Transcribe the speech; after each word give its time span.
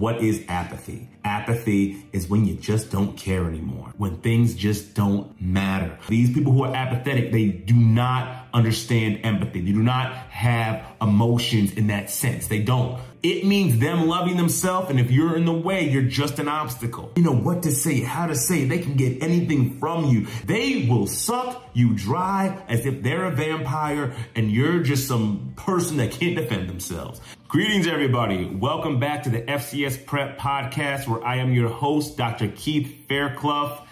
what 0.00 0.22
is 0.22 0.42
apathy? 0.48 1.06
Apathy 1.24 2.06
is 2.14 2.26
when 2.26 2.46
you 2.46 2.54
just 2.54 2.90
don't 2.90 3.18
care 3.18 3.44
anymore, 3.44 3.92
when 3.98 4.16
things 4.16 4.54
just 4.54 4.94
don't 4.94 5.38
matter. 5.38 5.98
These 6.08 6.32
people 6.32 6.52
who 6.52 6.64
are 6.64 6.74
apathetic, 6.74 7.32
they 7.32 7.48
do 7.48 7.74
not 7.74 8.46
understand 8.54 9.20
empathy. 9.24 9.60
They 9.60 9.72
do 9.72 9.82
not 9.82 10.10
have 10.30 10.86
emotions 11.02 11.74
in 11.74 11.88
that 11.88 12.08
sense. 12.08 12.48
They 12.48 12.62
don't. 12.62 12.98
It 13.22 13.44
means 13.44 13.78
them 13.78 14.08
loving 14.08 14.38
themselves. 14.38 14.88
And 14.88 14.98
if 14.98 15.10
you're 15.10 15.36
in 15.36 15.44
the 15.44 15.52
way, 15.52 15.90
you're 15.90 16.02
just 16.04 16.38
an 16.38 16.48
obstacle. 16.48 17.12
You 17.16 17.22
know 17.22 17.34
what 17.34 17.64
to 17.64 17.70
say, 17.70 18.00
how 18.00 18.26
to 18.26 18.34
say. 18.34 18.64
They 18.64 18.78
can 18.78 18.96
get 18.96 19.22
anything 19.22 19.78
from 19.78 20.06
you. 20.06 20.28
They 20.46 20.86
will 20.88 21.08
suck 21.08 21.62
you 21.74 21.94
dry 21.94 22.64
as 22.68 22.86
if 22.86 23.02
they're 23.02 23.26
a 23.26 23.30
vampire 23.32 24.14
and 24.34 24.50
you're 24.50 24.82
just 24.82 25.06
some 25.06 25.52
person 25.56 25.98
that 25.98 26.12
can't 26.12 26.36
defend 26.36 26.70
themselves. 26.70 27.20
Greetings, 27.50 27.88
everybody. 27.88 28.44
Welcome 28.44 29.00
back 29.00 29.24
to 29.24 29.28
the 29.28 29.42
FCS 29.42 30.06
Prep 30.06 30.38
Podcast, 30.38 31.08
where 31.08 31.26
I 31.26 31.38
am 31.38 31.52
your 31.52 31.68
host, 31.68 32.16
Dr. 32.16 32.46
Keith 32.46 33.08
Fairclough. 33.08 33.84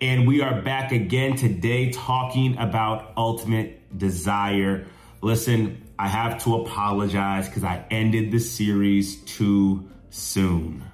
And 0.00 0.28
we 0.28 0.42
are 0.42 0.62
back 0.62 0.92
again 0.92 1.34
today 1.34 1.90
talking 1.90 2.56
about 2.56 3.14
ultimate 3.16 3.98
desire. 3.98 4.86
Listen, 5.22 5.88
I 5.98 6.06
have 6.06 6.44
to 6.44 6.54
apologize 6.54 7.48
because 7.48 7.64
I 7.64 7.84
ended 7.90 8.30
the 8.30 8.38
series 8.38 9.16
too 9.24 9.90
soon. 10.10 10.84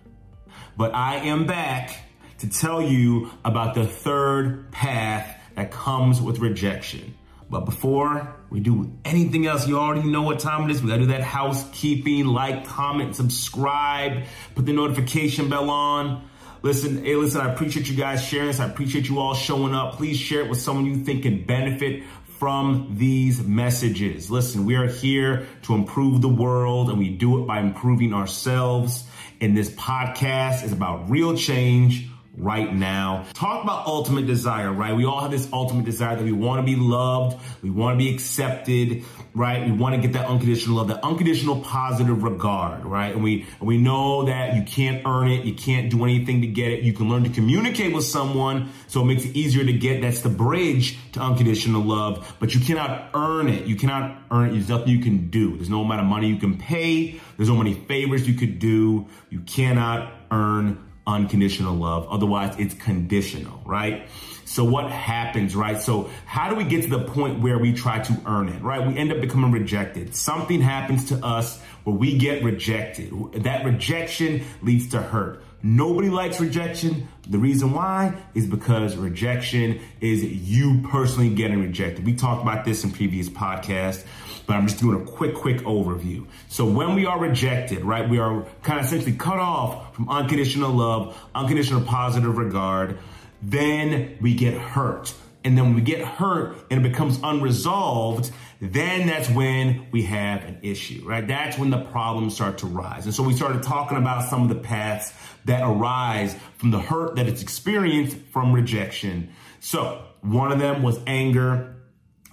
But 0.74 0.94
I 0.94 1.16
am 1.16 1.44
back 1.44 1.98
to 2.38 2.48
tell 2.48 2.80
you 2.80 3.30
about 3.44 3.74
the 3.74 3.86
third 3.86 4.72
path 4.72 5.38
that 5.55 5.70
comes 5.70 6.22
with 6.22 6.38
rejection. 6.38 7.14
But 7.50 7.66
before 7.66 8.34
we 8.50 8.60
do 8.60 8.92
anything 9.05 9.46
else, 9.46 9.66
you 9.66 9.78
already 9.78 10.09
know 10.09 10.23
what 10.23 10.38
time 10.38 10.68
it 10.68 10.73
is. 10.73 10.82
We 10.82 10.88
gotta 10.88 11.02
do 11.02 11.06
that 11.09 11.23
housekeeping, 11.23 12.27
like, 12.27 12.66
comment, 12.66 13.16
subscribe, 13.16 14.24
put 14.55 14.66
the 14.66 14.72
notification 14.72 15.48
bell 15.48 15.70
on. 15.70 16.28
Listen, 16.62 17.05
hey, 17.05 17.16
listen, 17.16 17.41
I 17.41 17.52
appreciate 17.52 17.88
you 17.88 17.96
guys 17.96 18.24
sharing 18.24 18.48
this. 18.48 18.61
I 18.61 18.67
appreciate 18.67 19.08
you 19.08 19.19
all 19.19 19.34
showing 19.34 19.74
up. 19.74 19.94
Please 19.97 20.17
share 20.17 20.41
it 20.41 20.50
with 20.50 20.61
someone 20.61 20.86
you 20.86 21.05
think 21.05 21.22
can 21.22 21.44
benefit 21.44 22.05
from 22.39 22.94
these 22.97 23.42
messages. 23.42 24.30
Listen, 24.30 24.67
we 24.67 24.74
are 24.77 24.86
here 24.86 25.47
to 25.62 25.74
improve 25.74 26.20
the 26.20 26.28
world 26.28 26.91
and 26.91 26.98
we 26.98 27.08
do 27.08 27.42
it 27.42 27.47
by 27.47 27.61
improving 27.61 28.12
ourselves. 28.12 29.05
And 29.41 29.56
this 29.56 29.70
podcast 29.70 30.64
is 30.64 30.72
about 30.72 31.11
real 31.11 31.36
change 31.36 32.08
right 32.37 32.73
now. 32.75 33.25
Talk 33.33 33.65
about 33.65 33.87
ultimate 33.87 34.27
desire, 34.27 34.73
right? 34.73 34.95
We 34.95 35.05
all 35.05 35.20
have 35.20 35.31
this 35.31 35.48
ultimate 35.53 35.84
desire 35.84 36.17
that 36.17 36.25
we 36.25 36.33
want 36.33 36.61
to 36.61 36.65
be 36.65 36.79
loved, 36.79 37.39
we 37.62 37.70
want 37.70 37.95
to 37.95 37.98
be 37.98 38.12
accepted, 38.12 39.05
right? 39.34 39.65
We 39.65 39.73
want 39.73 39.95
to 39.95 40.01
get 40.01 40.12
that 40.15 40.27
unconditional 40.27 40.77
love, 40.77 40.89
that 40.89 41.03
unconditional 41.03 41.61
positive 41.61 42.23
regard, 42.23 42.84
right? 42.84 43.14
And 43.14 43.23
we 43.23 43.47
and 43.59 43.67
we 43.69 43.79
know 43.79 44.27
that 44.27 44.55
you 44.55 44.62
can't 44.62 45.07
earn 45.07 45.29
it, 45.29 45.45
you 45.45 45.55
can't 45.55 45.91
do 45.91 46.05
anything 46.05 46.42
to 46.42 46.47
get 46.47 46.73
it. 46.73 46.83
You 46.83 46.92
can 46.92 47.09
learn 47.09 47.25
to 47.25 47.31
communicate 47.31 47.95
with 47.95 48.05
someone 48.05 48.70
so 48.87 49.01
it 49.01 49.07
makes 49.07 49.25
it 49.25 49.34
easier 49.34 49.64
to 49.64 49.73
get. 49.73 50.03
That's 50.03 50.20
the 50.20 50.29
bridge 50.29 50.98
to 51.12 51.20
unconditional 51.20 51.83
love, 51.83 52.37
but 52.39 52.55
you 52.55 52.61
cannot 52.61 53.11
earn 53.14 53.48
it. 53.48 53.67
You 53.67 53.77
cannot 53.77 54.19
earn 54.31 54.48
it. 54.48 54.53
There's 54.53 54.69
nothing 54.69 54.89
you 54.89 55.01
can 55.01 55.31
do. 55.31 55.57
There's 55.57 55.70
no 55.70 55.83
amount 55.83 56.01
of 56.01 56.07
money 56.07 56.29
you 56.29 56.37
can 56.37 56.59
pay. 56.59 57.20
There's 57.37 57.48
no 57.48 57.57
many 57.57 57.75
favors 57.75 58.27
you 58.29 58.34
could 58.34 58.59
do. 58.59 59.07
You 59.31 59.41
cannot 59.41 60.12
earn 60.31 60.86
unconditional 61.06 61.74
love. 61.74 62.06
Otherwise, 62.10 62.54
it's 62.58 62.74
conditional, 62.74 63.60
right? 63.64 64.08
So 64.44 64.64
what 64.64 64.90
happens, 64.90 65.56
right? 65.56 65.80
So 65.80 66.08
how 66.24 66.48
do 66.48 66.54
we 66.54 66.64
get 66.64 66.84
to 66.84 66.88
the 66.88 67.04
point 67.04 67.40
where 67.40 67.58
we 67.58 67.72
try 67.72 67.98
to 68.00 68.22
earn 68.26 68.48
it, 68.48 68.62
right? 68.62 68.86
We 68.86 68.96
end 68.96 69.12
up 69.12 69.20
becoming 69.20 69.50
rejected. 69.50 70.14
Something 70.14 70.60
happens 70.60 71.06
to 71.06 71.16
us 71.24 71.60
where 71.84 71.96
we 71.96 72.16
get 72.16 72.44
rejected. 72.44 73.12
That 73.42 73.64
rejection 73.64 74.44
leads 74.62 74.88
to 74.90 75.02
hurt. 75.02 75.42
Nobody 75.62 76.10
likes 76.10 76.40
rejection. 76.40 77.08
The 77.28 77.38
reason 77.38 77.72
why 77.72 78.14
is 78.34 78.46
because 78.46 78.94
rejection 78.96 79.80
is 80.00 80.22
you 80.22 80.82
personally 80.90 81.34
getting 81.34 81.60
rejected. 81.60 82.06
We 82.06 82.14
talked 82.14 82.42
about 82.42 82.64
this 82.64 82.84
in 82.84 82.92
previous 82.92 83.28
podcasts 83.28 84.05
but 84.46 84.55
I'm 84.55 84.67
just 84.67 84.80
doing 84.80 85.01
a 85.01 85.05
quick, 85.05 85.34
quick 85.34 85.58
overview. 85.58 86.27
So 86.48 86.64
when 86.64 86.95
we 86.95 87.07
are 87.07 87.18
rejected, 87.18 87.84
right, 87.84 88.08
we 88.08 88.18
are 88.18 88.46
kind 88.62 88.79
of 88.79 88.86
essentially 88.86 89.17
cut 89.17 89.39
off 89.39 89.95
from 89.95 90.08
unconditional 90.08 90.73
love, 90.73 91.18
unconditional 91.34 91.83
positive 91.83 92.39
regard, 92.39 92.98
then 93.42 94.17
we 94.20 94.34
get 94.34 94.55
hurt. 94.55 95.14
And 95.45 95.57
then 95.57 95.67
when 95.67 95.74
we 95.77 95.83
get 95.83 96.01
hurt 96.01 96.57
and 96.70 96.84
it 96.84 96.89
becomes 96.90 97.20
unresolved, 97.23 98.33
then 98.61 99.07
that's 99.07 99.29
when 99.30 99.86
we 99.92 100.02
have 100.02 100.42
an 100.42 100.58
issue, 100.63 101.02
right? 101.05 101.27
That's 101.27 101.57
when 101.57 101.70
the 101.70 101.83
problems 101.84 102.34
start 102.34 102.58
to 102.58 102.67
rise. 102.67 103.05
And 103.05 103.14
so 103.14 103.23
we 103.23 103.33
started 103.33 103.63
talking 103.63 103.96
about 103.96 104.28
some 104.28 104.42
of 104.42 104.48
the 104.48 104.57
paths 104.57 105.13
that 105.45 105.63
arise 105.63 106.34
from 106.57 106.73
the 106.73 106.80
hurt 106.80 107.17
that 107.17 107.28
it's 107.28 107.42
experienced 107.42 108.17
from 108.33 108.52
rejection. 108.52 109.30
So 109.61 110.02
one 110.23 110.51
of 110.51 110.58
them 110.58 110.83
was 110.83 110.98
anger. 111.07 111.76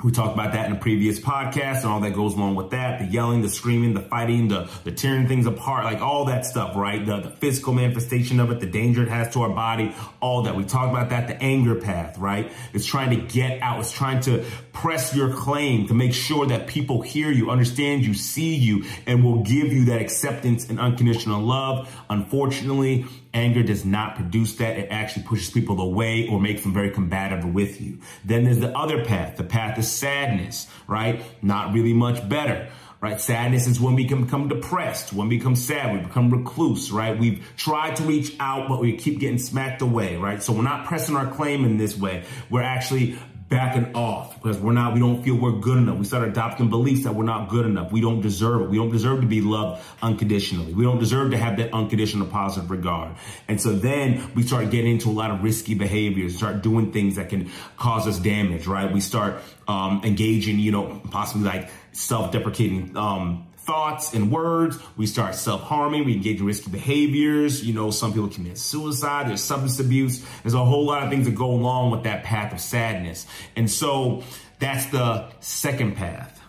We 0.04 0.12
talked 0.12 0.34
about 0.34 0.52
that 0.52 0.66
in 0.66 0.76
a 0.76 0.80
previous 0.80 1.18
podcast 1.18 1.84
and 1.84 1.86
all 1.86 2.02
that 2.02 2.14
goes 2.14 2.34
along 2.34 2.56
with 2.56 2.72
that. 2.72 3.00
The 3.00 3.06
yelling, 3.06 3.42
the 3.42 3.48
screaming, 3.48 3.94
the 3.94 4.02
fighting, 4.02 4.50
the, 4.50 4.70
the 4.84 4.92
tearing 4.92 5.30
things 5.30 5.46
apart, 5.46 5.86
like 5.86 6.02
all 6.02 6.26
that 6.26 6.46
stuff, 6.46 6.76
right? 6.76 7.06
The, 7.06 7.22
the 7.22 7.30
physical 7.30 7.74
manifestation 7.74 8.42
of 8.42 8.52
it, 8.52 8.60
the 8.60 8.66
danger 8.66 9.04
it 9.04 9.10
has 9.10 9.34
to 9.34 9.44
our 9.44 9.50
body, 9.50 9.96
all 10.20 10.44
that. 10.44 10.58
We 10.58 10.66
talked 10.66 10.92
about 10.92 11.10
that. 11.12 11.30
The 11.30 11.42
anger 11.42 11.76
path, 11.76 12.18
right? 12.18 12.52
It's 12.74 12.86
trying 12.86 13.12
to 13.12 13.26
get 13.34 13.62
out. 13.62 13.80
It's 13.80 13.94
trying 13.94 14.20
to 14.22 14.44
press 14.74 15.16
your 15.16 15.34
claim 15.34 15.88
to 15.88 15.94
make 15.94 16.14
sure 16.14 16.48
that 16.48 16.68
people 16.68 17.02
hear 17.02 17.32
you, 17.32 17.50
understand 17.50 18.06
you, 18.06 18.14
see 18.14 18.56
you, 18.56 18.84
and 19.08 19.24
will 19.24 19.44
give 19.44 19.72
you 19.72 19.86
that 19.86 20.02
acceptance 20.02 20.70
and 20.70 20.82
unconditional 20.82 21.42
love. 21.42 21.90
Unfortunately, 22.10 23.06
Anger 23.34 23.64
does 23.64 23.84
not 23.84 24.16
produce 24.16 24.56
that. 24.58 24.78
It 24.78 24.90
actually 24.92 25.24
pushes 25.24 25.50
people 25.50 25.82
away 25.82 26.28
or 26.28 26.40
makes 26.40 26.64
them 26.64 26.74
very 26.74 26.92
combative 26.92 27.46
with 27.46 27.82
you. 27.82 28.00
Then 28.24 28.44
there's 28.44 28.60
the 28.60 28.78
other 28.78 29.04
path, 29.04 29.38
the 29.38 29.44
path 29.44 29.78
of 29.78 29.86
sadness, 29.86 30.68
right? 30.88 31.22
Not 31.42 31.74
really 31.74 31.94
much 31.94 32.28
better 32.30 32.70
right? 33.04 33.20
Sadness 33.20 33.68
is 33.68 33.82
when 33.82 33.96
we 33.96 34.06
can 34.06 34.24
become 34.24 34.48
depressed, 34.48 35.12
when 35.12 35.28
we 35.28 35.38
become 35.38 35.58
sad, 35.58 35.94
we 35.94 36.00
become 36.00 36.30
recluse, 36.30 36.90
right? 36.90 37.20
We've 37.20 37.46
tried 37.58 37.98
to 37.98 38.04
reach 38.04 38.34
out, 38.40 38.70
but 38.70 38.80
we 38.80 38.96
keep 38.96 39.20
getting 39.20 39.40
smacked 39.40 39.82
away, 39.82 40.16
right? 40.16 40.42
So 40.42 40.54
we're 40.54 40.62
not 40.62 40.86
pressing 40.86 41.18
our 41.18 41.28
claim 41.28 41.66
in 41.66 41.76
this 41.76 41.98
way. 41.98 42.24
We're 42.50 42.62
actually 42.62 43.18
backing 43.54 43.94
off 43.94 44.42
because 44.42 44.58
we're 44.58 44.74
not, 44.74 44.96
we 44.96 45.00
don't 45.00 45.22
feel 45.24 45.36
we're 45.36 45.52
good 45.52 45.78
enough. 45.78 46.00
We 46.00 46.06
start 46.06 46.28
adopting 46.28 46.72
beliefs 46.72 47.04
that 47.04 47.14
we're 47.14 47.24
not 47.24 47.50
good 47.50 47.68
enough. 47.68 47.92
We 47.92 48.02
don't 48.02 48.20
deserve 48.20 48.62
it. 48.64 48.70
We 48.72 48.78
don't 48.78 48.90
deserve 48.90 49.22
to 49.22 49.28
be 49.28 49.42
loved 49.42 49.80
unconditionally. 50.02 50.74
We 50.74 50.84
don't 50.84 50.98
deserve 50.98 51.30
to 51.32 51.38
have 51.38 51.58
that 51.58 51.72
unconditional 51.72 52.26
positive 52.26 52.72
regard. 52.72 53.16
And 53.48 53.62
so 53.62 53.74
then 53.74 54.32
we 54.34 54.42
start 54.42 54.72
getting 54.72 54.94
into 54.94 55.10
a 55.10 55.14
lot 55.14 55.30
of 55.30 55.44
risky 55.44 55.76
behaviors, 55.76 56.36
start 56.36 56.64
doing 56.64 56.92
things 56.92 57.18
that 57.18 57.30
can 57.30 57.52
cause 57.78 58.08
us 58.08 58.18
damage, 58.18 58.66
right? 58.66 58.92
We 58.92 59.02
start 59.02 59.40
um, 59.68 60.02
engaging, 60.04 60.58
you 60.58 60.72
know, 60.72 61.00
possibly 61.12 61.46
like 61.46 61.70
self-deprecating 61.92 62.98
um, 62.98 63.46
thoughts 63.66 64.14
and 64.14 64.32
words. 64.32 64.78
We 64.98 65.06
start 65.06 65.36
self-harming. 65.36 66.06
We 66.06 66.14
engage 66.14 66.40
in 66.40 66.46
risky 66.46 66.70
behaviors. 66.70 67.66
You 67.66 67.74
know, 67.74 67.92
some 67.92 68.14
people 68.14 68.30
commit 68.30 68.58
suicide. 68.58 69.30
There's 69.30 69.42
substance 69.42 69.80
abuse. 69.80 70.26
There's 70.44 70.54
a 70.54 70.64
whole 70.64 70.86
lot 70.86 71.04
of 71.04 71.10
things 71.10 71.26
that 71.26 71.36
go 71.36 71.52
along 71.52 71.92
with 71.92 72.04
that 72.04 72.24
path 72.24 72.54
of 72.54 72.60
sadness. 72.60 73.26
And 73.56 73.70
so 73.70 74.24
that's 74.60 74.86
the 74.88 75.30
second 75.40 75.96
path. 75.96 76.42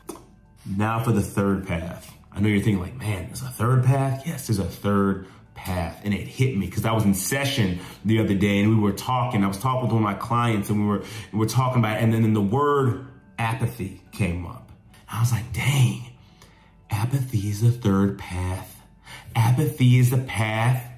Now 0.67 1.03
for 1.03 1.13
the 1.13 1.23
third 1.23 1.67
path. 1.67 2.11
I 2.33 2.41
know 2.41 2.49
you're 2.49 2.63
thinking 2.63 2.83
like, 2.83 2.97
man, 2.97 3.27
there's 3.27 3.43
a 3.43 3.47
third 3.47 3.85
path. 3.85 4.27
Yes, 4.27 4.49
there's 4.49 4.59
a 4.59 4.65
third 4.65 5.29
path. 5.55 6.01
And 6.05 6.13
it 6.13 6.27
hit 6.27 6.57
me 6.57 6.67
because 6.67 6.85
I 6.85 6.93
was 6.93 7.05
in 7.05 7.15
session 7.15 7.79
the 8.05 8.19
other 8.19 8.35
day 8.35 8.59
and 8.61 8.71
we 8.71 8.77
were 8.77 8.93
talking. 8.93 9.45
I 9.45 9.47
was 9.49 9.59
talking 9.59 9.83
with 9.83 9.93
one 9.93 10.03
of 10.03 10.05
my 10.05 10.15
clients 10.15 10.69
and 10.69 10.81
we 10.81 10.87
were, 10.87 11.05
we 11.33 11.39
were 11.39 11.47
talking 11.47 11.79
about 11.79 11.99
it. 11.99 12.03
And 12.03 12.13
then 12.13 12.33
the 12.33 12.41
word 12.41 13.07
apathy 13.39 14.03
came 14.11 14.47
up. 14.47 14.73
I 15.09 15.21
was 15.21 15.31
like, 15.31 15.53
dang, 15.53 16.03
Apathy 16.95 17.49
is 17.49 17.61
the 17.61 17.73
third 17.73 18.19
path. 18.19 18.81
Apathy 19.35 19.99
is 19.99 20.11
the 20.11 20.19
path, 20.19 20.89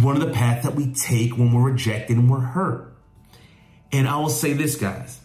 one 0.00 0.20
of 0.20 0.26
the 0.26 0.34
paths 0.34 0.64
that 0.64 0.74
we 0.74 0.92
take 0.92 1.38
when 1.38 1.52
we're 1.52 1.70
rejected 1.70 2.16
and 2.16 2.28
we're 2.28 2.40
hurt. 2.40 2.96
And 3.92 4.08
I 4.08 4.16
will 4.18 4.28
say 4.28 4.52
this, 4.52 4.74
guys 4.74 5.20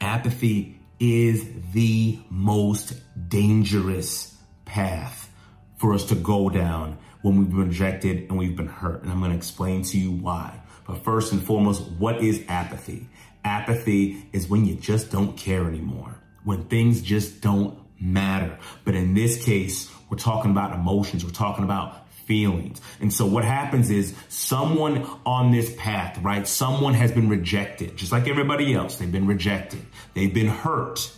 apathy 0.00 0.78
is 0.98 1.46
the 1.72 2.18
most 2.30 2.94
dangerous 3.28 4.34
path 4.64 5.30
for 5.76 5.94
us 5.94 6.06
to 6.06 6.14
go 6.14 6.48
down 6.48 6.98
when 7.22 7.38
we've 7.38 7.50
been 7.50 7.68
rejected 7.68 8.28
and 8.28 8.38
we've 8.38 8.56
been 8.56 8.66
hurt. 8.66 9.02
And 9.02 9.10
I'm 9.10 9.18
going 9.18 9.30
to 9.30 9.36
explain 9.36 9.82
to 9.84 9.98
you 9.98 10.12
why. 10.12 10.58
But 10.86 11.04
first 11.04 11.32
and 11.32 11.42
foremost, 11.42 11.82
what 11.98 12.22
is 12.22 12.42
apathy? 12.48 13.08
Apathy 13.44 14.26
is 14.32 14.48
when 14.48 14.64
you 14.64 14.74
just 14.74 15.10
don't 15.10 15.36
care 15.36 15.66
anymore, 15.66 16.16
when 16.44 16.64
things 16.64 17.02
just 17.02 17.40
don't 17.40 17.78
matter. 18.00 18.58
But 18.84 18.94
in 18.94 19.14
this 19.14 19.44
case, 19.44 19.90
we're 20.10 20.18
talking 20.18 20.50
about 20.50 20.74
emotions. 20.74 21.24
We're 21.24 21.30
talking 21.30 21.64
about 21.64 22.06
feelings. 22.26 22.80
And 23.00 23.12
so 23.12 23.24
what 23.24 23.44
happens 23.44 23.88
is 23.90 24.14
someone 24.28 25.06
on 25.24 25.52
this 25.52 25.72
path, 25.76 26.18
right? 26.18 26.46
Someone 26.46 26.94
has 26.94 27.12
been 27.12 27.28
rejected, 27.28 27.96
just 27.96 28.10
like 28.12 28.26
everybody 28.26 28.74
else. 28.74 28.96
They've 28.96 29.10
been 29.10 29.28
rejected. 29.28 29.80
They've 30.14 30.32
been 30.32 30.48
hurt. 30.48 31.12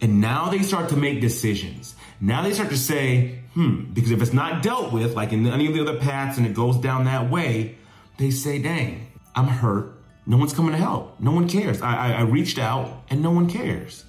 And 0.00 0.20
now 0.20 0.48
they 0.48 0.62
start 0.62 0.88
to 0.88 0.96
make 0.96 1.20
decisions. 1.20 1.94
Now 2.20 2.42
they 2.42 2.52
start 2.52 2.70
to 2.70 2.78
say, 2.78 3.40
hmm, 3.52 3.92
because 3.92 4.10
if 4.10 4.22
it's 4.22 4.32
not 4.32 4.62
dealt 4.62 4.92
with, 4.92 5.14
like 5.14 5.32
in 5.32 5.46
any 5.46 5.66
of 5.66 5.74
the 5.74 5.82
other 5.82 5.98
paths 5.98 6.38
and 6.38 6.46
it 6.46 6.54
goes 6.54 6.78
down 6.78 7.04
that 7.04 7.30
way, 7.30 7.76
they 8.16 8.30
say, 8.30 8.58
dang, 8.58 9.06
I'm 9.34 9.48
hurt. 9.48 9.92
No 10.24 10.38
one's 10.38 10.54
coming 10.54 10.72
to 10.72 10.78
help. 10.78 11.20
No 11.20 11.30
one 11.30 11.46
cares. 11.46 11.82
I, 11.82 11.94
I, 11.94 12.12
I 12.12 12.20
reached 12.22 12.58
out 12.58 13.04
and 13.10 13.22
no 13.22 13.30
one 13.30 13.48
cares. 13.48 14.05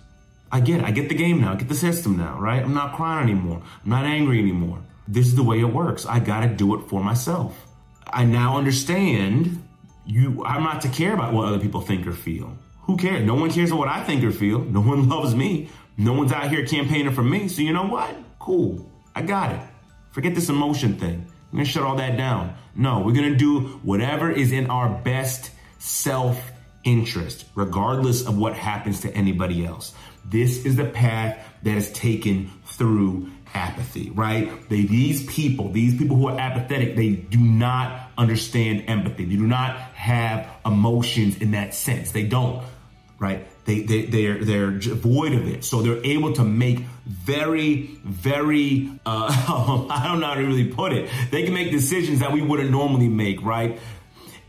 I 0.51 0.59
get 0.59 0.79
it. 0.79 0.85
I 0.85 0.91
get 0.91 1.09
the 1.09 1.15
game 1.15 1.41
now. 1.41 1.53
I 1.53 1.55
get 1.55 1.67
the 1.67 1.75
system 1.75 2.17
now, 2.17 2.39
right? 2.39 2.63
I'm 2.63 2.73
not 2.73 2.95
crying 2.95 3.29
anymore. 3.29 3.61
I'm 3.83 3.89
not 3.89 4.05
angry 4.05 4.39
anymore. 4.39 4.79
This 5.07 5.27
is 5.27 5.35
the 5.35 5.44
way 5.44 5.59
it 5.59 5.73
works. 5.73 6.05
I 6.05 6.19
got 6.19 6.41
to 6.41 6.47
do 6.47 6.75
it 6.75 6.88
for 6.89 7.03
myself. 7.03 7.65
I 8.05 8.23
now 8.23 8.57
understand 8.57 9.63
you 10.05 10.44
I'm 10.45 10.63
not 10.63 10.81
to 10.81 10.89
care 10.89 11.13
about 11.13 11.33
what 11.33 11.47
other 11.47 11.59
people 11.59 11.81
think 11.81 12.07
or 12.07 12.13
feel. 12.13 12.57
Who 12.83 12.95
cares? 12.97 13.25
No 13.25 13.35
one 13.35 13.51
cares 13.51 13.73
what 13.73 13.89
I 13.89 14.03
think 14.03 14.23
or 14.23 14.31
feel. 14.31 14.59
No 14.59 14.81
one 14.81 15.09
loves 15.15 15.35
me. 15.35 15.69
No 15.97 16.13
one's 16.13 16.31
out 16.31 16.49
here 16.49 16.65
campaigning 16.65 17.13
for 17.13 17.23
me. 17.23 17.47
So 17.49 17.61
you 17.61 17.73
know 17.73 17.85
what? 17.85 18.15
Cool. 18.39 18.89
I 19.15 19.21
got 19.21 19.51
it. 19.51 19.61
Forget 20.11 20.35
this 20.35 20.49
emotion 20.49 20.97
thing. 20.97 21.27
I'm 21.51 21.57
gonna 21.57 21.65
shut 21.65 21.83
all 21.83 21.95
that 21.97 22.17
down. 22.17 22.55
No, 22.75 23.01
we're 23.01 23.13
gonna 23.13 23.35
do 23.35 23.79
whatever 23.83 24.31
is 24.31 24.51
in 24.51 24.69
our 24.69 24.89
best 24.89 25.51
self 25.79 26.51
interest, 26.83 27.45
regardless 27.55 28.25
of 28.25 28.38
what 28.38 28.53
happens 28.53 29.01
to 29.01 29.13
anybody 29.13 29.65
else. 29.65 29.94
This 30.29 30.65
is 30.65 30.75
the 30.75 30.85
path 30.85 31.44
that 31.63 31.77
is 31.77 31.91
taken 31.91 32.51
through 32.65 33.31
apathy, 33.53 34.09
right? 34.12 34.69
They, 34.69 34.83
these 34.83 35.25
people, 35.25 35.71
these 35.71 35.97
people 35.97 36.18
who 36.18 36.27
are 36.27 36.39
apathetic, 36.39 36.95
they 36.95 37.12
do 37.12 37.39
not 37.39 38.12
understand 38.18 38.85
empathy. 38.88 39.25
They 39.25 39.35
do 39.35 39.47
not 39.47 39.77
have 39.77 40.50
emotions 40.65 41.38
in 41.38 41.51
that 41.51 41.74
sense. 41.74 42.12
They 42.12 42.24
don't, 42.24 42.63
right? 43.19 43.47
They, 43.65 43.81
they, 43.81 44.06
they're, 44.06 44.44
they're 44.44 44.71
void 44.71 45.33
of 45.33 45.47
it. 45.47 45.63
So 45.63 45.81
they're 45.81 46.03
able 46.06 46.33
to 46.33 46.44
make 46.44 46.80
very, 47.06 47.97
very, 48.03 48.91
uh, 49.06 49.88
I 49.89 50.07
don't 50.07 50.19
know 50.19 50.27
how 50.27 50.35
to 50.35 50.41
really 50.41 50.68
put 50.68 50.94
it. 50.94 51.09
They 51.31 51.44
can 51.44 51.53
make 51.53 51.71
decisions 51.71 52.19
that 52.19 52.31
we 52.31 52.41
wouldn't 52.41 52.71
normally 52.71 53.09
make, 53.09 53.41
right? 53.41 53.80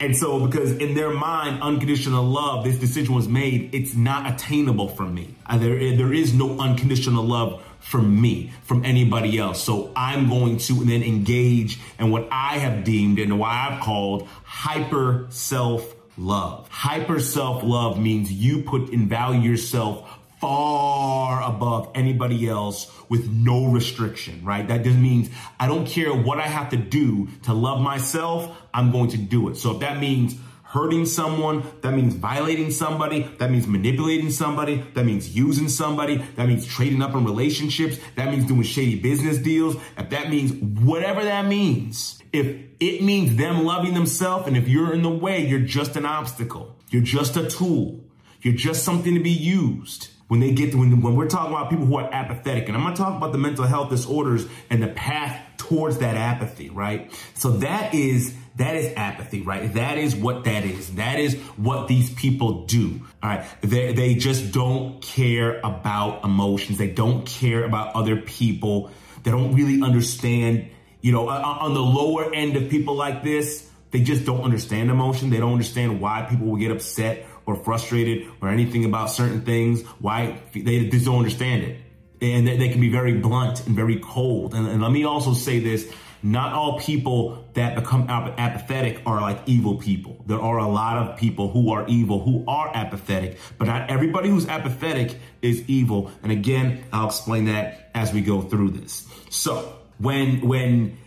And 0.01 0.17
so, 0.17 0.47
because 0.47 0.73
in 0.73 0.95
their 0.95 1.11
mind, 1.11 1.61
unconditional 1.61 2.25
love, 2.25 2.65
this 2.65 2.79
decision 2.79 3.15
was 3.15 3.29
made, 3.29 3.75
it's 3.75 3.95
not 3.95 4.33
attainable 4.33 4.89
for 4.89 5.03
me. 5.05 5.35
Uh, 5.45 5.59
there, 5.59 5.97
there 5.97 6.13
is 6.13 6.33
no 6.33 6.59
unconditional 6.61 7.25
love 7.25 7.65
from 7.81 8.21
me, 8.21 8.53
from 8.63 8.85
anybody 8.85 9.39
else. 9.39 9.63
So 9.63 9.93
I'm 9.97 10.29
going 10.29 10.59
to 10.59 10.85
then 10.85 11.03
engage 11.03 11.81
in 11.99 12.11
what 12.11 12.29
I 12.31 12.59
have 12.59 12.85
deemed 12.85 13.19
and 13.19 13.39
what 13.41 13.51
I've 13.51 13.81
called 13.81 14.29
hyper 14.45 15.27
self 15.31 15.95
love. 16.17 16.69
Hyper 16.69 17.19
self 17.19 17.63
love 17.65 17.99
means 17.99 18.31
you 18.31 18.63
put 18.63 18.93
and 18.93 19.09
value 19.09 19.51
yourself 19.51 20.18
far 20.41 21.43
above 21.43 21.91
anybody 21.95 22.49
else 22.49 22.91
with 23.09 23.29
no 23.29 23.67
restriction, 23.67 24.45
right? 24.45 24.67
That 24.69 24.85
just 24.85 24.99
means 24.99 25.31
I 25.59 25.67
don't 25.67 25.87
care 25.87 26.13
what 26.15 26.39
I 26.39 26.47
have 26.47 26.71
to 26.71 26.77
do 26.77 27.29
to 27.45 27.53
love 27.53 27.81
myself, 27.81 28.57
I'm 28.73 28.93
going 28.93 29.11
to 29.11 29.19
do 29.19 29.49
it. 29.49 29.57
So 29.57 29.73
if 29.73 29.81
that 29.81 29.99
means 29.99 30.37
hurting 30.63 31.07
someone, 31.07 31.65
that 31.81 31.95
means 31.95 32.15
violating 32.15 32.71
somebody, 32.71 33.23
that 33.39 33.51
means 33.51 33.67
manipulating 33.67 34.31
somebody, 34.31 34.85
that 34.93 35.05
means 35.05 35.35
using 35.35 35.69
somebody, 35.69 36.19
that 36.37 36.47
means 36.47 36.67
trading 36.67 37.01
up 37.01 37.15
in 37.15 37.25
relationships, 37.25 37.99
that 38.17 38.31
means 38.31 38.45
doing 38.45 38.63
shady 38.63 39.01
business 39.01 39.39
deals, 39.39 39.77
if 39.97 40.11
that 40.11 40.29
means 40.29 40.53
whatever 40.83 41.25
that 41.25 41.47
means, 41.47 42.23
if 42.35 42.47
it 42.81 43.03
means 43.03 43.37
them 43.37 43.65
loving 43.65 43.95
themselves 43.95 44.47
and 44.47 44.57
if 44.59 44.69
you're 44.69 44.93
in 44.93 45.03
the 45.03 45.09
way, 45.09 45.47
you're 45.47 45.61
just 45.61 45.97
an 45.97 46.05
obstacle. 46.05 46.77
You're 46.91 47.03
just 47.03 47.37
a 47.37 47.49
tool. 47.49 48.05
You're 48.43 48.55
just 48.55 48.85
something 48.85 49.15
to 49.15 49.21
be 49.21 49.31
used 49.31 50.11
when 50.29 50.41
they 50.41 50.53
get 50.53 50.71
to, 50.73 50.79
when, 50.79 51.01
when 51.01 51.17
we're 51.17 51.29
talking 51.29 51.53
about 51.53 51.71
people 51.71 51.87
who 51.87 51.97
are 51.97 52.13
apathetic, 52.13 52.69
and 52.69 52.77
I'm 52.77 52.95
to 52.95 52.97
talk 52.97 53.17
about 53.17 53.33
the 53.33 53.39
mental 53.39 53.65
health 53.65 53.91
disorders 53.91 54.47
and 54.71 54.83
the 54.83 54.89
path 54.89 55.41
towards 55.57 55.99
that 55.99 56.17
apathy, 56.17 56.69
right? 56.71 57.13
So 57.35 57.59
that 57.59 57.95
is, 57.95 58.35
that 58.57 58.77
is 58.77 58.93
apathy, 58.97 59.41
right? 59.43 59.73
That 59.75 59.99
is 59.99 60.15
what 60.15 60.45
that 60.45 60.65
is. 60.65 60.95
That 60.95 61.19
is 61.19 61.35
what 61.57 61.89
these 61.89 62.11
people 62.11 62.67
do. 62.67 63.01
All 63.23 63.31
right. 63.31 63.47
They, 63.63 63.93
they 63.93 64.15
just 64.15 64.53
don't 64.53 65.01
care 65.01 65.61
about 65.61 66.25
emotions. 66.25 66.79
They 66.79 66.91
don't 66.91 67.27
care 67.27 67.65
about 67.65 67.95
other 67.95 68.17
people. 68.17 68.91
They 69.23 69.31
don't 69.31 69.55
really 69.55 69.83
understand, 69.83 70.71
you 71.01 71.13
know, 71.13 71.29
uh, 71.29 71.59
on 71.61 71.75
the 71.75 71.83
lower 71.83 72.33
end 72.35 72.57
of 72.57 72.69
people 72.69 72.95
like 72.95 73.23
this, 73.23 73.69
they 73.91 74.03
just 74.03 74.27
don't 74.27 74.43
understand 74.43 74.91
emotion. 74.91 75.31
They 75.31 75.39
don't 75.39 75.53
understand 75.53 76.01
why 76.01 76.27
people 76.29 76.49
will 76.49 76.57
get 76.57 76.71
upset 76.71 77.27
or 77.49 77.57
frustrated 77.57 78.29
or 78.41 78.51
anything 78.51 78.85
about 78.85 79.11
certain 79.11 79.41
things. 79.41 79.83
Why 79.99 80.39
they 80.55 80.89
just 80.89 81.07
don't 81.07 81.17
understand 81.17 81.65
it 81.65 81.81
and 82.21 82.47
they 82.47 82.69
can 82.69 82.81
be 82.81 82.91
very 82.91 83.15
blunt 83.15 83.67
and 83.67 83.77
very 83.77 83.99
cold. 84.01 84.55
And, 84.55 84.67
and, 84.67 84.83
let 84.83 84.91
me 84.91 85.05
also 85.05 85.35
say 85.35 85.59
this. 85.59 85.91
Not 86.21 86.53
all 86.53 86.81
people 86.81 87.45
that 87.55 87.77
become 87.77 88.11
apathetic 88.11 89.03
are 89.07 89.21
like 89.21 89.41
evil 89.47 89.77
people. 89.77 90.25
There 90.27 90.41
are 90.41 90.59
a 90.59 90.67
lot 90.67 90.97
of 90.97 91.17
people 91.17 91.49
who 91.49 91.71
are 91.71 91.87
evil, 91.87 92.21
who 92.21 92.45
are 92.49 92.73
apathetic, 92.75 93.39
but 93.57 93.69
not 93.69 93.89
everybody 93.89 94.29
who's 94.29 94.49
apathetic 94.49 95.17
is 95.43 95.63
evil. 95.69 96.11
And 96.25 96.33
again, 96.33 96.83
I'll 96.93 97.07
explain 97.07 97.45
that 97.45 97.93
as 97.95 98.13
we 98.13 98.21
go 98.21 98.43
through 98.43 98.71
this. 98.71 99.07
So 99.31 99.77
when, 99.99 100.41
when 100.41 100.99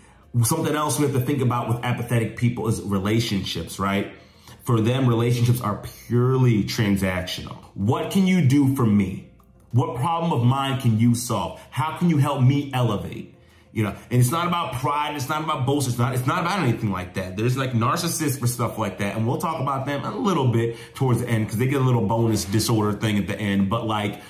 something 0.44 0.74
else 0.74 0.98
we 0.98 1.08
have 1.08 1.14
to 1.14 1.20
think 1.20 1.42
about 1.42 1.68
with 1.68 1.84
apathetic 1.84 2.38
people 2.38 2.70
is 2.70 2.82
relationships, 2.82 3.80
right? 3.80 4.14
For 4.64 4.80
them, 4.80 5.08
relationships 5.08 5.60
are 5.62 5.84
purely 6.08 6.64
transactional. 6.64 7.58
What 7.74 8.12
can 8.12 8.28
you 8.28 8.46
do 8.46 8.76
for 8.76 8.86
me? 8.86 9.30
What 9.72 9.96
problem 9.96 10.34
of 10.34 10.46
mine 10.46 10.80
can 10.82 11.00
you 11.00 11.16
solve? 11.16 11.60
How 11.70 11.98
can 11.98 12.10
you 12.10 12.18
help 12.18 12.42
me 12.42 12.70
elevate? 12.74 13.36
You 13.74 13.86
know, 13.86 13.96
and 14.10 14.20
it's 14.20 14.32
not 14.32 14.48
about 14.48 14.74
pride. 14.74 15.16
It's 15.16 15.30
not 15.30 15.44
about 15.44 15.66
boast. 15.66 15.88
It's 15.88 15.98
not, 15.98 16.14
it's 16.14 16.28
not 16.28 16.42
about 16.42 16.60
anything 16.60 16.92
like 16.92 17.14
that. 17.14 17.38
There's 17.38 17.56
like 17.56 17.72
narcissists 17.72 18.38
for 18.38 18.48
stuff 18.48 18.78
like 18.78 18.98
that. 18.98 19.16
And 19.16 19.26
we'll 19.26 19.38
talk 19.38 19.62
about 19.62 19.86
them 19.86 20.04
a 20.04 20.16
little 20.16 20.50
bit 20.50 20.76
towards 20.94 21.22
the 21.22 21.30
end 21.30 21.46
because 21.46 21.58
they 21.58 21.68
get 21.68 21.82
a 21.82 21.86
little 21.86 22.06
bonus 22.06 22.44
disorder 22.44 22.98
thing 22.98 23.18
at 23.18 23.28
the 23.28 23.40
end. 23.40 23.70
But 23.70 23.88
like, 23.88 24.22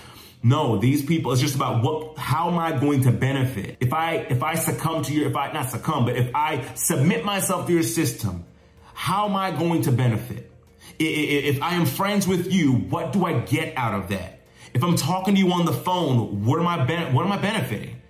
no, 0.44 0.78
these 0.78 1.04
people, 1.04 1.32
it's 1.32 1.42
just 1.42 1.56
about 1.56 1.84
what, 1.84 2.20
how 2.20 2.50
am 2.52 2.60
I 2.60 2.80
going 2.80 3.02
to 3.04 3.12
benefit? 3.12 3.78
If 3.80 3.94
I, 3.94 4.16
if 4.30 4.44
I 4.44 4.56
succumb 4.56 5.04
to 5.04 5.14
your, 5.14 5.30
if 5.30 5.36
I, 5.36 5.52
not 5.52 5.72
succumb, 5.72 6.06
but 6.06 6.16
if 6.16 6.30
I 6.36 6.64
submit 6.76 7.26
myself 7.26 7.66
to 7.66 7.74
your 7.74 7.84
system, 7.84 8.46
how 8.94 9.28
am 9.28 9.36
I 9.36 9.52
going 9.52 9.84
to 9.84 9.92
benefit? 9.92 10.52
If 11.00 11.62
I 11.62 11.76
am 11.76 11.86
friends 11.86 12.28
with 12.28 12.52
you, 12.52 12.74
what 12.74 13.14
do 13.14 13.26
I 13.26 13.40
get 13.40 13.76
out 13.78 13.94
of 13.94 14.10
that? 14.10 14.42
If 14.74 14.84
I'm 14.84 14.96
talking 14.96 15.36
to 15.36 15.40
you 15.40 15.52
on 15.52 15.66
the 15.66 15.74
phone, 15.74 16.46
what 16.46 16.60
am 16.60 16.68
I 16.68 16.86
ben- 16.86 17.14
what 17.14 17.26
am 17.26 17.32
I 17.32 17.38
benefiting? 17.38 18.02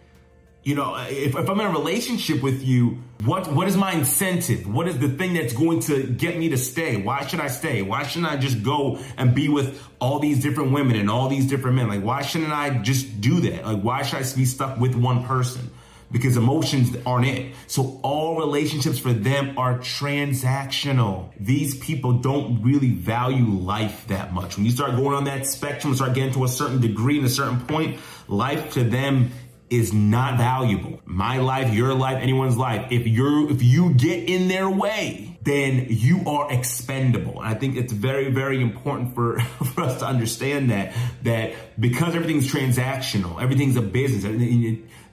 You 0.64 0.76
know, 0.76 0.96
if, 1.10 1.36
if 1.36 1.50
I'm 1.50 1.60
in 1.60 1.66
a 1.66 1.72
relationship 1.72 2.44
with 2.44 2.62
you, 2.62 3.00
what 3.26 3.52
what 3.52 3.68
is 3.68 3.76
my 3.76 3.94
incentive? 3.94 4.72
What 4.72 4.88
is 4.88 5.00
the 5.00 5.10
thing 5.10 5.34
that's 5.34 5.54
going 5.54 5.80
to 5.82 6.04
get 6.04 6.38
me 6.38 6.50
to 6.50 6.58
stay? 6.58 7.02
Why 7.02 7.26
should 7.26 7.40
I 7.40 7.48
stay? 7.48 7.82
Why 7.82 8.04
shouldn't 8.04 8.32
I 8.32 8.38
just 8.38 8.62
go 8.62 9.00
and 9.18 9.34
be 9.34 9.50
with 9.50 9.82
all 10.00 10.20
these 10.20 10.42
different 10.42 10.72
women 10.72 10.98
and 10.98 11.10
all 11.10 11.30
these 11.30 11.48
different 11.48 11.78
men? 11.78 11.88
Like, 11.88 12.04
why 12.04 12.22
shouldn't 12.22 12.52
I 12.52 12.78
just 12.80 13.22
do 13.22 13.40
that? 13.42 13.66
Like, 13.66 13.82
why 13.82 14.04
should 14.04 14.20
I 14.20 14.36
be 14.36 14.46
stuck 14.46 14.80
with 14.80 14.96
one 14.96 15.24
person? 15.24 15.72
Because 16.12 16.38
emotions 16.38 16.96
aren't 17.06 17.28
it. 17.28 17.56
So 17.68 18.00
all 18.04 18.38
relationships 18.38 19.00
for 19.00 19.14
them 19.14 19.58
are 19.58 19.80
transactional. 19.80 21.32
These 21.40 21.78
people 21.78 22.14
don't 22.14 22.62
really 22.62 22.92
value 22.92 23.46
life 23.46 24.08
that 24.08 24.34
much. 24.34 24.58
When 24.58 24.66
you 24.66 24.72
start 24.72 24.96
going 24.96 25.16
on 25.16 25.24
that 25.26 25.48
spectrum, 25.48 25.96
start 25.96 26.14
getting 26.14 26.34
to 26.34 26.44
a 26.44 26.50
certain 26.50 26.82
degree 26.82 27.18
and 27.18 27.26
a 27.26 27.30
certain 27.30 27.62
point, 27.62 28.00
life 28.28 28.74
to 28.74 28.84
them 28.84 29.32
is 29.70 29.94
not 29.94 30.38
valuable. 30.38 31.00
My 31.06 31.38
life, 31.38 31.74
your 31.74 31.94
life, 31.94 32.22
anyone's 32.22 32.58
life. 32.58 32.92
If 32.92 33.08
you're, 33.08 33.50
if 33.50 33.64
you 33.64 33.94
get 33.94 34.28
in 34.28 34.50
their 34.50 34.70
way, 34.70 35.40
then 35.44 35.88
you 35.90 36.24
are 36.28 36.52
expendable. 36.52 37.42
And 37.42 37.48
I 37.48 37.54
think 37.54 37.78
it's 37.78 37.94
very, 37.94 38.30
very 38.30 38.62
important 38.62 39.16
for, 39.16 39.40
for 39.74 39.82
us 39.84 40.00
to 40.00 40.06
understand 40.06 40.72
that, 40.72 40.94
that 41.24 41.54
because 41.80 42.16
everything's 42.16 42.52
transactional, 42.52 43.42
everything's 43.42 43.78
a 43.78 43.82
business, 43.82 44.26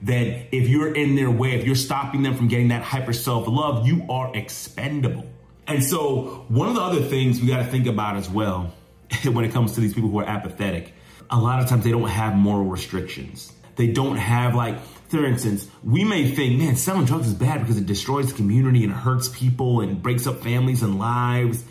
then 0.01 0.47
if 0.51 0.67
you're 0.67 0.93
in 0.93 1.15
their 1.15 1.29
way, 1.29 1.55
if 1.55 1.65
you're 1.65 1.75
stopping 1.75 2.23
them 2.23 2.35
from 2.35 2.47
getting 2.47 2.69
that 2.69 2.83
hyper 2.83 3.13
self 3.13 3.47
love, 3.47 3.87
you 3.87 4.05
are 4.09 4.35
expendable. 4.35 5.25
And 5.67 5.83
so 5.83 6.45
one 6.47 6.67
of 6.67 6.75
the 6.75 6.81
other 6.81 7.01
things 7.01 7.41
we 7.41 7.47
got 7.47 7.57
to 7.57 7.65
think 7.65 7.85
about 7.85 8.15
as 8.15 8.29
well 8.29 8.73
when 9.23 9.45
it 9.45 9.51
comes 9.51 9.73
to 9.73 9.81
these 9.81 9.93
people 9.93 10.09
who 10.09 10.19
are 10.19 10.27
apathetic, 10.27 10.93
a 11.29 11.39
lot 11.39 11.61
of 11.61 11.69
times 11.69 11.83
they 11.83 11.91
don't 11.91 12.09
have 12.09 12.35
moral 12.35 12.65
restrictions 12.65 13.53
they 13.79 13.87
don't 13.87 14.17
have 14.17 14.55
like, 14.55 14.77
for 15.07 15.25
instance, 15.25 15.65
we 15.85 16.03
may 16.03 16.29
think, 16.29 16.59
man, 16.59 16.75
selling 16.75 17.05
drugs 17.05 17.27
is 17.27 17.33
bad 17.33 17.61
because 17.61 17.77
it 17.77 17.85
destroys 17.85 18.27
the 18.27 18.33
community 18.33 18.83
and 18.83 18.91
hurts 18.91 19.29
people 19.29 19.79
and 19.79 20.03
breaks 20.03 20.27
up 20.27 20.43
families 20.43 20.83
and 20.83 20.99
lives. 20.99 21.63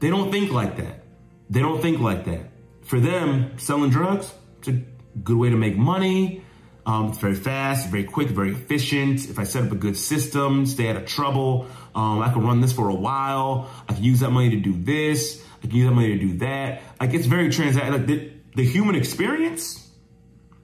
They 0.00 0.10
don't 0.10 0.32
think 0.32 0.50
like 0.50 0.78
that. 0.78 1.04
They 1.48 1.60
don't 1.60 1.80
think 1.80 2.00
like 2.00 2.24
that. 2.24 2.50
For 2.82 2.98
them, 2.98 3.56
selling 3.56 3.90
drugs, 3.90 4.34
it's 4.58 4.66
a 4.66 4.82
good 5.22 5.36
way 5.36 5.50
to 5.50 5.56
make 5.56 5.76
money. 5.76 6.42
Um, 6.86 7.08
it's 7.08 7.18
very 7.18 7.34
fast, 7.34 7.88
very 7.88 8.04
quick, 8.04 8.28
very 8.28 8.52
efficient. 8.52 9.28
If 9.28 9.38
I 9.38 9.44
set 9.44 9.64
up 9.64 9.72
a 9.72 9.76
good 9.76 9.96
system, 9.96 10.66
stay 10.66 10.90
out 10.90 10.96
of 10.96 11.06
trouble, 11.06 11.66
um, 11.94 12.20
I 12.20 12.32
can 12.32 12.46
run 12.46 12.60
this 12.60 12.72
for 12.72 12.88
a 12.88 12.94
while. 12.94 13.70
I 13.88 13.94
can 13.94 14.04
use 14.04 14.20
that 14.20 14.30
money 14.30 14.50
to 14.50 14.60
do 14.60 14.72
this. 14.72 15.42
I 15.62 15.66
can 15.66 15.76
use 15.76 15.88
that 15.88 15.94
money 15.94 16.08
to 16.08 16.18
do 16.18 16.38
that. 16.38 16.82
Like 17.00 17.14
it's 17.14 17.26
very 17.26 17.48
trans. 17.50 17.76
Like 17.76 18.06
the, 18.06 18.32
the 18.54 18.64
human 18.64 18.96
experience, 18.96 19.88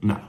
no. 0.02 0.20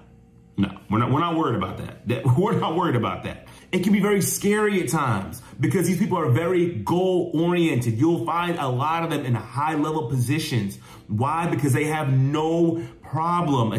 No, 0.57 0.69
we're 0.89 0.99
not, 0.99 1.11
we're 1.11 1.21
not 1.21 1.37
worried 1.37 1.55
about 1.55 1.77
that. 1.77 2.07
that. 2.09 2.25
We're 2.37 2.59
not 2.59 2.75
worried 2.75 2.95
about 2.95 3.23
that. 3.23 3.47
It 3.71 3.83
can 3.83 3.93
be 3.93 4.01
very 4.01 4.21
scary 4.21 4.81
at 4.81 4.89
times 4.89 5.41
because 5.59 5.87
these 5.87 5.97
people 5.97 6.17
are 6.17 6.29
very 6.29 6.75
goal 6.75 7.31
oriented. 7.33 7.97
You'll 7.97 8.25
find 8.25 8.59
a 8.59 8.67
lot 8.67 9.03
of 9.03 9.09
them 9.09 9.25
in 9.25 9.33
high 9.33 9.75
level 9.75 10.09
positions. 10.09 10.77
Why? 11.07 11.47
Because 11.47 11.71
they 11.71 11.85
have 11.85 12.11
no 12.11 12.85
problem 13.01 13.73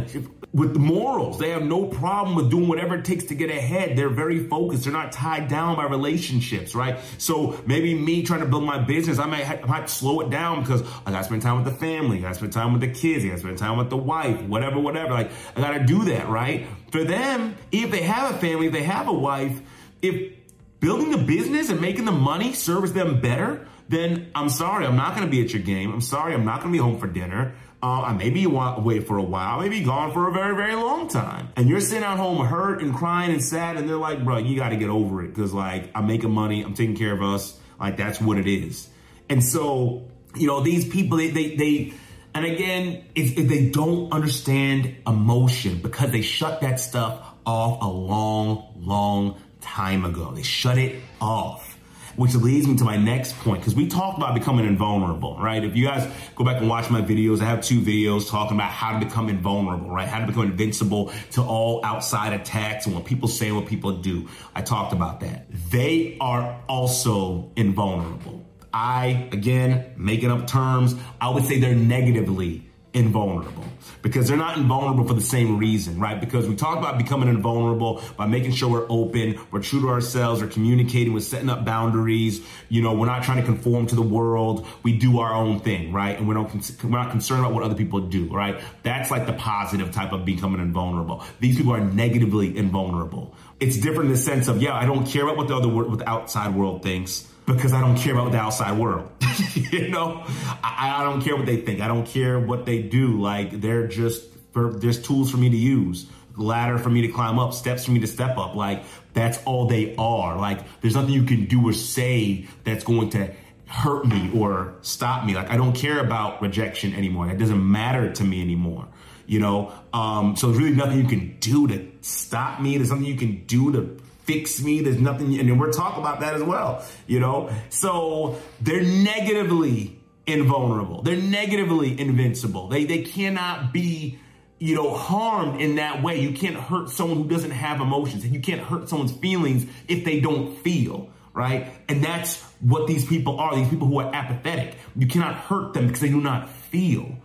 with 0.52 0.76
morals. 0.76 1.38
They 1.38 1.50
have 1.50 1.62
no 1.62 1.86
problem 1.86 2.36
with 2.36 2.50
doing 2.50 2.68
whatever 2.68 2.96
it 2.96 3.04
takes 3.04 3.24
to 3.24 3.34
get 3.34 3.50
ahead. 3.50 3.96
They're 3.96 4.10
very 4.10 4.46
focused. 4.48 4.84
They're 4.84 4.92
not 4.92 5.10
tied 5.10 5.48
down 5.48 5.76
by 5.76 5.86
relationships, 5.86 6.74
right? 6.74 6.98
So 7.16 7.58
maybe 7.66 7.94
me 7.94 8.22
trying 8.22 8.40
to 8.40 8.46
build 8.46 8.64
my 8.64 8.78
business, 8.78 9.18
I 9.18 9.26
might, 9.26 9.48
I 9.48 9.64
might 9.66 9.88
slow 9.88 10.20
it 10.20 10.30
down 10.30 10.60
because 10.60 10.82
I 11.06 11.10
gotta 11.10 11.24
spend 11.24 11.42
time 11.42 11.56
with 11.56 11.64
the 11.64 11.78
family. 11.78 12.18
I 12.18 12.22
gotta 12.22 12.34
spend 12.34 12.52
time 12.52 12.72
with 12.72 12.82
the 12.82 12.92
kids. 12.92 13.24
I 13.24 13.28
gotta 13.28 13.40
spend 13.40 13.58
time 13.58 13.78
with 13.78 13.88
the 13.88 13.96
wife, 13.96 14.42
whatever, 14.42 14.78
whatever. 14.78 15.14
Like 15.14 15.30
I 15.56 15.60
gotta 15.60 15.84
do 15.84 16.04
that, 16.04 16.28
right? 16.28 16.66
For 16.90 17.02
them, 17.02 17.56
if 17.70 17.90
they 17.90 18.02
have 18.02 18.34
a 18.34 18.38
family, 18.38 18.66
if 18.66 18.72
they 18.72 18.82
have 18.82 19.08
a 19.08 19.12
wife, 19.12 19.58
if 20.02 20.34
building 20.80 21.12
the 21.12 21.18
business 21.18 21.70
and 21.70 21.80
making 21.80 22.04
the 22.04 22.12
money 22.12 22.52
serves 22.52 22.92
them 22.92 23.20
better, 23.20 23.66
then 23.88 24.30
I'm 24.34 24.48
sorry, 24.48 24.84
I'm 24.84 24.96
not 24.96 25.14
going 25.14 25.26
to 25.26 25.30
be 25.30 25.42
at 25.42 25.52
your 25.52 25.62
game. 25.62 25.92
I'm 25.92 26.00
sorry, 26.00 26.34
I'm 26.34 26.44
not 26.44 26.60
going 26.60 26.72
to 26.72 26.78
be 26.78 26.82
home 26.82 26.98
for 26.98 27.06
dinner. 27.06 27.54
Uh, 27.82 28.02
I 28.02 28.12
may 28.12 28.30
be 28.30 28.44
away 28.44 29.00
for 29.00 29.16
a 29.16 29.22
while. 29.22 29.58
I 29.58 29.64
may 29.64 29.68
be 29.68 29.82
gone 29.82 30.12
for 30.12 30.28
a 30.28 30.32
very, 30.32 30.54
very 30.54 30.76
long 30.76 31.08
time. 31.08 31.48
And 31.56 31.68
you're 31.68 31.80
sitting 31.80 32.04
at 32.04 32.16
home 32.16 32.46
hurt 32.46 32.80
and 32.80 32.94
crying 32.94 33.32
and 33.32 33.42
sad. 33.42 33.76
And 33.76 33.88
they're 33.88 33.96
like, 33.96 34.22
bro, 34.22 34.38
you 34.38 34.56
got 34.56 34.68
to 34.68 34.76
get 34.76 34.88
over 34.88 35.24
it. 35.24 35.34
Cause 35.34 35.52
like 35.52 35.90
I'm 35.94 36.06
making 36.06 36.30
money. 36.30 36.62
I'm 36.62 36.74
taking 36.74 36.94
care 36.96 37.12
of 37.12 37.22
us. 37.22 37.58
Like 37.80 37.96
that's 37.96 38.20
what 38.20 38.38
it 38.38 38.46
is. 38.46 38.88
And 39.28 39.42
so, 39.42 40.06
you 40.36 40.46
know, 40.46 40.60
these 40.60 40.88
people, 40.88 41.16
they, 41.16 41.30
they, 41.30 41.56
they, 41.56 41.92
and 42.34 42.44
again, 42.44 43.04
if, 43.16 43.36
if 43.36 43.48
they 43.48 43.68
don't 43.70 44.12
understand 44.12 44.94
emotion 45.04 45.80
because 45.82 46.12
they 46.12 46.22
shut 46.22 46.60
that 46.60 46.78
stuff 46.78 47.20
off 47.44 47.82
a 47.82 47.88
long, 47.88 48.74
long 48.78 49.40
time 49.60 50.04
ago. 50.04 50.30
They 50.32 50.42
shut 50.42 50.78
it 50.78 51.00
off 51.20 51.78
which 52.16 52.34
leads 52.34 52.66
me 52.66 52.76
to 52.76 52.84
my 52.84 52.96
next 52.96 53.36
point 53.38 53.60
because 53.60 53.74
we 53.74 53.88
talked 53.88 54.18
about 54.18 54.34
becoming 54.34 54.66
invulnerable, 54.66 55.38
right? 55.38 55.64
If 55.64 55.76
you 55.76 55.86
guys 55.86 56.10
go 56.36 56.44
back 56.44 56.58
and 56.58 56.68
watch 56.68 56.90
my 56.90 57.00
videos, 57.00 57.40
I 57.40 57.44
have 57.44 57.62
two 57.62 57.80
videos 57.80 58.28
talking 58.28 58.56
about 58.56 58.70
how 58.70 58.98
to 58.98 59.04
become 59.04 59.28
invulnerable, 59.28 59.90
right? 59.90 60.08
How 60.08 60.20
to 60.20 60.26
become 60.26 60.44
invincible 60.44 61.12
to 61.32 61.42
all 61.42 61.84
outside 61.84 62.32
attacks 62.32 62.86
and 62.86 62.94
what 62.94 63.04
people 63.04 63.28
say 63.28 63.48
and 63.48 63.56
what 63.56 63.66
people 63.66 63.92
do. 63.98 64.28
I 64.54 64.62
talked 64.62 64.92
about 64.92 65.20
that. 65.20 65.46
They 65.70 66.16
are 66.20 66.60
also 66.68 67.50
invulnerable. 67.56 68.44
I, 68.74 69.28
again, 69.32 69.92
making 69.96 70.30
up 70.30 70.46
terms, 70.46 70.94
I 71.20 71.28
would 71.28 71.44
say 71.44 71.60
they're 71.60 71.74
negatively 71.74 72.71
invulnerable 72.94 73.64
because 74.02 74.28
they're 74.28 74.36
not 74.36 74.58
invulnerable 74.58 75.06
for 75.06 75.14
the 75.14 75.20
same 75.20 75.58
reason, 75.58 75.98
right? 75.98 76.20
Because 76.20 76.48
we 76.48 76.56
talk 76.56 76.76
about 76.76 76.98
becoming 76.98 77.28
invulnerable 77.28 78.02
by 78.16 78.26
making 78.26 78.52
sure 78.52 78.68
we're 78.68 78.86
open, 78.88 79.38
we're 79.50 79.62
true 79.62 79.80
to 79.80 79.88
ourselves, 79.88 80.42
we're 80.42 80.48
communicating, 80.48 81.12
we're 81.12 81.20
setting 81.20 81.48
up 81.48 81.64
boundaries. 81.64 82.44
You 82.68 82.82
know, 82.82 82.94
we're 82.94 83.06
not 83.06 83.22
trying 83.22 83.38
to 83.38 83.44
conform 83.44 83.86
to 83.86 83.94
the 83.94 84.02
world. 84.02 84.66
We 84.82 84.98
do 84.98 85.20
our 85.20 85.32
own 85.32 85.60
thing, 85.60 85.92
right? 85.92 86.18
And 86.18 86.28
we 86.28 86.34
don't, 86.34 86.52
we're 86.82 86.90
not 86.90 87.10
concerned 87.10 87.40
about 87.40 87.54
what 87.54 87.62
other 87.62 87.74
people 87.74 88.00
do, 88.00 88.26
right? 88.32 88.60
That's 88.82 89.10
like 89.10 89.26
the 89.26 89.34
positive 89.34 89.92
type 89.92 90.12
of 90.12 90.24
becoming 90.24 90.60
invulnerable. 90.60 91.24
These 91.40 91.56
people 91.56 91.72
are 91.72 91.80
negatively 91.80 92.56
invulnerable. 92.56 93.34
It's 93.60 93.76
different 93.76 94.06
in 94.06 94.12
the 94.12 94.18
sense 94.18 94.48
of, 94.48 94.60
yeah, 94.60 94.74
I 94.74 94.86
don't 94.86 95.06
care 95.06 95.22
about 95.22 95.36
what 95.36 95.48
the 95.48 95.56
other, 95.56 95.68
what 95.68 95.98
the 95.98 96.08
outside 96.08 96.54
world 96.54 96.82
thinks 96.82 97.28
because 97.46 97.72
I 97.72 97.80
don't 97.80 97.96
care 97.96 98.12
about 98.14 98.32
the 98.32 98.38
outside 98.38 98.78
world. 98.78 99.10
you 99.54 99.88
know, 99.88 100.24
I, 100.62 101.00
I, 101.00 101.04
don't 101.04 101.22
care 101.22 101.36
what 101.36 101.46
they 101.46 101.56
think. 101.56 101.80
I 101.80 101.88
don't 101.88 102.06
care 102.06 102.38
what 102.38 102.66
they 102.66 102.82
do. 102.82 103.20
Like 103.20 103.60
they're 103.60 103.86
just 103.86 104.24
there's 104.54 105.02
tools 105.02 105.30
for 105.30 105.38
me 105.38 105.50
to 105.50 105.56
use, 105.56 106.06
ladder 106.36 106.78
for 106.78 106.90
me 106.90 107.02
to 107.02 107.08
climb 107.08 107.38
up, 107.38 107.54
steps 107.54 107.84
for 107.84 107.90
me 107.90 108.00
to 108.00 108.06
step 108.06 108.36
up. 108.38 108.54
Like 108.54 108.84
that's 109.12 109.42
all 109.44 109.66
they 109.66 109.94
are. 109.96 110.38
Like 110.38 110.80
there's 110.80 110.94
nothing 110.94 111.12
you 111.12 111.24
can 111.24 111.46
do 111.46 111.68
or 111.68 111.72
say 111.72 112.46
that's 112.64 112.84
going 112.84 113.10
to 113.10 113.32
hurt 113.66 114.06
me 114.06 114.30
or 114.34 114.74
stop 114.82 115.24
me. 115.24 115.34
Like 115.34 115.50
I 115.50 115.56
don't 115.56 115.74
care 115.74 115.98
about 115.98 116.42
rejection 116.42 116.94
anymore. 116.94 117.28
It 117.28 117.38
doesn't 117.38 117.70
matter 117.70 118.12
to 118.12 118.24
me 118.24 118.42
anymore. 118.42 118.88
You 119.26 119.40
know, 119.40 119.72
um, 119.92 120.36
so 120.36 120.48
there's 120.48 120.58
really 120.58 120.76
nothing 120.76 120.98
you 120.98 121.08
can 121.08 121.36
do 121.38 121.66
to 121.68 121.90
stop 122.02 122.60
me. 122.60 122.76
There's 122.76 122.90
nothing 122.90 123.06
you 123.06 123.16
can 123.16 123.44
do 123.46 123.72
to 123.72 124.01
fix 124.24 124.62
me. 124.62 124.80
There's 124.80 125.00
nothing, 125.00 125.38
and 125.38 125.60
we're 125.60 125.72
talking 125.72 126.00
about 126.00 126.20
that 126.20 126.34
as 126.34 126.42
well, 126.42 126.84
you 127.06 127.20
know? 127.20 127.50
So 127.70 128.38
they're 128.60 128.82
negatively 128.82 130.00
invulnerable. 130.26 131.02
They're 131.02 131.16
negatively 131.16 131.98
invincible. 131.98 132.68
They, 132.68 132.84
they 132.84 133.02
cannot 133.02 133.72
be, 133.72 134.18
you 134.58 134.74
know, 134.74 134.94
harmed 134.94 135.60
in 135.60 135.76
that 135.76 136.02
way. 136.02 136.20
You 136.20 136.32
can't 136.32 136.56
hurt 136.56 136.90
someone 136.90 137.18
who 137.18 137.28
doesn't 137.28 137.50
have 137.50 137.80
emotions 137.80 138.24
and 138.24 138.34
you 138.34 138.40
can't 138.40 138.60
hurt 138.60 138.88
someone's 138.88 139.12
feelings 139.12 139.66
if 139.88 140.04
they 140.04 140.20
don't 140.20 140.56
feel. 140.58 141.08
Right. 141.34 141.72
And 141.88 142.04
that's 142.04 142.42
what 142.60 142.86
these 142.86 143.06
people 143.06 143.40
are. 143.40 143.56
These 143.56 143.70
people 143.70 143.88
who 143.88 143.98
are 144.00 144.14
apathetic. 144.14 144.76
You 144.94 145.06
cannot 145.06 145.34
hurt 145.34 145.72
them 145.72 145.86
because 145.86 146.02
they 146.02 146.10
do 146.10 146.20
not 146.20 146.50
feel. 146.50 147.16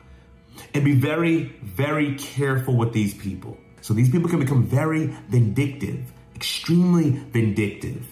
And 0.73 0.85
be 0.85 0.95
very, 0.95 1.43
very 1.61 2.15
careful 2.15 2.75
with 2.75 2.93
these 2.93 3.13
people. 3.13 3.57
So 3.81 3.93
these 3.93 4.09
people 4.09 4.29
can 4.29 4.39
become 4.39 4.65
very 4.65 5.07
vindictive 5.27 6.11
extremely 6.37 7.09
vindictive. 7.09 8.07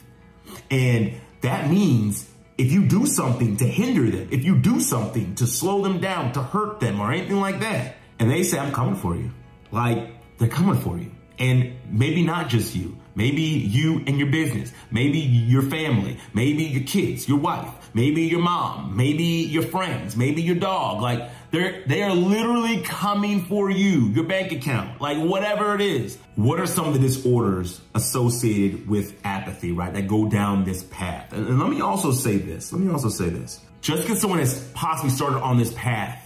And 0.71 1.13
that 1.41 1.69
means 1.69 2.27
if 2.57 2.71
you 2.71 2.85
do 2.85 3.05
something 3.05 3.57
to 3.57 3.65
hinder 3.65 4.09
them, 4.09 4.29
if 4.31 4.43
you 4.43 4.57
do 4.57 4.79
something 4.79 5.35
to 5.35 5.45
slow 5.45 5.83
them 5.83 5.99
down, 5.99 6.33
to 6.33 6.41
hurt 6.41 6.79
them 6.79 6.99
or 6.99 7.11
anything 7.11 7.39
like 7.39 7.59
that, 7.59 7.95
and 8.19 8.29
they 8.31 8.43
say, 8.43 8.57
I'm 8.57 8.73
coming 8.73 8.95
for 8.95 9.15
you. 9.15 9.31
Like 9.71 10.09
they're 10.37 10.47
coming 10.47 10.79
for 10.79 10.97
you. 10.97 11.11
And 11.37 11.75
maybe 11.89 12.23
not 12.23 12.49
just 12.49 12.75
you. 12.75 12.97
Maybe 13.13 13.41
you 13.41 14.03
and 14.07 14.17
your 14.17 14.31
business. 14.31 14.71
Maybe 14.89 15.19
your 15.19 15.61
family. 15.61 16.17
Maybe 16.33 16.63
your 16.63 16.83
kids, 16.83 17.27
your 17.27 17.39
wife. 17.39 17.84
Maybe 17.95 18.23
your 18.23 18.41
mom. 18.41 18.97
Maybe 18.97 19.23
your 19.23 19.63
friends. 19.63 20.17
Maybe 20.17 20.41
your 20.41 20.57
dog. 20.57 21.01
Like 21.01 21.29
they're, 21.51 21.81
they 21.87 22.03
are 22.03 22.13
literally 22.13 22.81
coming 22.81 23.45
for 23.45 23.71
you, 23.71 24.07
your 24.09 24.25
bank 24.25 24.51
account, 24.51 24.99
like 24.99 25.17
whatever 25.17 25.73
it 25.75 25.79
is. 25.79 26.17
What 26.35 26.59
are 26.59 26.67
some 26.67 26.89
of 26.89 26.93
the 26.93 26.99
disorders 26.99 27.79
associated 27.95 28.89
with 28.89 29.17
apathy, 29.23 29.71
right? 29.71 29.93
That 29.93 30.09
go 30.09 30.27
down 30.27 30.65
this 30.65 30.83
path. 30.83 31.31
And, 31.31 31.47
and 31.47 31.57
let 31.57 31.69
me 31.69 31.79
also 31.79 32.11
say 32.11 32.35
this. 32.37 32.73
Let 32.73 32.81
me 32.81 32.91
also 32.91 33.07
say 33.07 33.29
this. 33.29 33.61
Just 33.79 34.01
because 34.01 34.19
someone 34.19 34.39
has 34.39 34.61
possibly 34.73 35.11
started 35.11 35.39
on 35.39 35.57
this 35.57 35.73
path 35.73 36.21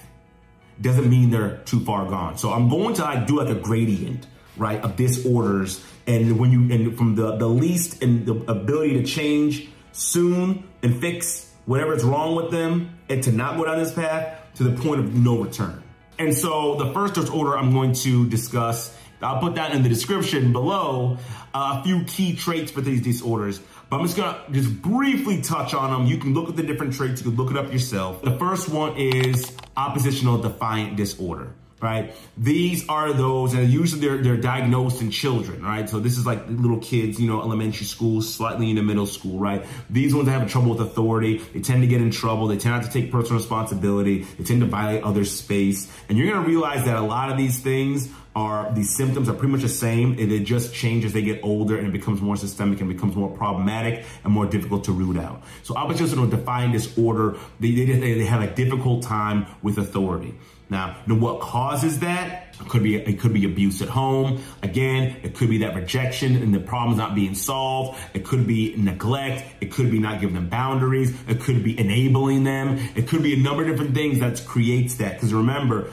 doesn't 0.82 1.08
mean 1.08 1.30
they're 1.30 1.58
too 1.66 1.82
far 1.82 2.10
gone. 2.10 2.40
So 2.40 2.52
I'm 2.52 2.68
going 2.68 2.96
to 2.96 3.04
like 3.04 3.28
do 3.28 3.38
like 3.38 3.56
a 3.56 3.60
gradient, 3.60 4.26
right, 4.58 4.82
of 4.82 4.96
disorders. 4.96 5.86
And 6.08 6.40
when 6.40 6.52
you, 6.52 6.74
and 6.74 6.98
from 6.98 7.14
the, 7.14 7.36
the 7.36 7.48
least 7.48 8.02
and 8.02 8.26
the 8.26 8.34
ability 8.52 8.94
to 8.94 9.04
change 9.04 9.70
soon 9.92 10.64
and 10.82 11.00
fix 11.00 11.49
whatever's 11.70 12.04
wrong 12.04 12.36
with 12.36 12.50
them 12.50 12.98
and 13.10 13.22
to 13.22 13.32
not 13.32 13.56
go 13.56 13.64
down 13.64 13.78
this 13.78 13.94
path 13.94 14.36
to 14.56 14.64
the 14.64 14.82
point 14.82 15.00
of 15.00 15.14
no 15.14 15.38
return. 15.38 15.84
And 16.18 16.36
so 16.36 16.74
the 16.78 16.92
first 16.94 17.14
disorder 17.14 17.56
I'm 17.56 17.72
going 17.72 17.94
to 17.94 18.28
discuss, 18.28 18.92
I'll 19.22 19.40
put 19.40 19.54
that 19.54 19.76
in 19.76 19.84
the 19.84 19.90
description 19.90 20.52
below, 20.52 21.20
uh, 21.54 21.78
a 21.80 21.84
few 21.84 22.04
key 22.06 22.36
traits 22.36 22.72
for 22.72 22.82
these 22.82 23.04
disorders. 23.04 23.62
But 23.88 23.98
I'm 23.98 24.06
just 24.08 24.18
gonna 24.18 24.42
just 24.50 24.82
briefly 24.82 25.44
touch 25.44 25.76
on 25.76 25.92
them. 25.92 26.08
You 26.08 26.18
can 26.18 26.34
look 26.34 26.50
at 26.50 26.56
the 26.56 26.64
different 26.64 26.94
traits, 26.96 27.22
you 27.24 27.30
can 27.30 27.38
look 27.38 27.52
it 27.52 27.58
up 27.58 27.72
yourself. 27.72 28.24
The 28.24 28.36
first 28.40 28.70
one 28.70 28.98
is 28.98 29.56
oppositional 29.78 30.40
defiant 30.40 30.98
disorder 30.98 31.54
right? 31.82 32.14
These 32.38 32.88
are 32.90 33.14
those, 33.14 33.54
and 33.54 33.70
usually 33.70 34.02
they're, 34.02 34.18
they're 34.18 34.38
diagnosed 34.38 35.02
in 35.02 35.12
children, 35.12 35.64
right? 35.64 35.90
So 35.90 36.00
this 36.00 36.18
is 36.18 36.26
like 36.26 36.48
little 36.48 36.80
kids, 36.80 37.20
you 37.20 37.28
know, 37.28 37.42
elementary 37.42 37.86
school, 37.86 38.22
slightly 38.22 38.70
into 38.70 38.82
middle 38.82 39.06
school, 39.06 39.40
right? 39.40 39.66
These 39.90 40.14
ones 40.14 40.28
have 40.28 40.50
trouble 40.50 40.72
with 40.72 40.82
authority. 40.82 41.38
They 41.38 41.62
tend 41.62 41.82
to 41.82 41.88
get 41.88 42.02
in 42.02 42.12
trouble. 42.12 42.48
They 42.48 42.58
tend 42.58 42.76
not 42.76 42.84
to 42.84 42.92
take 42.92 43.12
personal 43.12 43.40
responsibility. 43.40 44.24
They 44.24 44.44
tend 44.44 44.62
to 44.62 44.68
violate 44.68 45.04
other 45.04 45.26
space. 45.26 45.92
And 46.08 46.18
you're 46.18 46.28
going 46.28 46.44
to 46.44 46.48
realize 46.48 46.86
that 46.86 46.98
a 46.98 47.02
lot 47.02 47.32
of 47.32 47.38
these 47.38 47.60
things 47.60 48.10
are, 48.36 48.72
these 48.74 48.96
symptoms 48.96 49.28
are 49.28 49.34
pretty 49.34 49.52
much 49.52 49.62
the 49.62 49.70
same. 49.70 50.20
And 50.20 50.32
they 50.32 50.40
just 50.40 50.74
change 50.74 51.06
as 51.06 51.14
they 51.14 51.22
get 51.22 51.40
older 51.44 51.78
and 51.78 51.88
it 51.88 51.92
becomes 51.92 52.22
more 52.22 52.36
systemic 52.36 52.80
and 52.82 52.90
becomes 52.90 53.16
more 53.16 53.30
problematic 53.30 54.06
and 54.24 54.34
more 54.34 54.46
difficult 54.46 54.84
to 54.86 54.92
root 54.92 55.18
out. 55.18 55.44
So 55.64 55.76
oppositional 55.76 56.28
defiant 56.28 56.74
disorder, 56.74 57.38
they, 57.60 57.72
they, 57.72 57.86
they 57.86 58.26
have 58.26 58.42
a 58.42 58.54
difficult 58.54 59.04
time 59.04 59.48
with 59.62 59.78
authority. 59.78 60.36
Now, 60.70 60.98
what 61.08 61.40
causes 61.40 62.00
that? 62.00 62.56
It 62.62 62.68
could 62.68 62.84
be 62.84 62.96
it 62.96 63.20
could 63.20 63.34
be 63.34 63.46
abuse 63.46 63.82
at 63.82 63.90
home. 63.90 64.44
Again, 64.62 65.18
it 65.24 65.34
could 65.36 65.50
be 65.50 65.60
that 65.60 65.76
rejection 65.76 66.36
and 66.36 66.54
the 66.54 66.60
problems 66.60 66.98
not 66.98 67.16
being 67.16 67.34
solved. 67.34 68.00
It 68.14 68.24
could 68.24 68.46
be 68.46 68.76
neglect. 68.78 69.46
It 69.62 69.72
could 69.72 69.90
be 69.90 69.98
not 69.98 70.20
giving 70.20 70.36
them 70.36 70.50
boundaries. 70.50 71.16
It 71.28 71.40
could 71.40 71.64
be 71.64 71.80
enabling 71.80 72.44
them. 72.44 72.78
It 72.96 73.08
could 73.08 73.24
be 73.24 73.34
a 73.34 73.38
number 73.38 73.64
of 73.64 73.70
different 73.70 73.96
things 73.96 74.20
that 74.20 74.46
creates 74.46 74.96
that. 74.96 75.14
Because 75.14 75.34
remember, 75.34 75.92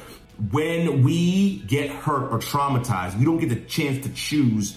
when 0.51 1.03
we 1.03 1.61
get 1.61 1.89
hurt 1.89 2.31
or 2.31 2.39
traumatized, 2.39 3.19
we 3.19 3.25
don't 3.25 3.39
get 3.39 3.49
the 3.49 3.61
chance 3.61 4.05
to 4.05 4.13
choose 4.13 4.77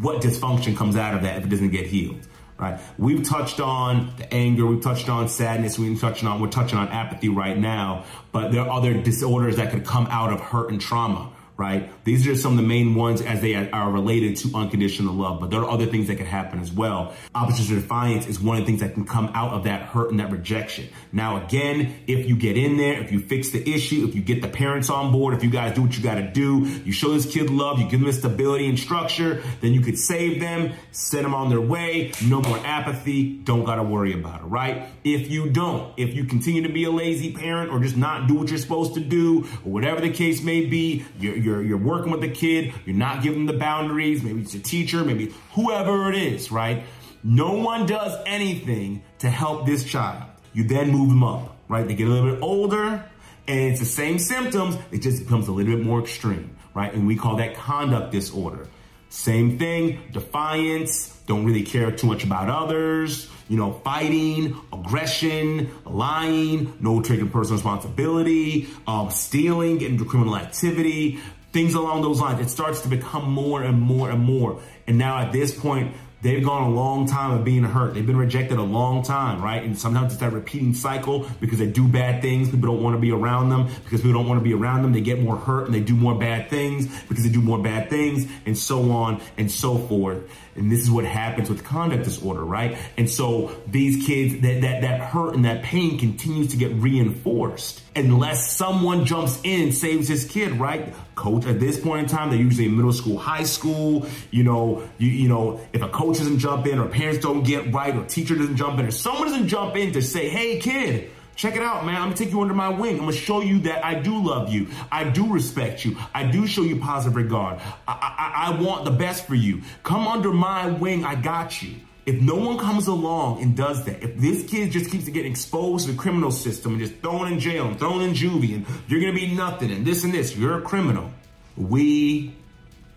what 0.00 0.20
dysfunction 0.20 0.76
comes 0.76 0.96
out 0.96 1.14
of 1.14 1.22
that 1.22 1.38
if 1.38 1.44
it 1.44 1.48
doesn't 1.48 1.70
get 1.70 1.86
healed 1.86 2.26
right? 2.60 2.78
We've 2.98 3.26
touched 3.26 3.58
on 3.58 4.12
the 4.18 4.32
anger, 4.32 4.66
we've 4.66 4.82
touched 4.82 5.08
on 5.08 5.28
sadness, 5.28 5.78
we've 5.78 5.98
touched 5.98 6.22
on, 6.24 6.40
we're 6.40 6.48
touching 6.48 6.78
on 6.78 6.88
apathy 6.88 7.28
right 7.30 7.56
now, 7.56 8.04
but 8.32 8.52
there 8.52 8.60
are 8.60 8.68
other 8.68 8.94
disorders 8.94 9.56
that 9.56 9.70
could 9.70 9.84
come 9.86 10.06
out 10.10 10.32
of 10.32 10.40
hurt 10.40 10.70
and 10.70 10.80
trauma, 10.80 11.32
right? 11.60 11.92
These 12.04 12.26
are 12.26 12.34
some 12.34 12.52
of 12.52 12.56
the 12.56 12.66
main 12.66 12.94
ones 12.94 13.20
as 13.20 13.42
they 13.42 13.54
are 13.54 13.90
related 13.90 14.36
to 14.38 14.56
unconditional 14.56 15.12
love, 15.12 15.40
but 15.40 15.50
there 15.50 15.60
are 15.60 15.68
other 15.68 15.84
things 15.84 16.08
that 16.08 16.16
can 16.16 16.24
happen 16.24 16.58
as 16.58 16.72
well. 16.72 17.14
Opposition 17.34 17.74
defiance 17.74 18.26
is 18.26 18.40
one 18.40 18.56
of 18.56 18.62
the 18.62 18.66
things 18.66 18.80
that 18.80 18.94
can 18.94 19.04
come 19.04 19.30
out 19.34 19.52
of 19.52 19.64
that 19.64 19.82
hurt 19.82 20.10
and 20.10 20.18
that 20.20 20.32
rejection. 20.32 20.88
Now, 21.12 21.44
again, 21.44 21.96
if 22.06 22.26
you 22.26 22.34
get 22.34 22.56
in 22.56 22.78
there, 22.78 22.98
if 22.98 23.12
you 23.12 23.20
fix 23.20 23.50
the 23.50 23.60
issue, 23.70 24.06
if 24.08 24.14
you 24.14 24.22
get 24.22 24.40
the 24.40 24.48
parents 24.48 24.88
on 24.88 25.12
board, 25.12 25.34
if 25.34 25.44
you 25.44 25.50
guys 25.50 25.74
do 25.74 25.82
what 25.82 25.94
you 25.94 26.02
got 26.02 26.14
to 26.14 26.30
do, 26.32 26.60
you 26.86 26.92
show 26.92 27.12
this 27.12 27.30
kid 27.30 27.50
love, 27.50 27.78
you 27.78 27.90
give 27.90 28.00
them 28.00 28.10
stability 28.10 28.66
and 28.66 28.78
structure, 28.78 29.42
then 29.60 29.74
you 29.74 29.82
could 29.82 29.98
save 29.98 30.40
them, 30.40 30.72
send 30.92 31.26
them 31.26 31.34
on 31.34 31.50
their 31.50 31.60
way, 31.60 32.10
no 32.24 32.40
more 32.40 32.58
apathy, 32.64 33.36
don't 33.36 33.64
got 33.64 33.74
to 33.74 33.82
worry 33.82 34.14
about 34.14 34.40
it, 34.40 34.44
right? 34.44 34.88
If 35.04 35.30
you 35.30 35.50
don't, 35.50 35.92
if 35.98 36.14
you 36.14 36.24
continue 36.24 36.62
to 36.62 36.72
be 36.72 36.84
a 36.84 36.90
lazy 36.90 37.34
parent 37.34 37.70
or 37.70 37.80
just 37.80 37.98
not 37.98 38.28
do 38.28 38.34
what 38.36 38.48
you're 38.48 38.58
supposed 38.58 38.94
to 38.94 39.00
do, 39.00 39.46
or 39.62 39.72
whatever 39.72 40.00
the 40.00 40.08
case 40.10 40.42
may 40.42 40.64
be, 40.64 41.04
you're, 41.18 41.36
you're 41.36 41.49
you're, 41.50 41.62
you're 41.62 41.78
working 41.78 42.10
with 42.10 42.20
the 42.20 42.30
kid, 42.30 42.72
you're 42.86 42.96
not 42.96 43.22
giving 43.22 43.46
the 43.46 43.52
boundaries, 43.52 44.22
maybe 44.22 44.42
it's 44.42 44.54
a 44.54 44.60
teacher, 44.60 45.04
maybe 45.04 45.34
whoever 45.52 46.10
it 46.10 46.16
is, 46.16 46.50
right? 46.50 46.84
No 47.22 47.54
one 47.54 47.86
does 47.86 48.16
anything 48.26 49.02
to 49.18 49.28
help 49.28 49.66
this 49.66 49.84
child. 49.84 50.24
You 50.52 50.64
then 50.64 50.90
move 50.90 51.10
them 51.10 51.22
up, 51.22 51.56
right? 51.68 51.86
They 51.86 51.94
get 51.94 52.08
a 52.08 52.10
little 52.10 52.32
bit 52.32 52.42
older 52.42 53.04
and 53.46 53.70
it's 53.72 53.80
the 53.80 53.86
same 53.86 54.18
symptoms, 54.18 54.76
it 54.92 54.98
just 54.98 55.22
becomes 55.22 55.48
a 55.48 55.52
little 55.52 55.76
bit 55.76 55.84
more 55.84 56.00
extreme, 56.00 56.56
right? 56.74 56.92
And 56.92 57.06
we 57.06 57.16
call 57.16 57.36
that 57.36 57.54
conduct 57.54 58.12
disorder. 58.12 58.68
Same 59.08 59.58
thing, 59.58 59.98
defiance, 60.12 61.20
don't 61.26 61.44
really 61.44 61.64
care 61.64 61.90
too 61.90 62.06
much 62.06 62.22
about 62.22 62.48
others, 62.48 63.28
you 63.48 63.56
know, 63.56 63.72
fighting, 63.84 64.56
aggression, 64.72 65.68
lying, 65.84 66.72
no 66.80 67.02
taking 67.02 67.28
personal 67.28 67.56
responsibility, 67.56 68.68
um, 68.86 69.10
stealing, 69.10 69.78
getting 69.78 69.94
into 69.94 70.04
criminal 70.04 70.36
activity, 70.36 71.18
things 71.52 71.74
along 71.74 72.02
those 72.02 72.20
lines. 72.20 72.40
It 72.40 72.50
starts 72.50 72.82
to 72.82 72.88
become 72.88 73.30
more 73.30 73.62
and 73.62 73.80
more 73.80 74.10
and 74.10 74.22
more. 74.22 74.60
And 74.86 74.98
now 74.98 75.18
at 75.18 75.32
this 75.32 75.58
point, 75.58 75.94
They've 76.22 76.44
gone 76.44 76.70
a 76.70 76.74
long 76.74 77.06
time 77.06 77.30
of 77.30 77.44
being 77.44 77.62
hurt. 77.62 77.94
They've 77.94 78.06
been 78.06 78.18
rejected 78.18 78.58
a 78.58 78.62
long 78.62 79.02
time, 79.02 79.40
right? 79.40 79.62
And 79.62 79.78
sometimes 79.78 80.12
it's 80.12 80.20
that 80.20 80.34
repeating 80.34 80.74
cycle 80.74 81.26
because 81.40 81.58
they 81.58 81.66
do 81.66 81.88
bad 81.88 82.20
things. 82.20 82.50
People 82.50 82.74
don't 82.74 82.82
want 82.82 82.94
to 82.94 83.00
be 83.00 83.10
around 83.10 83.48
them 83.48 83.68
because 83.84 84.02
people 84.02 84.12
don't 84.12 84.28
want 84.28 84.38
to 84.38 84.44
be 84.44 84.52
around 84.52 84.82
them. 84.82 84.92
They 84.92 85.00
get 85.00 85.22
more 85.22 85.36
hurt 85.36 85.64
and 85.64 85.74
they 85.74 85.80
do 85.80 85.96
more 85.96 86.14
bad 86.14 86.50
things 86.50 86.88
because 87.08 87.24
they 87.24 87.30
do 87.30 87.40
more 87.40 87.58
bad 87.58 87.88
things 87.88 88.30
and 88.44 88.56
so 88.56 88.90
on 88.90 89.22
and 89.38 89.50
so 89.50 89.78
forth. 89.78 90.30
And 90.56 90.70
this 90.70 90.80
is 90.80 90.90
what 90.90 91.04
happens 91.04 91.48
with 91.48 91.64
conduct 91.64 92.04
disorder, 92.04 92.44
right? 92.44 92.76
And 92.96 93.08
so 93.08 93.56
these 93.66 94.06
kids, 94.06 94.40
that, 94.42 94.62
that, 94.62 94.82
that 94.82 95.00
hurt 95.00 95.34
and 95.34 95.44
that 95.44 95.62
pain 95.62 95.98
continues 95.98 96.48
to 96.48 96.56
get 96.56 96.72
reinforced 96.74 97.82
unless 97.94 98.52
someone 98.52 99.04
jumps 99.04 99.40
in 99.42 99.62
and 99.62 99.74
saves 99.74 100.08
his 100.08 100.24
kid, 100.24 100.52
right? 100.52 100.94
Coach 101.14 101.46
at 101.46 101.60
this 101.60 101.78
point 101.78 102.02
in 102.02 102.08
time, 102.08 102.30
they're 102.30 102.38
usually 102.38 102.66
in 102.66 102.76
middle 102.76 102.92
school, 102.92 103.18
high 103.18 103.44
school, 103.44 104.06
you 104.30 104.42
know, 104.42 104.88
you, 104.98 105.08
you 105.08 105.28
know, 105.28 105.60
if 105.72 105.82
a 105.82 105.88
coach 105.88 106.18
doesn't 106.18 106.38
jump 106.38 106.66
in 106.66 106.78
or 106.78 106.88
parents 106.88 107.20
don't 107.20 107.42
get 107.42 107.72
right 107.72 107.94
or 107.94 108.04
teacher 108.04 108.34
doesn't 108.34 108.56
jump 108.56 108.78
in 108.78 108.86
or 108.86 108.90
someone 108.90 109.28
doesn't 109.28 109.48
jump 109.48 109.76
in 109.76 109.92
to 109.92 110.02
say, 110.02 110.28
hey 110.28 110.58
kid, 110.58 111.10
Check 111.40 111.56
it 111.56 111.62
out, 111.62 111.86
man. 111.86 111.94
I'm 111.94 112.08
gonna 112.08 112.16
take 112.16 112.32
you 112.32 112.42
under 112.42 112.52
my 112.52 112.68
wing. 112.68 112.96
I'm 112.96 113.06
gonna 113.06 113.12
show 113.12 113.40
you 113.40 113.60
that 113.60 113.82
I 113.82 113.94
do 113.94 114.22
love 114.22 114.52
you. 114.52 114.66
I 114.92 115.04
do 115.04 115.32
respect 115.32 115.86
you. 115.86 115.96
I 116.12 116.24
do 116.24 116.46
show 116.46 116.60
you 116.60 116.78
positive 116.80 117.16
regard. 117.16 117.60
I, 117.88 117.92
I, 117.94 118.48
I 118.48 118.60
want 118.60 118.84
the 118.84 118.90
best 118.90 119.26
for 119.26 119.34
you. 119.34 119.62
Come 119.82 120.06
under 120.06 120.34
my 120.34 120.66
wing. 120.66 121.02
I 121.02 121.14
got 121.14 121.62
you. 121.62 121.76
If 122.04 122.20
no 122.20 122.34
one 122.34 122.58
comes 122.58 122.88
along 122.88 123.40
and 123.40 123.56
does 123.56 123.86
that, 123.86 124.02
if 124.02 124.18
this 124.18 124.50
kid 124.50 124.70
just 124.70 124.90
keeps 124.90 125.08
getting 125.08 125.30
exposed 125.30 125.86
to 125.86 125.92
the 125.92 125.98
criminal 125.98 126.30
system 126.30 126.72
and 126.72 126.80
just 126.82 127.00
thrown 127.00 127.32
in 127.32 127.40
jail 127.40 127.68
and 127.68 127.78
thrown 127.78 128.02
in 128.02 128.12
juvie 128.12 128.56
and 128.56 128.66
you're 128.86 129.00
gonna 129.00 129.14
be 129.14 129.34
nothing 129.34 129.70
and 129.70 129.86
this 129.86 130.04
and 130.04 130.12
this, 130.12 130.36
you're 130.36 130.58
a 130.58 130.60
criminal. 130.60 131.10
We 131.56 132.36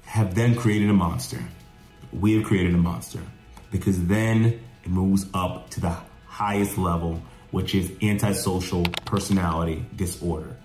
have 0.03 0.35
then 0.35 0.55
created 0.55 0.89
a 0.89 0.93
monster. 0.93 1.39
We 2.11 2.33
have 2.33 2.43
created 2.43 2.73
a 2.73 2.77
monster 2.77 3.21
because 3.71 4.05
then 4.07 4.59
it 4.83 4.89
moves 4.89 5.27
up 5.33 5.69
to 5.69 5.79
the 5.79 5.95
highest 6.27 6.77
level 6.77 7.21
which 7.53 7.75
is 7.75 7.91
antisocial 8.01 8.83
personality 9.05 9.85
disorder, 9.95 10.57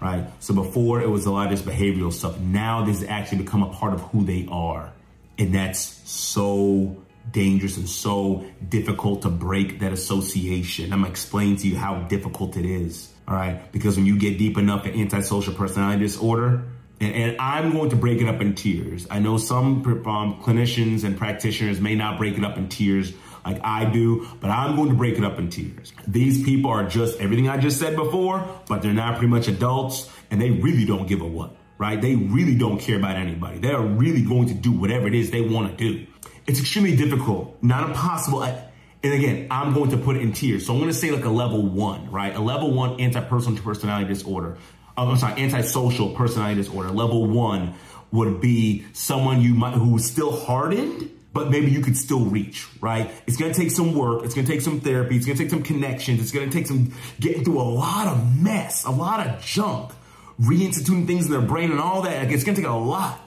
right? 0.00 0.26
So 0.38 0.54
before 0.54 1.02
it 1.02 1.10
was 1.10 1.26
a 1.26 1.30
lot 1.30 1.52
of 1.52 1.58
this 1.58 1.60
behavioral 1.60 2.10
stuff. 2.10 2.40
Now 2.40 2.86
this 2.86 3.00
has 3.00 3.08
actually 3.10 3.42
become 3.42 3.62
a 3.62 3.68
part 3.68 3.92
of 3.92 4.00
who 4.00 4.24
they 4.24 4.48
are. 4.50 4.90
And 5.36 5.54
that's 5.54 5.78
so 6.10 6.96
dangerous 7.30 7.76
and 7.76 7.86
so 7.86 8.46
difficult 8.66 9.22
to 9.22 9.28
break 9.28 9.80
that 9.80 9.92
association. 9.92 10.94
I'm 10.94 11.00
gonna 11.00 11.10
explain 11.10 11.56
to 11.56 11.68
you 11.68 11.76
how 11.76 12.04
difficult 12.04 12.56
it 12.56 12.64
is, 12.64 13.12
all 13.28 13.34
right? 13.34 13.70
Because 13.70 13.96
when 13.96 14.06
you 14.06 14.18
get 14.18 14.38
deep 14.38 14.56
enough 14.56 14.86
in 14.86 14.98
antisocial 14.98 15.52
personality 15.52 16.00
disorder, 16.00 16.64
and, 17.02 17.14
and, 17.14 17.36
I'm 17.38 17.72
going 17.72 17.90
to 17.90 17.96
break 17.96 18.20
it 18.20 18.28
up 18.28 18.42
in 18.42 18.54
tiers. 18.54 19.06
I 19.10 19.20
know 19.20 19.38
some 19.38 19.84
um, 20.06 20.42
clinicians 20.42 21.04
and 21.04 21.16
practitioners 21.16 21.80
may 21.80 21.94
not 21.94 22.18
break 22.18 22.36
it 22.36 22.44
up 22.44 22.58
in 22.58 22.68
tiers 22.68 23.12
like 23.44 23.60
I 23.64 23.84
do, 23.84 24.28
but 24.40 24.50
I'm 24.50 24.76
going 24.76 24.88
to 24.90 24.94
break 24.94 25.18
it 25.18 25.24
up 25.24 25.38
in 25.38 25.50
tiers. 25.50 25.92
These 26.06 26.44
people 26.44 26.70
are 26.70 26.88
just 26.88 27.20
everything 27.20 27.48
I 27.48 27.58
just 27.58 27.78
said 27.78 27.96
before, 27.96 28.46
but 28.68 28.82
they're 28.82 28.92
not 28.92 29.18
pretty 29.18 29.30
much 29.30 29.48
adults 29.48 30.10
and 30.30 30.40
they 30.40 30.50
really 30.50 30.84
don't 30.84 31.06
give 31.06 31.20
a 31.20 31.26
what, 31.26 31.56
right? 31.78 32.00
They 32.00 32.16
really 32.16 32.56
don't 32.56 32.78
care 32.80 32.96
about 32.96 33.16
anybody. 33.16 33.58
They 33.58 33.72
are 33.72 33.84
really 33.84 34.22
going 34.22 34.48
to 34.48 34.54
do 34.54 34.72
whatever 34.72 35.06
it 35.06 35.14
is 35.14 35.30
they 35.30 35.40
want 35.40 35.76
to 35.76 35.76
do. 35.76 36.06
It's 36.46 36.60
extremely 36.60 36.96
difficult, 36.96 37.56
not 37.62 37.88
impossible. 37.88 38.42
And 38.42 39.14
again, 39.14 39.46
I'm 39.50 39.72
going 39.72 39.90
to 39.90 39.96
put 39.96 40.16
it 40.16 40.22
in 40.22 40.32
tiers. 40.32 40.66
So 40.66 40.72
I'm 40.72 40.78
going 40.78 40.90
to 40.90 40.96
say 40.96 41.10
like 41.10 41.24
a 41.24 41.30
level 41.30 41.62
one, 41.62 42.10
right? 42.10 42.34
A 42.34 42.40
level 42.40 42.72
one 42.72 42.98
antipersonal 42.98 43.62
personality 43.62 44.08
disorder. 44.08 44.58
Oh, 44.96 45.08
I'm 45.08 45.16
sorry, 45.16 45.40
antisocial 45.40 46.14
personality 46.14 46.56
disorder. 46.56 46.90
Level 46.90 47.26
one 47.26 47.74
would 48.12 48.40
be 48.40 48.84
someone 48.92 49.40
you 49.40 49.54
might 49.54 49.74
who's 49.74 50.04
still 50.04 50.32
hardened 50.32 51.10
but 51.32 51.50
maybe 51.50 51.70
you 51.70 51.80
could 51.80 51.96
still 51.96 52.24
reach, 52.24 52.66
right? 52.80 53.10
It's 53.26 53.36
to 53.52 53.58
take 53.58 53.70
some 53.70 53.94
work. 53.94 54.24
It's 54.24 54.34
to 54.46 54.52
take 54.52 54.60
some 54.60 54.80
therapy. 54.80 55.16
It's 55.16 55.26
to 55.26 55.34
take 55.34 55.50
some 55.50 55.62
connections. 55.62 56.20
It's 56.20 56.32
to 56.50 56.56
take 56.56 56.66
some 56.66 56.92
getting 57.20 57.44
through 57.44 57.60
a 57.60 57.62
lot 57.62 58.08
of 58.08 58.42
mess, 58.42 58.84
a 58.84 58.90
lot 58.90 59.26
of 59.26 59.40
junk, 59.40 59.92
reinstituting 60.40 61.06
things 61.06 61.26
in 61.26 61.32
their 61.32 61.40
brain 61.40 61.70
and 61.70 61.80
all 61.80 62.02
that. 62.02 62.24
Like 62.24 62.32
it's 62.32 62.44
to 62.56 62.62
take 62.62 62.70
a 62.70 62.74
lot. 62.74 63.20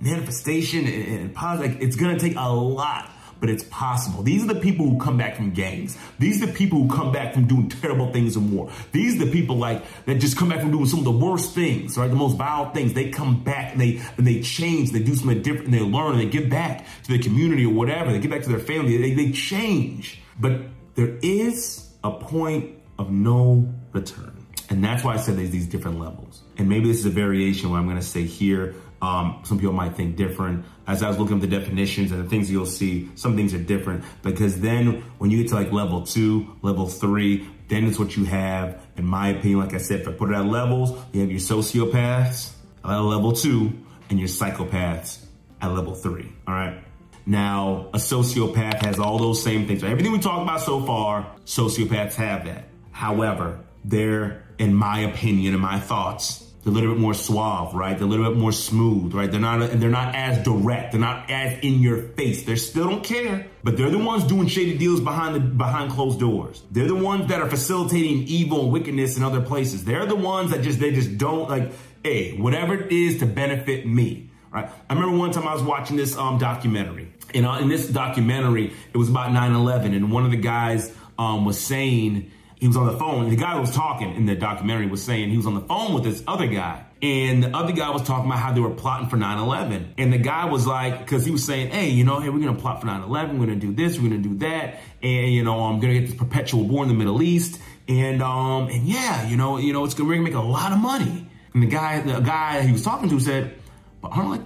Manifestation 0.00 0.86
and, 0.86 1.34
positive. 1.34 1.74
Like 1.74 1.82
it's 1.82 1.96
to 1.96 2.18
take 2.18 2.36
a 2.36 2.52
lot 2.52 3.10
but 3.40 3.50
it's 3.50 3.64
possible. 3.64 4.22
These 4.22 4.44
are 4.44 4.52
the 4.52 4.60
people 4.60 4.88
who 4.88 4.98
come 4.98 5.16
back 5.16 5.36
from 5.36 5.52
gangs. 5.52 5.96
These 6.18 6.42
are 6.42 6.46
the 6.46 6.52
people 6.52 6.82
who 6.82 6.88
come 6.88 7.12
back 7.12 7.34
from 7.34 7.46
doing 7.46 7.68
terrible 7.68 8.12
things 8.12 8.36
and 8.36 8.52
more. 8.52 8.70
These 8.92 9.20
are 9.20 9.26
the 9.26 9.30
people 9.32 9.56
like 9.56 9.84
that 10.06 10.16
just 10.16 10.36
come 10.36 10.48
back 10.48 10.60
from 10.60 10.72
doing 10.72 10.86
some 10.86 11.00
of 11.00 11.04
the 11.04 11.12
worst 11.12 11.54
things, 11.54 11.96
right? 11.96 12.08
The 12.08 12.16
most 12.16 12.36
vile 12.36 12.70
things. 12.72 12.94
They 12.94 13.10
come 13.10 13.42
back 13.42 13.72
and 13.72 13.80
they 13.80 14.00
and 14.16 14.26
they 14.26 14.40
change. 14.42 14.92
They 14.92 15.02
do 15.02 15.14
something 15.14 15.42
different. 15.42 15.66
And 15.66 15.74
they 15.74 15.80
learn. 15.80 16.12
And 16.12 16.20
they 16.20 16.26
give 16.26 16.50
back 16.50 16.86
to 17.04 17.12
the 17.12 17.18
community 17.18 17.64
or 17.64 17.72
whatever. 17.72 18.12
They 18.12 18.18
give 18.18 18.30
back 18.30 18.42
to 18.42 18.48
their 18.48 18.58
family. 18.58 18.96
They, 18.96 19.14
they 19.14 19.32
change. 19.32 20.20
But 20.38 20.60
there 20.94 21.18
is 21.22 21.90
a 22.02 22.10
point 22.10 22.76
of 22.98 23.10
no 23.10 23.72
return. 23.92 24.46
And 24.70 24.84
that's 24.84 25.02
why 25.02 25.14
I 25.14 25.16
said 25.16 25.36
there's 25.36 25.50
these 25.50 25.66
different 25.66 25.98
levels. 25.98 26.42
And 26.58 26.68
maybe 26.68 26.88
this 26.88 26.98
is 26.98 27.06
a 27.06 27.10
variation 27.10 27.70
where 27.70 27.78
I'm 27.78 27.86
going 27.86 27.96
to 27.96 28.02
say 28.02 28.24
here 28.24 28.74
um, 29.00 29.40
some 29.44 29.58
people 29.58 29.74
might 29.74 29.96
think 29.96 30.16
different. 30.16 30.64
As 30.86 31.02
I 31.02 31.08
was 31.08 31.18
looking 31.18 31.36
at 31.36 31.42
the 31.42 31.46
definitions 31.46 32.10
and 32.10 32.24
the 32.24 32.28
things 32.28 32.50
you'll 32.50 32.66
see, 32.66 33.10
some 33.14 33.36
things 33.36 33.54
are 33.54 33.58
different 33.58 34.04
because 34.22 34.60
then 34.60 35.02
when 35.18 35.30
you 35.30 35.42
get 35.42 35.48
to 35.50 35.54
like 35.54 35.72
level 35.72 36.02
two, 36.02 36.56
level 36.62 36.88
three, 36.88 37.48
then 37.68 37.84
it's 37.84 37.98
what 37.98 38.16
you 38.16 38.24
have, 38.24 38.80
in 38.96 39.04
my 39.04 39.28
opinion, 39.28 39.60
like 39.60 39.74
I 39.74 39.78
said, 39.78 40.00
if 40.00 40.08
I 40.08 40.12
put 40.12 40.30
it 40.30 40.34
at 40.34 40.46
levels, 40.46 40.90
you 41.12 41.20
have 41.20 41.30
your 41.30 41.40
sociopaths 41.40 42.52
at 42.84 42.98
level 42.98 43.32
two 43.32 43.72
and 44.10 44.18
your 44.18 44.28
psychopaths 44.28 45.24
at 45.60 45.68
level 45.68 45.94
three. 45.94 46.32
All 46.46 46.54
right. 46.54 46.82
Now, 47.26 47.90
a 47.92 47.98
sociopath 47.98 48.86
has 48.86 48.98
all 48.98 49.18
those 49.18 49.42
same 49.42 49.66
things. 49.66 49.84
Everything 49.84 50.12
we 50.12 50.18
talked 50.18 50.44
about 50.44 50.62
so 50.62 50.80
far, 50.84 51.30
sociopaths 51.44 52.14
have 52.14 52.46
that. 52.46 52.64
However, 52.90 53.60
they're, 53.84 54.44
in 54.58 54.74
my 54.74 55.00
opinion, 55.00 55.52
in 55.52 55.60
my 55.60 55.78
thoughts, 55.78 56.47
they're 56.62 56.72
a 56.72 56.74
little 56.74 56.94
bit 56.94 57.00
more 57.00 57.14
suave, 57.14 57.74
right? 57.74 57.96
They're 57.96 58.06
a 58.06 58.10
little 58.10 58.30
bit 58.30 58.38
more 58.38 58.52
smooth, 58.52 59.14
right? 59.14 59.30
They're 59.30 59.40
not, 59.40 59.62
and 59.62 59.80
they're 59.80 59.90
not 59.90 60.14
as 60.14 60.42
direct. 60.42 60.92
They're 60.92 61.00
not 61.00 61.30
as 61.30 61.58
in 61.60 61.80
your 61.80 62.02
face. 62.02 62.44
They 62.44 62.56
still 62.56 62.88
don't 62.88 63.04
care, 63.04 63.46
but 63.62 63.76
they're 63.76 63.90
the 63.90 63.98
ones 63.98 64.24
doing 64.24 64.48
shady 64.48 64.76
deals 64.76 65.00
behind 65.00 65.34
the, 65.34 65.40
behind 65.40 65.92
closed 65.92 66.20
doors. 66.20 66.62
They're 66.70 66.88
the 66.88 66.94
ones 66.94 67.28
that 67.28 67.40
are 67.40 67.48
facilitating 67.48 68.24
evil 68.28 68.64
and 68.64 68.72
wickedness 68.72 69.16
in 69.16 69.22
other 69.22 69.40
places. 69.40 69.84
They're 69.84 70.06
the 70.06 70.16
ones 70.16 70.50
that 70.50 70.62
just, 70.62 70.80
they 70.80 70.92
just 70.92 71.16
don't 71.16 71.48
like, 71.48 71.72
hey, 72.02 72.36
whatever 72.36 72.74
it 72.74 72.92
is 72.92 73.20
to 73.20 73.26
benefit 73.26 73.86
me, 73.86 74.30
right? 74.52 74.68
I 74.90 74.94
remember 74.94 75.16
one 75.16 75.30
time 75.30 75.46
I 75.46 75.54
was 75.54 75.62
watching 75.62 75.96
this, 75.96 76.16
um, 76.16 76.38
documentary 76.38 77.12
and 77.34 77.46
uh, 77.46 77.58
in 77.60 77.68
this 77.68 77.88
documentary, 77.88 78.72
it 78.92 78.96
was 78.96 79.08
about 79.08 79.30
9-11 79.30 79.94
and 79.94 80.10
one 80.10 80.24
of 80.24 80.30
the 80.30 80.36
guys, 80.36 80.94
um, 81.18 81.44
was 81.44 81.60
saying, 81.60 82.30
he 82.60 82.66
was 82.66 82.76
on 82.76 82.86
the 82.86 82.96
phone. 82.98 83.30
The 83.30 83.36
guy 83.36 83.58
was 83.58 83.74
talking 83.74 84.14
in 84.14 84.26
the 84.26 84.34
documentary 84.34 84.86
was 84.86 85.02
saying 85.02 85.30
he 85.30 85.36
was 85.36 85.46
on 85.46 85.54
the 85.54 85.60
phone 85.60 85.94
with 85.94 86.04
this 86.04 86.22
other 86.26 86.46
guy. 86.46 86.84
And 87.00 87.44
the 87.44 87.56
other 87.56 87.72
guy 87.72 87.90
was 87.90 88.02
talking 88.02 88.26
about 88.26 88.40
how 88.40 88.52
they 88.52 88.60
were 88.60 88.74
plotting 88.74 89.08
for 89.08 89.16
9-11. 89.16 89.94
And 89.98 90.12
the 90.12 90.18
guy 90.18 90.46
was 90.46 90.66
like, 90.66 90.98
because 90.98 91.24
he 91.24 91.30
was 91.30 91.44
saying, 91.44 91.70
hey, 91.70 91.90
you 91.90 92.04
know, 92.04 92.18
hey, 92.18 92.28
we're 92.28 92.40
going 92.40 92.56
to 92.56 92.60
plot 92.60 92.80
for 92.80 92.88
9-11. 92.88 93.38
We're 93.38 93.46
going 93.46 93.60
to 93.60 93.66
do 93.66 93.72
this. 93.72 93.98
We're 93.98 94.08
going 94.08 94.22
to 94.22 94.28
do 94.28 94.38
that. 94.38 94.80
And, 95.00 95.32
you 95.32 95.44
know, 95.44 95.60
I'm 95.60 95.78
going 95.78 95.94
to 95.94 96.00
get 96.00 96.08
this 96.08 96.18
perpetual 96.18 96.64
war 96.64 96.82
in 96.82 96.88
the 96.88 96.96
Middle 96.96 97.22
East. 97.22 97.60
And, 97.86 98.20
um, 98.20 98.68
and 98.68 98.84
yeah, 98.84 99.28
you 99.28 99.36
know, 99.36 99.58
you 99.58 99.72
know, 99.72 99.84
it's 99.84 99.94
going 99.94 100.10
to 100.10 100.22
make 100.22 100.34
a 100.34 100.40
lot 100.40 100.72
of 100.72 100.78
money. 100.78 101.28
And 101.54 101.62
the 101.62 101.66
guy, 101.66 102.00
the 102.00 102.20
guy 102.20 102.62
he 102.62 102.72
was 102.72 102.82
talking 102.82 103.08
to 103.08 103.20
said, 103.20 103.54
but 104.00 104.12
aren't 104.12 104.30
like 104.30 104.40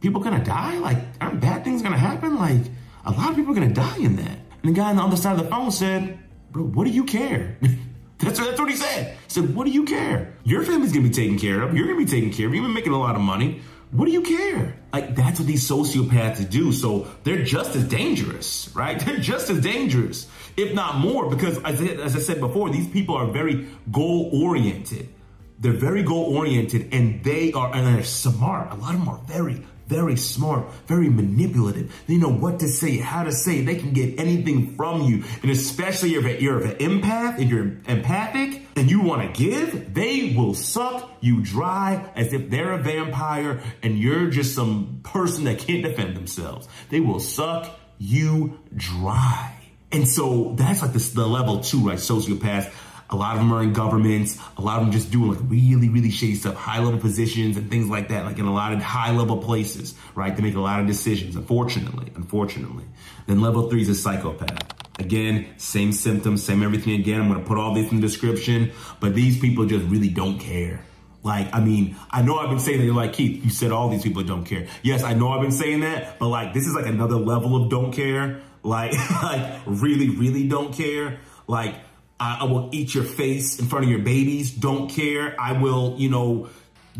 people 0.00 0.20
gonna 0.20 0.44
die? 0.44 0.78
Like, 0.78 0.98
aren't 1.20 1.40
bad 1.40 1.64
things 1.64 1.82
gonna 1.82 1.98
happen? 1.98 2.36
Like, 2.36 2.62
a 3.04 3.12
lot 3.12 3.30
of 3.30 3.36
people 3.36 3.52
are 3.52 3.54
gonna 3.54 3.72
die 3.72 3.98
in 3.98 4.16
that. 4.16 4.38
And 4.62 4.64
the 4.64 4.72
guy 4.72 4.90
on 4.90 4.96
the 4.96 5.02
other 5.02 5.16
side 5.16 5.38
of 5.38 5.44
the 5.44 5.50
phone 5.50 5.70
said, 5.70 6.18
bro, 6.56 6.64
what 6.64 6.86
do 6.86 6.90
you 6.90 7.04
care? 7.04 7.58
that's, 8.18 8.38
that's 8.38 8.58
what 8.58 8.70
he 8.70 8.76
said. 8.76 9.12
He 9.12 9.30
said, 9.30 9.54
what 9.54 9.66
do 9.66 9.70
you 9.70 9.84
care? 9.84 10.34
Your 10.44 10.62
family's 10.62 10.92
gonna 10.92 11.08
be 11.08 11.14
taken 11.14 11.38
care 11.38 11.62
of. 11.62 11.76
You're 11.76 11.86
gonna 11.86 11.98
be 11.98 12.06
taken 12.06 12.32
care 12.32 12.46
of. 12.46 12.54
You've 12.54 12.64
been 12.64 12.74
making 12.74 12.92
a 12.92 12.98
lot 12.98 13.14
of 13.14 13.20
money. 13.20 13.60
What 13.90 14.06
do 14.06 14.10
you 14.10 14.22
care? 14.22 14.76
Like, 14.92 15.14
that's 15.14 15.38
what 15.38 15.46
these 15.46 15.68
sociopaths 15.68 16.48
do. 16.50 16.72
So 16.72 17.06
they're 17.22 17.44
just 17.44 17.76
as 17.76 17.84
dangerous, 17.84 18.70
right? 18.74 18.98
They're 19.04 19.18
just 19.18 19.48
as 19.48 19.60
dangerous, 19.60 20.26
if 20.56 20.74
not 20.74 20.96
more, 20.96 21.30
because 21.30 21.62
as 21.62 21.80
I, 21.80 21.84
as 21.84 22.16
I 22.16 22.18
said 22.18 22.40
before, 22.40 22.70
these 22.70 22.88
people 22.88 23.14
are 23.14 23.26
very 23.26 23.68
goal 23.92 24.30
oriented. 24.32 25.08
They're 25.58 25.72
very 25.72 26.02
goal 26.02 26.36
oriented 26.36 26.92
and 26.92 27.22
they 27.22 27.52
are, 27.52 27.72
and 27.74 27.86
they're 27.86 28.04
smart. 28.04 28.72
A 28.72 28.74
lot 28.74 28.94
of 28.94 29.00
them 29.00 29.08
are 29.08 29.20
very, 29.26 29.62
very 29.86 30.16
smart, 30.16 30.70
very 30.86 31.08
manipulative. 31.08 31.94
They 32.06 32.16
know 32.16 32.30
what 32.30 32.60
to 32.60 32.68
say, 32.68 32.98
how 32.98 33.24
to 33.24 33.32
say. 33.32 33.62
They 33.62 33.76
can 33.76 33.92
get 33.92 34.18
anything 34.18 34.74
from 34.74 35.02
you. 35.02 35.24
And 35.42 35.50
especially 35.50 36.14
if 36.14 36.40
you're 36.40 36.62
an 36.62 36.76
empath, 36.76 37.40
if 37.40 37.48
you're 37.48 37.78
empathic 37.86 38.62
and 38.76 38.90
you 38.90 39.00
want 39.00 39.34
to 39.34 39.42
give, 39.42 39.94
they 39.94 40.34
will 40.36 40.54
suck 40.54 41.10
you 41.20 41.42
dry 41.42 42.10
as 42.14 42.32
if 42.32 42.50
they're 42.50 42.72
a 42.72 42.78
vampire 42.82 43.62
and 43.82 43.98
you're 43.98 44.28
just 44.28 44.54
some 44.54 45.00
person 45.02 45.44
that 45.44 45.58
can't 45.58 45.82
defend 45.82 46.16
themselves. 46.16 46.68
They 46.90 47.00
will 47.00 47.20
suck 47.20 47.78
you 47.98 48.60
dry. 48.74 49.52
And 49.92 50.08
so 50.08 50.54
that's 50.56 50.82
like 50.82 50.92
the, 50.92 50.98
the 50.98 51.26
level 51.26 51.60
two, 51.60 51.88
right? 51.88 51.98
Sociopaths. 51.98 52.72
A 53.10 53.16
lot 53.16 53.34
of 53.34 53.38
them 53.38 53.52
are 53.52 53.62
in 53.62 53.72
governments. 53.72 54.38
A 54.56 54.60
lot 54.60 54.78
of 54.78 54.84
them 54.84 54.92
just 54.92 55.10
doing 55.12 55.30
like 55.30 55.38
really, 55.48 55.88
really 55.88 56.10
shady 56.10 56.34
stuff, 56.34 56.54
high 56.54 56.80
level 56.80 56.98
positions 56.98 57.56
and 57.56 57.70
things 57.70 57.88
like 57.88 58.08
that, 58.08 58.24
like 58.24 58.38
in 58.38 58.46
a 58.46 58.52
lot 58.52 58.72
of 58.72 58.82
high 58.82 59.12
level 59.12 59.38
places, 59.38 59.94
right? 60.14 60.34
They 60.36 60.42
make 60.42 60.54
a 60.56 60.60
lot 60.60 60.80
of 60.80 60.86
decisions, 60.86 61.36
unfortunately, 61.36 62.12
unfortunately. 62.16 62.84
Then 63.26 63.40
level 63.40 63.70
three 63.70 63.82
is 63.82 63.88
a 63.88 63.94
psychopath. 63.94 64.74
Again, 64.98 65.46
same 65.58 65.92
symptoms, 65.92 66.42
same 66.42 66.62
everything 66.62 66.94
again. 66.94 67.20
I'm 67.20 67.32
to 67.34 67.40
put 67.40 67.58
all 67.58 67.74
this 67.74 67.90
in 67.90 68.00
the 68.00 68.02
description, 68.02 68.72
but 68.98 69.14
these 69.14 69.38
people 69.38 69.66
just 69.66 69.84
really 69.86 70.08
don't 70.08 70.38
care. 70.38 70.80
Like, 71.22 71.52
I 71.52 71.60
mean, 71.60 71.96
I 72.08 72.22
know 72.22 72.38
I've 72.38 72.50
been 72.50 72.60
saying 72.60 72.78
that, 72.78 72.84
you're 72.84 72.94
like, 72.94 73.12
Keith, 73.12 73.44
you 73.44 73.50
said 73.50 73.72
all 73.72 73.88
these 73.88 74.02
people 74.02 74.22
don't 74.22 74.44
care. 74.44 74.68
Yes, 74.82 75.02
I 75.02 75.12
know 75.12 75.30
I've 75.30 75.42
been 75.42 75.50
saying 75.50 75.80
that, 75.80 76.20
but 76.20 76.28
like, 76.28 76.54
this 76.54 76.66
is 76.66 76.74
like 76.74 76.86
another 76.86 77.16
level 77.16 77.60
of 77.60 77.68
don't 77.68 77.92
care. 77.92 78.40
Like, 78.62 78.92
like 79.22 79.60
really, 79.66 80.08
really 80.08 80.48
don't 80.48 80.72
care. 80.72 81.18
Like, 81.48 81.74
I, 82.18 82.38
I 82.40 82.44
will 82.44 82.70
eat 82.72 82.94
your 82.94 83.04
face 83.04 83.58
in 83.58 83.66
front 83.66 83.84
of 83.84 83.90
your 83.90 84.00
babies. 84.00 84.50
Don't 84.50 84.88
care. 84.88 85.34
I 85.40 85.52
will, 85.52 85.96
you 85.98 86.08
know, 86.08 86.48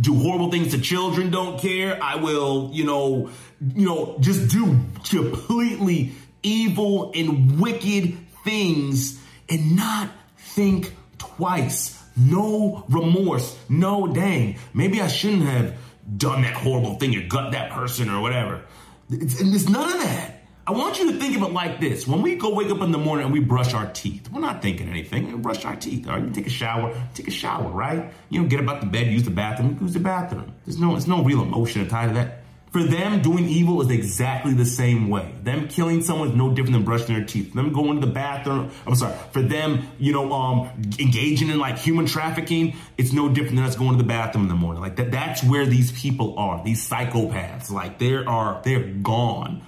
do 0.01 0.15
horrible 0.15 0.51
things 0.51 0.73
to 0.73 0.81
children. 0.81 1.31
Don't 1.31 1.61
care. 1.61 1.99
I 2.03 2.17
will, 2.17 2.71
you 2.73 2.85
know, 2.85 3.31
you 3.75 3.87
know, 3.87 4.17
just 4.21 4.51
do 4.51 4.79
completely 5.09 6.13
evil 6.43 7.13
and 7.15 7.61
wicked 7.61 8.17
things 8.45 9.21
and 9.49 9.77
not 9.77 10.11
think 10.37 10.95
twice. 11.19 12.03
No 12.17 12.85
remorse. 12.89 13.59
No 13.69 14.07
dang. 14.07 14.59
Maybe 14.73 15.01
I 15.01 15.09
shouldn't 15.09 15.43
have 15.43 15.75
done 16.17 16.43
that 16.43 16.55
horrible 16.55 16.95
thing 16.97 17.17
or 17.17 17.27
gut 17.27 17.53
that 17.53 17.73
person 17.73 18.09
or 18.09 18.21
whatever. 18.21 18.63
It's, 19.11 19.41
and 19.41 19.53
there's 19.53 19.69
none 19.69 19.93
of 19.93 20.01
that. 20.01 20.36
I 20.69 20.73
want 20.73 20.99
you 20.99 21.13
to 21.13 21.19
think 21.21 21.37
of 21.37 21.43
it 21.45 21.53
like 21.53 21.79
this. 21.79 22.09
When 22.09 22.23
we 22.23 22.35
go 22.35 22.53
wake 22.53 22.71
up 22.71 22.81
in 22.81 22.91
the 22.91 22.99
morning 22.99 23.27
and 23.27 23.33
we 23.33 23.39
brush 23.39 23.73
our 23.73 23.87
teeth, 23.93 24.29
we're 24.33 24.41
not 24.41 24.63
thinking 24.63 24.89
anything. 24.89 25.31
We 25.31 25.39
brush 25.39 25.65
our 25.65 25.77
teeth. 25.77 26.09
All 26.09 26.17
right, 26.17 26.25
you 26.25 26.31
take 26.31 26.49
a 26.49 26.51
shower, 26.51 26.93
take 27.15 27.29
a 27.29 27.31
shower, 27.31 27.71
right? 27.71 28.13
You 28.31 28.43
know, 28.43 28.49
get 28.49 28.59
about 28.59 28.81
the 28.81 28.89
bed, 28.89 29.07
use 29.07 29.23
the 29.23 29.31
bathroom, 29.31 29.79
use 29.81 29.93
the 29.93 30.01
bathroom. 30.01 30.53
There's 30.65 30.81
no, 30.81 30.91
there's 30.91 31.07
no 31.07 31.23
real 31.23 31.41
emotion 31.43 31.87
tied 31.87 32.09
to 32.09 32.15
that. 32.15 32.43
For 32.73 32.83
them, 32.83 33.23
doing 33.23 33.49
evil 33.49 33.81
is 33.81 33.91
exactly 33.91 34.55
the 34.55 34.65
same 34.65 35.09
way. 35.09 35.33
Them 35.41 35.69
killing 35.69 36.03
someone 36.03 36.31
is 36.31 36.35
no 36.35 36.51
different 36.53 36.73
than 36.73 36.85
brushing 36.85 37.15
their 37.15 37.25
teeth. 37.25 37.55
Them 37.55 37.73
going 37.73 38.01
to 38.01 38.07
the 38.07 38.13
bathroom, 38.13 38.73
I'm 38.89 38.97
sorry, 38.97 39.17
for 39.31 39.43
them, 39.43 39.87
you 39.99 40.13
know, 40.13 40.33
um, 40.33 40.69
engaging 40.99 41.49
in 41.49 41.61
like 41.61 41.79
human 41.79 42.07
trafficking, 42.07 42.75
it's 42.99 43.13
no 43.13 43.29
different 43.29 43.55
than 43.55 43.65
us 43.65 43.77
going 43.77 43.93
to 43.93 43.99
the 43.99 44.09
bathroom 44.09 44.43
in 44.43 44.49
the 44.49 44.57
morning. 44.57 44.83
Like 44.83 44.97
that, 44.97 45.13
that's 45.13 45.45
where 45.45 45.65
these 45.65 45.93
people 45.93 46.37
are. 46.41 46.63
These 46.65 46.87
psychopaths, 46.91 47.71
like 47.71 48.01
they 48.01 48.17
are, 48.17 48.61
they're 48.65 48.89
gone 48.89 49.63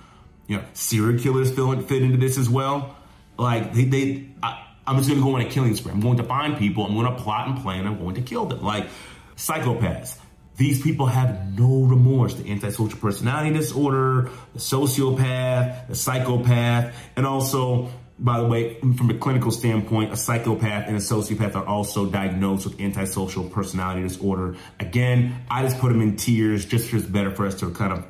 you 0.48 0.56
know, 0.56 0.64
serial 0.72 1.20
killers 1.20 1.50
fit, 1.54 1.88
fit 1.88 2.02
into 2.02 2.16
this 2.16 2.36
as 2.36 2.48
well. 2.48 2.96
Like 3.38 3.72
they, 3.72 3.84
they 3.84 4.28
I, 4.42 4.66
am 4.86 4.96
just 4.96 5.08
going 5.08 5.20
to 5.20 5.24
go 5.24 5.34
on 5.36 5.42
a 5.42 5.48
killing 5.48 5.76
spree. 5.76 5.92
I'm 5.92 6.00
going 6.00 6.16
to 6.16 6.24
find 6.24 6.56
people. 6.56 6.84
I'm 6.84 6.94
going 6.94 7.14
to 7.14 7.22
plot 7.22 7.46
and 7.46 7.60
plan. 7.60 7.86
I'm 7.86 7.98
going 7.98 8.16
to 8.16 8.22
kill 8.22 8.46
them. 8.46 8.62
Like 8.62 8.88
psychopaths. 9.36 10.18
These 10.56 10.82
people 10.82 11.06
have 11.06 11.56
no 11.56 11.84
remorse. 11.84 12.34
The 12.34 12.50
antisocial 12.50 12.98
personality 12.98 13.54
disorder, 13.54 14.30
the 14.54 14.58
sociopath, 14.58 15.86
the 15.86 15.94
psychopath, 15.94 16.96
and 17.14 17.24
also, 17.24 17.90
by 18.18 18.40
the 18.40 18.46
way, 18.48 18.80
from 18.80 19.08
a 19.08 19.14
clinical 19.14 19.52
standpoint, 19.52 20.12
a 20.12 20.16
psychopath 20.16 20.88
and 20.88 20.96
a 20.96 21.00
sociopath 21.00 21.54
are 21.54 21.64
also 21.64 22.06
diagnosed 22.06 22.66
with 22.66 22.80
antisocial 22.80 23.44
personality 23.44 24.02
disorder. 24.02 24.56
Again, 24.80 25.44
I 25.48 25.62
just 25.62 25.78
put 25.78 25.90
them 25.90 26.00
in 26.00 26.16
tiers 26.16 26.66
just 26.66 26.86
because 26.86 27.04
it's 27.04 27.12
better 27.12 27.30
for 27.30 27.46
us 27.46 27.54
to 27.60 27.70
kind 27.70 27.92
of 27.92 28.04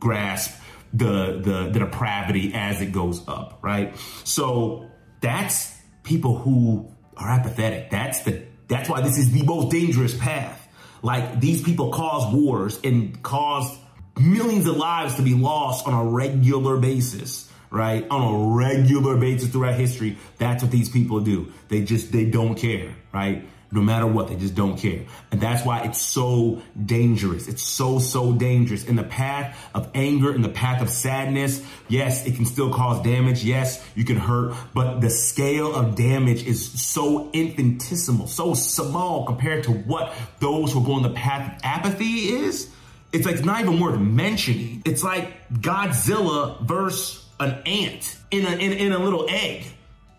grasp 0.00 0.60
the, 0.94 1.40
the, 1.42 1.70
the 1.72 1.78
depravity 1.80 2.52
as 2.54 2.80
it 2.80 2.92
goes 2.92 3.26
up, 3.28 3.58
right? 3.62 3.96
So 4.24 4.90
that's 5.20 5.76
people 6.04 6.38
who 6.38 6.90
are 7.16 7.28
apathetic. 7.28 7.90
That's 7.90 8.20
the, 8.20 8.44
that's 8.68 8.88
why 8.88 9.00
this 9.00 9.18
is 9.18 9.32
the 9.32 9.42
most 9.42 9.70
dangerous 9.70 10.16
path. 10.16 10.60
Like 11.02 11.40
these 11.40 11.62
people 11.62 11.90
cause 11.90 12.32
wars 12.32 12.80
and 12.82 13.22
cause 13.22 13.76
millions 14.18 14.66
of 14.66 14.76
lives 14.76 15.16
to 15.16 15.22
be 15.22 15.34
lost 15.34 15.86
on 15.86 15.92
a 15.92 16.10
regular 16.10 16.78
basis 16.78 17.50
right? 17.74 18.06
On 18.08 18.22
a 18.22 18.56
regular 18.56 19.16
basis 19.16 19.50
throughout 19.50 19.74
history, 19.74 20.16
that's 20.38 20.62
what 20.62 20.70
these 20.70 20.88
people 20.88 21.18
do. 21.18 21.52
They 21.68 21.82
just, 21.82 22.12
they 22.12 22.24
don't 22.24 22.54
care, 22.54 22.94
right? 23.12 23.48
No 23.74 23.82
matter 23.82 24.06
what. 24.06 24.28
They 24.28 24.36
just 24.36 24.54
don't 24.54 24.78
care. 24.78 25.02
And 25.32 25.40
that's 25.40 25.66
why 25.66 25.80
it's 25.82 26.00
so 26.00 26.62
dangerous. 26.86 27.48
It's 27.48 27.62
so, 27.62 27.98
so 27.98 28.32
dangerous. 28.32 28.84
In 28.84 28.94
the 28.94 29.02
path 29.02 29.58
of 29.74 29.90
anger, 29.94 30.32
in 30.32 30.42
the 30.42 30.48
path 30.48 30.80
of 30.80 30.88
sadness, 30.88 31.60
yes, 31.88 32.24
it 32.24 32.36
can 32.36 32.46
still 32.46 32.72
cause 32.72 33.02
damage. 33.02 33.42
Yes, 33.44 33.84
you 33.96 34.04
can 34.04 34.16
hurt, 34.16 34.54
but 34.72 35.00
the 35.00 35.10
scale 35.10 35.74
of 35.74 35.96
damage 35.96 36.44
is 36.46 36.70
so 36.80 37.30
infinitesimal, 37.32 38.28
so 38.28 38.54
small 38.54 39.26
compared 39.26 39.64
to 39.64 39.72
what 39.72 40.14
those 40.38 40.72
who 40.72 40.84
go 40.86 40.92
on 40.92 41.02
the 41.02 41.10
path 41.10 41.56
of 41.56 41.60
apathy 41.64 42.28
is. 42.28 42.70
It's 43.12 43.26
like 43.26 43.44
not 43.44 43.60
even 43.60 43.80
worth 43.80 43.98
mentioning. 43.98 44.82
It's 44.84 45.02
like 45.02 45.48
Godzilla 45.52 46.60
versus 46.62 47.24
an 47.40 47.60
ant 47.66 48.16
in 48.30 48.44
a, 48.46 48.50
in, 48.50 48.72
in 48.72 48.92
a 48.92 48.98
little 48.98 49.26
egg. 49.28 49.66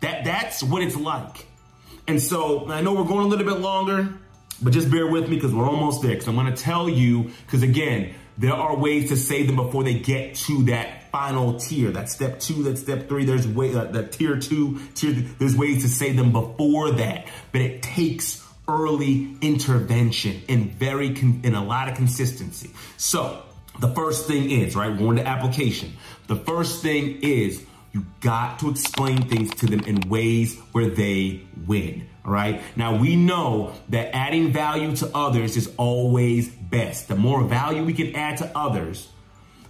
That, 0.01 0.25
that's 0.25 0.61
what 0.61 0.83
it's 0.83 0.95
like. 0.95 1.47
And 2.07 2.21
so 2.21 2.69
I 2.69 2.81
know 2.81 2.93
we're 2.93 3.03
going 3.03 3.25
a 3.25 3.27
little 3.27 3.45
bit 3.45 3.59
longer, 3.59 4.09
but 4.61 4.73
just 4.73 4.91
bear 4.91 5.07
with 5.07 5.27
me 5.27 5.35
because 5.35 5.53
we're 5.53 5.67
almost 5.67 6.01
there. 6.01 6.11
Because 6.11 6.27
I'm 6.27 6.35
going 6.35 6.53
to 6.53 6.61
tell 6.61 6.87
you, 6.87 7.31
because 7.45 7.63
again, 7.63 8.13
there 8.37 8.53
are 8.53 8.75
ways 8.75 9.09
to 9.09 9.15
save 9.15 9.47
them 9.47 9.55
before 9.55 9.83
they 9.83 9.99
get 9.99 10.35
to 10.35 10.63
that 10.65 11.09
final 11.11 11.57
tier, 11.57 11.91
that 11.91 12.09
step 12.09 12.39
two, 12.39 12.63
that 12.63 12.77
step 12.77 13.07
three. 13.07 13.25
There's 13.25 13.47
way, 13.47 13.73
uh, 13.73 13.85
that 13.85 14.11
tier 14.11 14.37
two, 14.37 14.79
tier. 14.93 15.13
There's 15.13 15.55
ways 15.55 15.83
to 15.83 15.89
save 15.89 16.17
them 16.17 16.31
before 16.31 16.91
that, 16.91 17.27
but 17.51 17.61
it 17.61 17.81
takes 17.81 18.45
early 18.67 19.37
intervention 19.41 20.41
and 20.49 20.71
very 20.71 21.13
con- 21.13 21.41
and 21.43 21.55
a 21.55 21.61
lot 21.61 21.87
of 21.87 21.95
consistency. 21.95 22.71
So 22.97 23.43
the 23.79 23.93
first 23.93 24.27
thing 24.27 24.51
is 24.51 24.75
right. 24.75 24.95
Going 24.97 25.17
to 25.17 25.25
application. 25.25 25.93
The 26.27 26.35
first 26.35 26.81
thing 26.81 27.19
is 27.21 27.63
you 27.95 28.05
got 28.19 28.59
to 28.59 28.69
explain 28.69 29.21
things 29.21 29.55
to 29.55 29.67
them 29.67 29.79
in 29.85 30.09
ways 30.09 30.59
where 30.73 30.89
they 30.89 31.39
win. 31.65 32.05
All 32.25 32.31
right. 32.33 32.61
Now 32.75 32.97
we 32.97 33.15
know 33.15 33.73
that 33.87 34.13
adding 34.13 34.51
value 34.51 34.93
to 34.97 35.09
others 35.15 35.55
is 35.55 35.73
always 35.77 36.49
best. 36.49 37.07
The 37.07 37.15
more 37.15 37.45
value 37.45 37.85
we 37.85 37.93
can 37.93 38.13
add 38.13 38.37
to 38.39 38.51
others, 38.53 39.07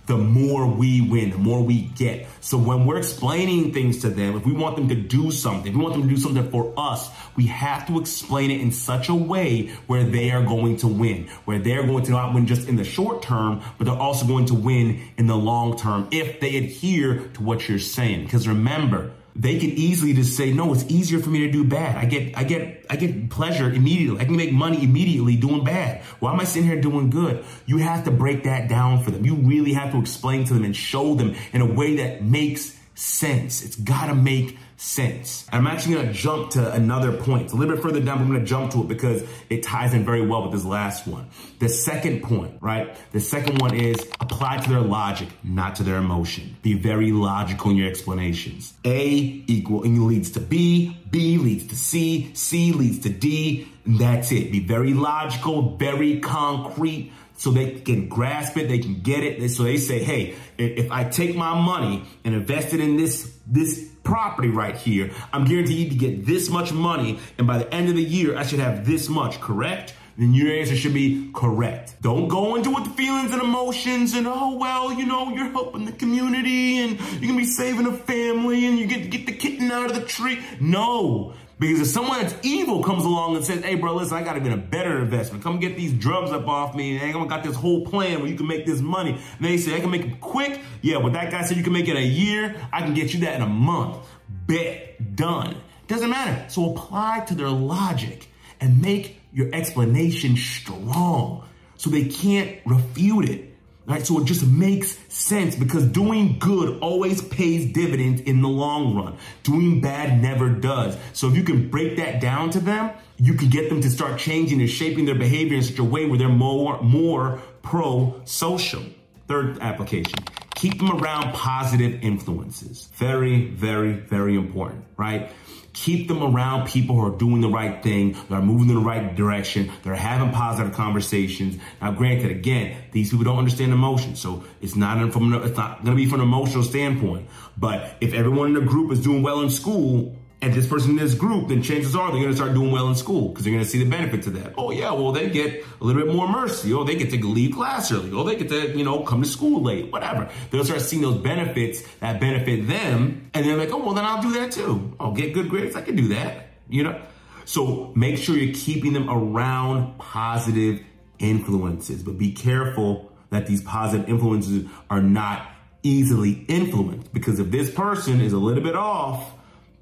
the 0.08 0.18
more 0.18 0.68
we 0.68 1.02
win, 1.02 1.32
the 1.32 1.38
more 1.38 1.64
we 1.64 1.82
get. 1.82 2.28
So 2.42 2.58
when 2.58 2.86
we're 2.86 2.98
explaining 2.98 3.74
things 3.74 4.02
to 4.02 4.10
them, 4.10 4.36
if 4.36 4.46
we 4.46 4.54
want 4.54 4.76
them 4.76 4.88
to 4.90 4.96
do 4.96 5.32
something, 5.32 5.72
if 5.72 5.78
we 5.78 5.84
want 5.84 5.96
them 5.96 6.04
to 6.04 6.10
do 6.10 6.18
something 6.18 6.50
for 6.52 6.74
us, 6.78 7.10
we 7.36 7.48
have 7.48 7.88
to 7.88 8.00
explain 8.00 8.52
it 8.52 8.62
in 8.62 8.72
such 8.72 9.10
a 9.10 9.16
way 9.16 9.68
where 9.88 10.04
they 10.04 10.32
are 10.32 10.44
going 10.44 10.78
to 10.78 10.88
win, 10.88 11.28
where 11.46 11.60
they're 11.60 11.86
going 11.86 12.04
to 12.06 12.12
not 12.12 12.34
win 12.34 12.46
just 12.46 12.68
in 12.68 12.76
the 12.76 12.84
short 12.84 13.22
term, 13.22 13.62
but 13.78 13.86
they're 13.86 13.96
also 13.96 14.26
going 14.26 14.46
to 14.46 14.56
win 14.56 15.02
in 15.18 15.28
the 15.28 15.36
long 15.36 15.78
term 15.78 16.08
if 16.12 16.40
they 16.40 16.56
adhere 16.58 17.28
to 17.34 17.44
what 17.44 17.68
you're 17.68 17.80
saying. 17.80 18.24
Because 18.24 18.48
remember, 18.48 19.12
they 19.36 19.60
can 19.60 19.72
easily 19.72 20.14
just 20.14 20.38
say, 20.38 20.54
no, 20.54 20.74
it's 20.74 20.86
easier 20.86 21.20
for 21.20 21.30
me 21.30 21.40
to 21.40 21.52
do 21.52 21.66
bad. 21.66 21.98
I 21.98 22.06
get, 22.06 22.38
I 22.38 22.46
get, 22.46 22.86
I 22.90 22.96
get 22.96 23.30
pleasure 23.30 23.70
immediately. 23.70 24.22
I 24.22 24.26
can 24.26 24.38
make 24.38 24.54
money 24.54 24.82
immediately 24.82 25.36
doing 25.36 25.66
bad. 25.66 26.04
Why 26.20 26.32
am 26.32 26.40
I 26.40 26.46
sitting 26.46 26.70
here 26.70 26.80
doing 26.80 27.10
good? 27.10 27.44
You 27.66 27.78
have 27.80 28.06
to 28.06 28.12
break 28.12 28.44
that 28.46 28.70
down 28.70 29.04
for 29.04 29.12
them. 29.12 29.26
You 29.26 29.36
really 29.36 29.74
have 29.74 29.92
to 29.92 30.00
explain 30.00 30.46
to 30.46 30.54
them 30.54 30.64
and 30.64 30.76
show 30.76 31.16
them 31.16 31.36
in 31.52 31.62
a 31.62 31.66
way 31.66 31.98
that 31.98 32.24
makes 32.24 32.78
sense. 32.96 33.62
It's 33.64 33.76
gotta 33.76 34.16
make 34.16 34.58
sense. 34.78 35.48
I'm 35.52 35.68
actually 35.68 35.96
going 35.96 36.08
to 36.08 36.14
jump 36.14 36.52
to 36.52 36.72
another 36.74 37.16
point. 37.16 37.44
It's 37.44 37.54
a 37.54 37.56
little 37.56 37.76
bit 37.76 37.84
further 37.84 38.00
down, 38.00 38.18
but 38.18 38.24
I'm 38.24 38.30
going 38.30 38.42
to 38.42 38.46
jump 38.46 38.72
to 38.74 38.82
it 38.82 38.88
because 38.88 39.24
it 39.50 39.64
ties 39.64 39.94
in 39.94 40.06
very 40.06 40.26
well 40.26 40.44
with 40.44 40.52
this 40.52 40.66
last 40.66 41.08
one. 41.08 41.28
The 41.60 41.70
second 41.70 42.24
point, 42.24 42.58
right? 42.62 42.96
The 43.12 43.20
second 43.20 43.62
one 43.62 43.74
is 43.74 43.98
apply 44.20 44.58
to 44.58 44.70
their 44.70 44.82
logic, 44.82 45.30
not 45.44 45.76
to 45.78 45.84
their 45.84 45.98
emotion. 45.98 46.58
Be 46.62 46.74
very 46.74 47.12
logical 47.12 47.72
in 47.72 47.78
your 47.78 47.90
explanations. 47.90 48.74
A 48.84 49.44
equal 49.48 49.84
and 49.84 50.06
leads 50.08 50.32
to 50.32 50.40
B, 50.40 50.98
B 51.10 51.38
leads 51.38 51.68
to 51.68 51.76
C, 51.76 52.32
C 52.34 52.74
leads 52.74 53.00
to 53.00 53.10
D, 53.10 53.68
and 53.86 54.00
that's 54.00 54.32
it. 54.32 54.52
Be 54.52 54.60
very 54.60 54.94
logical, 54.94 55.78
very 55.78 56.20
concrete 56.20 57.12
so 57.38 57.52
they 57.52 57.80
can 57.80 58.08
grasp 58.08 58.58
it, 58.58 58.68
they 58.68 58.80
can 58.80 59.02
get 59.02 59.24
it. 59.24 59.50
So 59.50 59.64
they 59.64 59.78
say, 59.78 60.04
hey, 60.04 60.36
if 60.58 60.92
I 60.92 61.04
take 61.04 61.36
my 61.36 61.54
money 61.54 62.04
and 62.24 62.34
invest 62.34 62.74
it 62.74 62.80
in 62.80 62.98
this, 62.98 63.38
this 63.46 63.92
property 64.06 64.48
right 64.48 64.78
here, 64.78 65.12
I'm 65.34 65.44
guaranteed 65.44 65.90
to 65.90 65.98
get 65.98 66.26
this 66.26 66.50
much 66.50 66.72
money. 66.72 67.20
And 67.38 67.46
by 67.46 67.58
the 67.58 67.74
end 67.74 67.90
of 67.90 67.96
the 67.96 68.04
year, 68.04 68.38
I 68.38 68.44
should 68.44 68.60
have 68.60 68.86
this 68.86 69.10
much, 69.10 69.42
correct? 69.42 69.94
Then 70.18 70.34
your 70.34 70.50
answer 70.50 70.78
should 70.78 70.94
be 70.94 71.30
correct. 71.34 72.02
Don't 72.02 72.30
go 72.30 72.56
into 72.56 72.70
it 72.70 72.76
with 72.76 72.86
the 72.86 72.92
feelings 72.92 73.34
and 73.34 73.42
emotions 73.42 74.14
and, 74.14 74.26
oh, 74.28 74.56
well, 74.56 74.94
you 74.94 75.06
know, 75.06 75.32
you're 75.32 75.50
helping 75.50 75.84
the 75.84 75.92
community 75.92 76.78
and 76.78 76.98
you're 77.22 77.34
to 77.34 77.38
be 77.38 77.46
saving 77.46 77.86
a 77.86 77.92
family 77.92 78.66
and 78.66 78.80
you 78.80 78.88
get 78.88 79.04
to 79.04 79.10
get 79.10 79.26
the 79.26 79.34
kitten 79.34 79.70
out 79.72 79.92
of 79.92 79.96
the 79.96 80.06
tree. 80.06 80.42
No, 80.62 81.34
because 81.58 81.80
if 81.80 81.88
someone 81.88 82.22
that's 82.22 82.36
evil 82.44 82.84
comes 82.84 83.06
along 83.06 83.38
and 83.38 83.46
says, 83.46 83.64
hey, 83.64 83.76
bro, 83.76 83.96
listen, 83.96 84.18
I 84.18 84.24
got 84.24 84.34
to 84.34 84.40
even 84.40 84.52
a 84.52 84.58
better 84.58 85.00
investment. 85.00 85.44
Come 85.44 85.60
get 85.60 85.78
these 85.78 85.94
drugs 85.94 86.32
up 86.32 86.48
off 86.48 86.76
me. 86.76 86.98
And 86.98 87.18
I 87.18 87.26
got 87.26 87.44
this 87.44 87.56
whole 87.56 87.86
plan 87.86 88.20
where 88.20 88.30
you 88.30 88.36
can 88.36 88.48
make 88.48 88.66
this 88.66 88.82
money. 88.82 89.12
And 89.12 89.46
they 89.46 89.58
say, 89.58 89.76
I 89.76 89.80
can 89.80 89.90
make 89.90 90.04
it 90.04 90.20
quick. 90.20 90.60
Yeah, 90.82 91.00
but 91.00 91.14
that 91.14 91.32
guy 91.32 91.44
said 91.44 91.56
you 91.56 91.64
can 91.64 91.72
make 91.72 91.88
it 91.88 91.96
a 91.96 92.04
year. 92.04 92.56
I 92.74 92.82
can 92.82 92.94
get 92.94 93.14
you 93.14 93.22
that 93.22 93.36
in 93.36 93.42
a 93.42 93.48
month. 93.48 93.98
Bet. 94.28 95.16
Done. 95.16 95.56
Doesn't 95.88 96.10
matter. 96.10 96.50
So 96.50 96.72
apply 96.72 97.26
to 97.28 97.36
their 97.36 97.50
logic 97.50 98.28
and 98.60 98.82
make 98.82 99.20
your 99.32 99.54
explanation 99.54 100.36
strong 100.36 101.48
so 101.78 101.90
they 101.90 102.06
can't 102.06 102.60
refute 102.66 103.30
it. 103.30 103.55
Right? 103.88 104.06
So 104.06 104.20
it 104.20 104.26
just 104.26 104.46
makes 104.46 104.98
sense 105.10 105.56
because 105.56 105.86
doing 105.86 106.40
good 106.40 106.80
always 106.80 107.22
pays 107.22 107.72
dividends 107.72 108.22
in 108.22 108.42
the 108.42 108.50
long 108.50 108.96
run. 108.96 109.18
Doing 109.44 109.80
bad 109.80 110.22
never 110.22 110.50
does. 110.50 110.98
So 111.14 111.28
if 111.28 111.36
you 111.36 111.44
can 111.44 111.70
break 111.70 111.98
that 111.98 112.20
down 112.20 112.50
to 112.52 112.60
them, 112.60 112.92
you 113.18 113.36
can 113.36 113.50
get 113.50 113.70
them 113.70 113.82
to 113.82 113.90
start 113.90 114.18
changing 114.20 114.60
and 114.60 114.70
shaping 114.70 115.06
their 115.06 115.16
behavior 115.16 115.58
in 115.58 115.64
such 115.64 115.80
a 115.80 115.84
way 115.84 116.06
where 116.06 116.18
they're 116.18 116.30
more, 116.30 116.82
more 116.82 117.40
pro-social. 117.62 118.84
Third 119.28 119.60
application, 119.60 120.20
keep 120.56 120.80
them 120.80 120.92
around 120.92 121.34
positive 121.34 122.04
influences. 122.04 122.90
Very, 122.96 123.50
very, 123.50 123.94
very 123.94 124.36
important, 124.36 124.86
right? 124.98 125.30
keep 125.76 126.08
them 126.08 126.24
around 126.24 126.68
people 126.68 126.96
who 126.96 127.06
are 127.06 127.18
doing 127.18 127.42
the 127.42 127.50
right 127.50 127.84
thing, 127.84 128.14
that 128.14 128.32
are 128.32 128.42
moving 128.42 128.70
in 128.70 128.76
the 128.76 128.82
right 128.82 129.14
direction, 129.14 129.70
that 129.84 129.90
are 129.90 129.96
having 129.96 130.32
positive 130.32 130.74
conversations. 130.74 131.62
Now, 131.82 131.92
granted, 131.92 132.32
again, 132.32 132.78
these 132.92 133.12
people 133.12 133.26
don't 133.26 133.38
understand 133.38 133.74
emotion, 133.74 134.16
so 134.16 134.44
it's 134.62 134.76
not 134.76 134.96
from 135.12 135.34
it's 135.34 135.58
not 135.58 135.84
going 135.84 135.96
to 135.96 136.02
be 136.02 136.10
from 136.10 136.22
an 136.22 136.28
emotional 136.28 136.64
standpoint. 136.64 137.28
But 137.58 137.98
if 138.02 138.14
everyone 138.14 138.48
in 138.48 138.54
the 138.54 138.62
group 138.62 138.92
is 138.92 139.04
doing 139.04 139.22
well 139.22 139.42
in 139.42 139.50
school, 139.50 140.18
and 140.42 140.54
this 140.54 140.68
person 140.68 140.92
in 140.92 140.98
this 140.98 141.16
group, 141.16 141.48
then 141.48 141.62
chances 141.62 141.96
are 141.96 142.12
they're 142.12 142.20
going 142.20 142.32
to 142.32 142.36
start 142.36 142.54
doing 142.54 142.72
well 142.72 142.88
in 142.90 142.96
school 142.96 143.30
because 143.30 143.46
they're 143.46 143.54
going 143.54 143.64
to 143.64 143.70
see 143.70 143.84
the 143.84 143.90
benefit 143.90 144.24
to 144.24 144.30
that. 144.32 144.54
Oh 144.58 144.72
yeah, 144.72 144.92
well 144.92 145.12
they 145.12 145.30
get 145.30 145.66
a 145.80 145.84
little 145.84 146.02
bit 146.04 146.14
more 146.14 146.28
mercy. 146.28 146.74
Oh, 146.74 146.84
they 146.84 146.96
get 146.96 147.10
to 147.12 147.26
leave 147.26 147.56
class 147.56 147.92
early. 147.92 148.12
Oh, 148.12 148.24
they 148.24 148.36
get 148.36 148.50
to 148.50 148.78
you 148.78 148.84
know 148.84 149.04
come 149.04 149.22
to 149.22 149.28
school 149.28 149.64
late. 149.64 149.92
Whatever. 149.92 150.30
They'll 150.52 150.66
start 150.66 150.82
seeing 150.82 151.02
those 151.02 151.18
benefits 151.18 151.82
that 152.00 152.20
benefit 152.20 152.68
them, 152.68 153.30
and 153.34 153.46
they're 153.46 153.58
like, 153.58 153.72
oh 153.72 153.78
well, 153.78 153.94
then 153.94 154.06
I'll 154.06 154.22
do 154.22 154.34
that 154.34 154.52
too. 154.52 154.94
I'll 155.00 155.14
get 155.14 155.34
good 155.34 155.50
grades. 155.50 155.76
I 155.76 155.82
can 155.82 155.96
do 155.96 156.10
that. 156.10 156.48
You 156.70 156.84
know. 156.84 157.02
So 157.46 157.92
make 157.96 158.18
sure 158.18 158.36
you're 158.36 158.56
keeping 158.56 158.94
them 158.94 159.10
around 159.10 160.00
positive 160.00 160.82
influences, 161.20 162.02
but 162.04 162.18
be 162.18 162.32
careful 162.32 163.12
that 163.30 163.46
these 163.46 163.62
positive 163.62 164.10
influences 164.10 164.68
are 164.90 165.02
not 165.02 165.48
easily 165.84 166.44
influenced 166.48 167.14
because 167.14 167.40
if 167.40 167.52
this 167.52 167.70
person 167.70 168.20
is 168.20 168.34
a 168.34 168.38
little 168.38 168.64
bit 168.64 168.76
off 168.76 169.35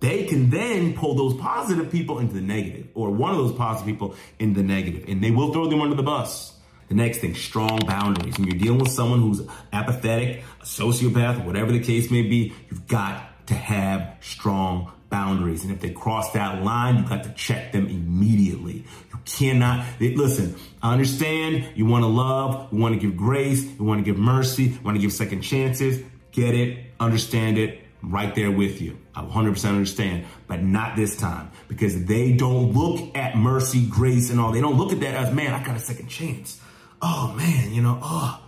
they 0.03 0.25
can 0.25 0.49
then 0.49 0.93
pull 0.93 1.15
those 1.15 1.33
positive 1.35 1.89
people 1.89 2.19
into 2.19 2.33
the 2.33 2.41
negative 2.41 2.87
or 2.93 3.09
one 3.09 3.31
of 3.31 3.37
those 3.37 3.53
positive 3.53 3.87
people 3.87 4.15
in 4.37 4.53
the 4.53 4.61
negative 4.61 5.05
and 5.07 5.23
they 5.23 5.31
will 5.31 5.53
throw 5.53 5.69
them 5.69 5.79
under 5.79 5.95
the 5.95 6.03
bus. 6.03 6.53
The 6.89 6.95
next 6.95 7.19
thing, 7.19 7.33
strong 7.35 7.79
boundaries. 7.87 8.37
When 8.37 8.49
you're 8.49 8.59
dealing 8.59 8.79
with 8.79 8.91
someone 8.91 9.21
who's 9.21 9.41
apathetic, 9.71 10.43
a 10.59 10.65
sociopath, 10.65 11.45
whatever 11.45 11.71
the 11.71 11.79
case 11.79 12.11
may 12.11 12.21
be, 12.21 12.53
you've 12.69 12.85
got 12.85 13.47
to 13.47 13.53
have 13.53 14.17
strong 14.19 14.91
boundaries. 15.09 15.63
And 15.63 15.71
if 15.71 15.79
they 15.79 15.91
cross 15.91 16.33
that 16.33 16.61
line, 16.61 16.97
you 16.97 17.07
got 17.07 17.23
to 17.23 17.31
check 17.31 17.71
them 17.71 17.87
immediately. 17.87 18.83
You 19.09 19.19
cannot, 19.23 19.85
they, 19.99 20.15
listen, 20.15 20.57
I 20.81 20.91
understand 20.91 21.77
you 21.77 21.85
want 21.85 22.03
to 22.03 22.07
love, 22.07 22.73
you 22.73 22.79
want 22.79 22.93
to 22.93 22.99
give 22.99 23.15
grace, 23.15 23.63
you 23.63 23.85
want 23.85 23.99
to 23.99 24.03
give 24.03 24.19
mercy, 24.19 24.63
you 24.63 24.79
want 24.83 24.97
to 24.97 25.01
give 25.01 25.13
second 25.13 25.43
chances. 25.43 26.03
Get 26.33 26.55
it, 26.55 26.87
understand 26.99 27.57
it, 27.57 27.82
right 28.03 28.35
there 28.35 28.51
with 28.51 28.81
you. 28.81 28.97
I 29.15 29.21
100% 29.21 29.69
understand, 29.69 30.25
but 30.47 30.61
not 30.61 30.95
this 30.95 31.15
time 31.15 31.51
because 31.67 32.05
they 32.05 32.33
don't 32.33 32.73
look 32.73 33.15
at 33.15 33.37
mercy, 33.37 33.85
grace, 33.87 34.29
and 34.29 34.39
all. 34.39 34.51
They 34.51 34.61
don't 34.61 34.77
look 34.77 34.91
at 34.91 34.99
that 34.99 35.15
as, 35.15 35.33
man, 35.33 35.53
I 35.53 35.63
got 35.63 35.75
a 35.75 35.79
second 35.79 36.09
chance. 36.09 36.59
Oh, 37.01 37.33
man, 37.37 37.73
you 37.73 37.81
know, 37.81 37.99
oh, 38.01 38.43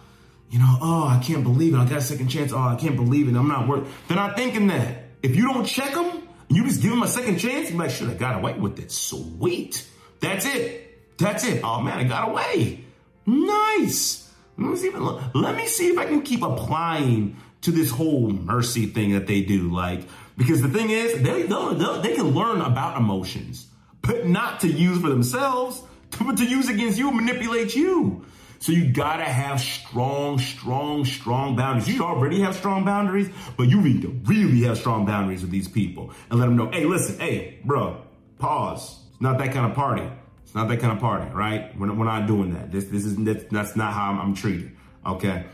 you 0.49 0.59
know, 0.59 0.77
oh, 0.81 1.07
I 1.07 1.21
can't 1.23 1.43
believe 1.43 1.73
it. 1.73 1.77
I 1.77 1.85
got 1.85 1.97
a 1.97 2.01
second 2.01 2.27
chance. 2.27 2.51
Oh, 2.51 2.57
I 2.57 2.75
can't 2.75 2.95
believe 2.95 3.27
it. 3.27 3.35
I'm 3.35 3.47
not 3.47 3.67
worth. 3.67 3.87
They're 4.07 4.17
not 4.17 4.35
thinking 4.35 4.67
that. 4.67 5.03
If 5.23 5.35
you 5.35 5.51
don't 5.51 5.65
check 5.65 5.93
them, 5.93 6.27
you 6.49 6.65
just 6.65 6.81
give 6.81 6.91
them 6.91 7.01
a 7.01 7.07
second 7.07 7.37
chance, 7.37 7.69
you're 7.69 7.79
like, 7.79 7.89
should 7.89 8.09
I 8.09 8.13
got 8.13 8.35
away 8.35 8.53
with 8.53 8.79
it. 8.79 8.91
Sweet. 8.91 9.85
That's 10.19 10.45
it. 10.45 11.17
That's 11.17 11.45
it. 11.45 11.61
Oh, 11.63 11.81
man, 11.81 11.97
I 11.97 12.03
got 12.03 12.29
away. 12.29 12.83
Nice. 13.25 14.31
Let 14.57 14.69
me 14.69 14.75
see 14.77 14.87
if, 14.87 15.35
let 15.35 15.55
me 15.55 15.67
see 15.67 15.87
if 15.87 15.97
I 15.97 16.05
can 16.05 16.21
keep 16.21 16.41
applying 16.41 17.37
to 17.65 17.71
this 17.71 17.89
whole 17.89 18.29
mercy 18.29 18.85
thing 18.85 19.13
that 19.13 19.27
they 19.27 19.41
do. 19.41 19.71
Like, 19.71 20.01
because 20.37 20.61
the 20.61 20.69
thing 20.69 20.89
is, 20.91 21.21
they, 21.21 21.43
they'll, 21.43 21.75
they'll, 21.75 22.01
they 22.01 22.15
can 22.15 22.29
learn 22.29 22.61
about 22.61 22.97
emotions, 22.97 23.67
but 24.01 24.25
not 24.25 24.61
to 24.61 24.67
use 24.67 25.01
for 25.01 25.09
themselves, 25.09 25.81
but 26.23 26.37
to 26.37 26.45
use 26.45 26.69
against 26.69 26.97
you, 26.97 27.11
manipulate 27.11 27.75
you. 27.75 28.25
So 28.59 28.71
you 28.71 28.91
gotta 28.91 29.25
have 29.25 29.59
strong, 29.59 30.39
strong, 30.39 31.05
strong 31.05 31.55
boundaries. 31.55 31.87
You 31.87 32.03
already 32.03 32.39
have 32.41 32.55
strong 32.55 32.85
boundaries, 32.85 33.29
but 33.57 33.67
you 33.67 33.81
need 33.81 34.01
to 34.03 34.09
really 34.25 34.61
have 34.61 34.77
strong 34.77 35.05
boundaries 35.05 35.41
with 35.41 35.51
these 35.51 35.67
people 35.67 36.11
and 36.29 36.39
let 36.39 36.45
them 36.45 36.55
know, 36.55 36.71
hey, 36.71 36.85
listen, 36.85 37.19
hey, 37.19 37.59
bro, 37.63 38.01
pause. 38.39 38.99
It's 39.11 39.21
not 39.21 39.37
that 39.39 39.53
kind 39.53 39.69
of 39.69 39.75
party. 39.75 40.07
It's 40.43 40.55
not 40.55 40.67
that 40.69 40.79
kind 40.79 40.93
of 40.93 40.99
party, 40.99 41.31
right? 41.33 41.77
We're 41.77 41.87
not, 41.87 41.97
we're 41.97 42.05
not 42.05 42.27
doing 42.27 42.53
that. 42.53 42.71
This, 42.71 42.85
this 42.85 43.05
is, 43.05 43.17
that's 43.49 43.75
not 43.75 43.93
how 43.93 44.11
I'm, 44.11 44.19
I'm 44.19 44.35
treated. 44.35 44.71
Okay. 45.05 45.45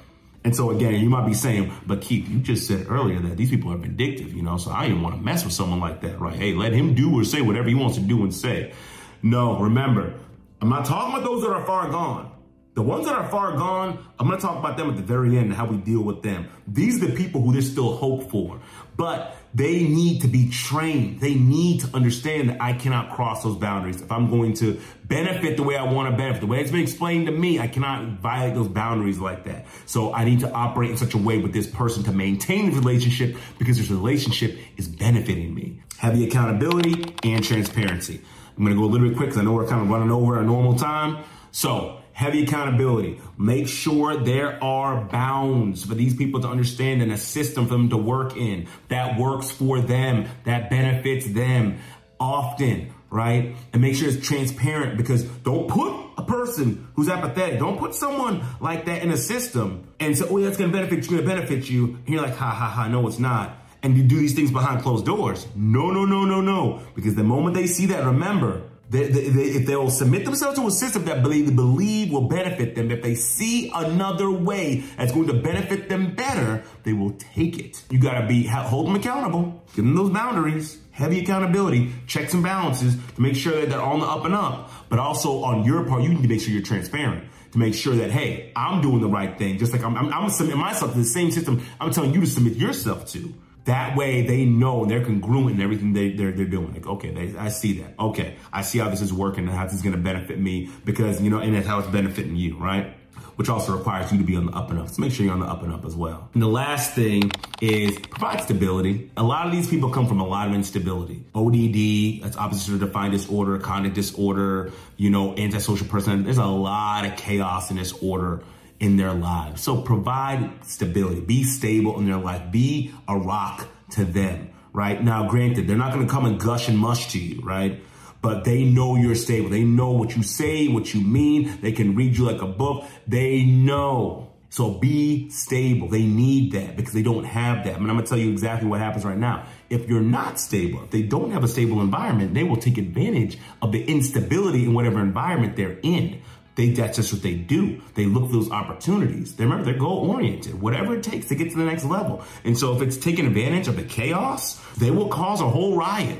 And 0.44 0.56
so 0.56 0.72
again, 0.72 0.96
you 0.96 1.10
might 1.10 1.28
be 1.28 1.34
saying, 1.36 1.72
but 1.86 2.02
Keith, 2.02 2.28
you 2.28 2.40
just 2.40 2.68
said 2.68 2.88
earlier 2.90 3.20
that 3.20 3.38
these 3.38 3.50
people 3.50 3.72
are 3.72 3.78
vindictive, 3.78 4.34
you 4.34 4.42
know, 4.42 4.58
so 4.58 4.72
I 4.72 4.88
didn't 4.88 5.04
want 5.04 5.16
to 5.16 5.22
mess 5.22 5.44
with 5.44 5.54
someone 5.54 5.80
like 5.80 6.02
that, 6.02 6.20
right? 6.20 6.36
Hey, 6.36 6.54
let 6.54 6.74
him 6.74 6.96
do 6.96 7.20
or 7.20 7.24
say 7.24 7.42
whatever 7.42 7.70
he 7.70 7.76
wants 7.76 7.98
to 7.98 8.02
do 8.02 8.24
and 8.24 8.34
say. 8.34 8.74
No, 9.22 9.60
remember, 9.60 10.16
I'm 10.60 10.70
not 10.70 10.86
talking 10.86 11.14
about 11.14 11.26
those 11.26 11.44
that 11.44 11.52
are 11.52 11.64
far 11.66 11.90
gone. 11.92 12.31
The 12.74 12.82
ones 12.82 13.06
that 13.06 13.16
are 13.16 13.28
far 13.30 13.58
gone, 13.58 14.00
I'm 14.18 14.28
going 14.28 14.40
to 14.40 14.46
talk 14.46 14.58
about 14.58 14.78
them 14.78 14.90
at 14.90 14.96
the 14.96 15.02
very 15.02 15.38
end 15.38 15.48
and 15.48 15.54
how 15.54 15.66
we 15.66 15.76
deal 15.76 16.02
with 16.02 16.24
them. 16.24 16.48
These 16.66 17.04
are 17.04 17.08
the 17.08 17.16
people 17.16 17.42
who 17.42 17.52
there's 17.52 17.70
still 17.70 17.98
hope 17.98 18.32
for, 18.32 18.62
but 18.96 19.36
they 19.54 19.84
need 19.84 20.22
to 20.22 20.30
be 20.30 20.50
trained. 20.50 21.20
They 21.20 21.36
need 21.36 21.82
to 21.82 21.94
understand 21.94 22.48
that 22.50 22.62
I 22.62 22.72
cannot 22.72 23.14
cross 23.14 23.44
those 23.44 23.58
boundaries. 23.58 24.02
If 24.02 24.10
I'm 24.10 24.30
going 24.30 24.54
to 24.56 24.80
benefit 25.04 25.58
the 25.58 25.64
way 25.64 25.76
I 25.76 25.92
want 25.92 26.10
to 26.10 26.16
benefit, 26.16 26.40
the 26.40 26.48
way 26.48 26.62
it's 26.62 26.72
been 26.72 26.80
explained 26.80 27.26
to 27.26 27.34
me, 27.34 27.60
I 27.60 27.68
cannot 27.68 28.22
violate 28.22 28.56
those 28.56 28.70
boundaries 28.70 29.20
like 29.20 29.44
that. 29.44 29.66
So 29.86 30.14
I 30.14 30.24
need 30.24 30.40
to 30.40 30.52
operate 30.54 30.92
in 30.92 30.98
such 30.98 31.14
a 31.14 31.18
way 31.18 31.40
with 31.40 31.52
this 31.52 31.68
person 31.68 32.04
to 32.04 32.14
maintain 32.14 32.72
the 32.72 32.80
relationship 32.80 33.36
because 33.60 33.80
this 33.80 33.90
relationship 33.90 34.58
is 34.78 34.88
benefiting 34.88 35.54
me. 35.54 35.82
The 36.02 36.26
accountability 36.26 37.16
and 37.24 37.44
transparency. 37.44 38.22
I'm 38.58 38.64
going 38.64 38.76
to 38.76 38.82
go 38.82 38.86
a 38.86 38.92
little 38.92 39.10
bit 39.10 39.18
quick 39.18 39.30
because 39.30 39.42
I 39.42 39.44
know 39.44 39.54
we're 39.54 39.68
kind 39.68 39.82
of 39.82 39.90
running 39.90 40.10
over 40.10 40.38
our 40.38 40.44
normal 40.44 40.76
time. 40.76 41.24
So 41.52 42.01
heavy 42.14 42.44
accountability. 42.44 43.20
Make 43.38 43.68
sure 43.68 44.18
there 44.18 44.64
are 44.64 45.06
bounds 45.06 45.86
for 45.86 45.96
these 45.96 46.16
people 46.16 46.42
to 46.42 46.48
understand 46.48 47.02
and 47.02 47.12
a 47.12 47.18
system 47.18 47.68
for 47.68 47.74
them 47.74 47.90
to 47.90 47.98
work 47.98 48.36
in 48.36 48.68
that 48.90 49.20
works 49.20 49.52
for 49.52 49.82
them, 49.82 50.28
that 50.46 50.70
benefits 50.70 51.26
them 51.28 51.80
often, 52.20 52.94
right? 53.10 53.56
And 53.74 53.82
make 53.82 53.96
sure 53.96 54.08
it's 54.08 54.26
transparent 54.26 54.98
because 54.98 55.24
don't 55.24 55.68
put 55.68 55.94
a 56.18 56.24
person 56.24 56.88
who's 56.96 57.10
apathetic, 57.10 57.60
don't 57.60 57.80
put 57.80 57.96
someone 57.96 58.46
like 58.60 58.86
that 58.86 59.02
in 59.02 59.12
a 59.12 59.18
system 59.18 59.88
and 60.00 60.18
say, 60.18 60.26
oh, 60.30 60.38
yeah, 60.38 60.48
it's 60.48 60.58
going 60.58 60.72
to 60.72 60.78
benefit 60.78 61.04
you, 61.04 61.18
going 61.18 61.22
to 61.22 61.28
benefit 61.28 61.70
you. 61.70 61.98
And 62.06 62.10
you're 62.10 62.22
like, 62.22 62.36
ha, 62.36 62.52
ha, 62.52 62.68
ha, 62.68 62.88
no, 62.88 63.08
it's 63.08 63.20
not. 63.20 63.58
And 63.84 63.98
you 63.98 64.04
do 64.04 64.18
these 64.18 64.36
things 64.36 64.52
behind 64.52 64.84
closed 64.84 65.06
doors. 65.06 65.48
No, 65.56 65.90
no, 65.90 66.06
no, 66.06 66.24
no, 66.24 66.40
no. 66.40 66.82
Because 66.94 67.16
the 67.16 67.24
moment 67.24 67.56
they 67.56 67.66
see 67.66 67.88
that, 67.88 68.06
remember, 68.06 68.62
they, 68.92 69.08
they, 69.08 69.44
if 69.44 69.68
they 69.68 69.76
will 69.76 69.90
submit 69.90 70.26
themselves 70.26 70.60
to 70.60 70.68
a 70.68 70.72
system 70.72 71.06
that 71.06 71.24
they 71.24 71.42
believe 71.44 72.12
will 72.12 72.28
benefit 72.28 72.76
them, 72.76 72.92
if 72.92 73.02
they 73.02 73.16
see 73.16 73.72
another 73.74 74.30
way 74.30 74.84
that's 74.98 75.14
going 75.14 75.28
to 75.28 75.34
benefit 75.34 75.88
them 75.88 76.14
better, 76.14 76.64
they 76.84 76.92
will 76.92 77.12
take 77.12 77.58
it. 77.58 77.82
You 77.90 78.00
got 78.00 78.20
to 78.20 78.28
be 78.28 78.46
hold 78.48 78.88
them 78.88 78.96
accountable, 78.96 79.64
give 79.76 79.86
them 79.86 79.96
those 79.96 80.10
boundaries, 80.10 80.78
heavy 80.92 81.22
accountability, 81.22 81.92
checks 82.06 82.34
and 82.34 82.44
balances 82.44 82.98
to 83.16 83.22
make 83.22 83.36
sure 83.36 83.62
that 83.62 83.70
they're 83.70 83.82
on 83.82 84.02
the 84.02 84.06
up 84.06 84.26
and 84.26 84.36
up. 84.36 84.70
But 84.90 85.00
also 85.00 85.44
on 85.44 85.64
your 85.64 85.86
part, 85.86 86.04
you 86.04 86.10
need 86.10 86.24
to 86.24 86.28
make 86.28 86.42
sure 86.42 86.52
you're 86.52 86.62
transparent 86.62 87.24
to 87.54 87.58
make 87.58 87.74
sure 87.74 87.96
that, 87.96 88.12
hey, 88.12 88.52
I'm 88.56 88.82
doing 88.82 89.00
the 89.00 89.08
right 89.08 89.38
thing. 89.38 89.58
Just 89.58 89.72
like 89.72 89.84
I'm, 89.84 89.96
I'm, 89.96 90.14
I'm 90.14 90.30
submitting 90.30 90.60
myself 90.60 90.92
to 90.94 90.98
the 90.98 91.06
same 91.06 91.32
system 91.32 91.66
I'm 91.80 91.92
telling 91.92 92.14
you 92.14 92.22
to 92.22 92.28
submit 92.28 92.56
yourself 92.56 93.06
to. 93.12 93.34
That 93.66 93.96
way 93.96 94.26
they 94.26 94.46
know 94.46 94.86
they're 94.86 95.06
congruent 95.06 95.56
in 95.58 95.62
everything 95.62 95.94
they, 95.94 96.12
they're, 96.12 96.32
they're 96.32 96.46
doing. 96.46 96.74
Like, 96.74 96.88
okay, 96.88 97.12
they, 97.12 97.38
I 97.38 97.50
see 97.50 97.80
that. 97.82 97.94
Okay, 98.00 98.36
I 98.52 98.64
see 98.64 98.80
how 98.80 98.90
this 98.90 99.02
is 99.02 99.14
working 99.14 99.48
and 99.48 99.56
how 99.56 99.66
this 99.66 99.74
is 99.74 99.82
going 99.82 99.96
to 99.96 100.02
benefit 100.02 100.40
me 100.40 100.70
because, 100.84 101.22
you 101.22 101.30
know, 101.30 101.40
and 101.40 101.54
that's 101.54 101.68
how 101.68 101.80
it's 101.80 101.88
benefiting 101.88 102.36
you, 102.36 102.58
right? 102.58 102.96
Which 103.36 103.50
also 103.50 103.78
requires 103.78 104.12
you 104.12 104.18
to 104.18 104.24
be 104.24 104.36
on 104.36 104.48
the 104.48 104.52
up 104.52 104.72
and 104.72 104.80
up. 104.80 104.90
So 104.90 105.02
make 105.02 105.12
sure 105.12 105.26
you're 105.26 105.34
on 105.34 105.40
the 105.40 105.46
up 105.46 105.64
and 105.64 105.72
up 105.72 105.86
as 105.86 105.96
well. 105.96 106.30
And 106.34 106.42
the 106.42 106.48
last 106.48 106.96
thing 106.96 107.32
is 107.62 107.98
provide 108.00 108.42
stability. 108.42 109.12
A 109.16 109.24
lot 109.24 109.46
of 109.46 109.52
these 109.52 109.70
people 109.70 109.90
come 109.90 110.08
from 110.08 110.20
a 110.20 110.28
lot 110.28 110.48
of 110.48 110.54
instability. 110.54 111.24
ODD, 111.36 112.24
that's 112.24 112.38
oppositional 112.38 112.80
defiant 112.80 113.14
disorder, 113.14 113.58
conduct 113.60 113.96
disorder, 113.96 114.72
you 114.98 115.10
know, 115.10 115.36
antisocial 115.38 115.88
person. 115.88 116.24
There's 116.24 116.38
a 116.40 116.46
lot 116.46 117.06
of 117.06 117.16
chaos 117.16 117.70
and 117.70 117.80
disorder 117.80 118.44
in 118.82 118.98
their 118.98 119.14
lives. 119.14 119.62
So 119.62 119.82
provide 119.82 120.66
stability, 120.66 121.22
be 121.22 121.44
stable 121.44 121.98
in 122.00 122.08
their 122.08 122.18
life, 122.18 122.52
be 122.52 122.92
a 123.08 123.16
rock 123.16 123.68
to 123.92 124.04
them, 124.04 124.50
right? 124.74 125.02
Now, 125.02 125.30
granted, 125.30 125.68
they're 125.68 125.78
not 125.78 125.94
going 125.94 126.06
to 126.06 126.12
come 126.12 126.26
and 126.26 126.40
gush 126.40 126.68
and 126.68 126.78
mush 126.78 127.12
to 127.12 127.20
you, 127.20 127.42
right? 127.42 127.82
But 128.24 128.44
they 128.44 128.64
know 128.64 128.96
you're 128.96 129.16
stable. 129.16 129.50
They 129.50 129.64
know 129.64 129.92
what 129.92 130.16
you 130.16 130.24
say, 130.24 130.68
what 130.68 130.94
you 130.94 131.02
mean. 131.02 131.60
They 131.62 131.72
can 131.72 131.96
read 131.96 132.18
you 132.18 132.26
like 132.26 132.42
a 132.42 132.48
book. 132.48 132.86
They 133.08 133.44
know. 133.44 134.32
So 134.50 134.74
be 134.74 135.30
stable. 135.30 135.88
They 135.88 136.04
need 136.04 136.52
that 136.54 136.76
because 136.76 136.94
they 136.94 137.04
don't 137.04 137.24
have 137.24 137.64
that. 137.66 137.76
I 137.76 137.80
mean, 137.80 137.90
I'm 137.90 137.96
going 137.96 138.04
to 138.04 138.10
tell 138.10 138.18
you 138.18 138.32
exactly 138.32 138.68
what 138.68 138.80
happens 138.80 139.06
right 139.06 139.18
now. 139.18 139.46
If 139.70 139.88
you're 139.88 140.02
not 140.02 140.40
stable, 140.40 140.84
if 140.84 140.90
they 140.90 141.04
don't 141.04 141.32
have 141.32 141.44
a 141.44 141.48
stable 141.48 141.82
environment, 141.82 142.34
they 142.34 142.44
will 142.44 142.58
take 142.58 142.78
advantage 142.78 143.38
of 143.62 143.72
the 143.72 143.84
instability 143.86 144.66
in 144.66 144.74
whatever 144.74 145.00
environment 145.00 145.56
they're 145.56 145.80
in. 145.82 146.22
They, 146.56 146.70
that's 146.72 146.98
just 146.98 147.14
what 147.14 147.22
they 147.22 147.36
do. 147.36 147.82
They 147.96 148.06
look 148.06 148.28
for 148.28 148.34
those 148.34 148.52
opportunities. 148.52 149.36
They 149.36 149.46
remember 149.46 149.64
they're 149.64 149.80
goal 149.80 150.10
oriented, 150.12 150.62
whatever 150.62 150.96
it 150.96 151.04
takes 151.04 151.28
to 151.30 151.36
get 151.36 151.52
to 151.52 151.58
the 151.58 151.64
next 151.64 151.86
level. 151.86 152.24
And 152.44 152.58
so 152.58 152.76
if 152.76 152.82
it's 152.82 152.98
taking 152.98 153.26
advantage 153.26 153.68
of 153.68 153.78
the 153.78 153.84
chaos, 153.84 154.62
they 154.78 154.92
will 154.92 155.08
cause 155.08 155.40
a 155.40 155.48
whole 155.48 155.78
riot. 155.78 156.20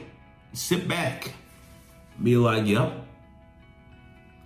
Sit 0.54 0.88
back, 0.88 1.34
be 2.22 2.38
like, 2.38 2.66
yep, 2.66 2.94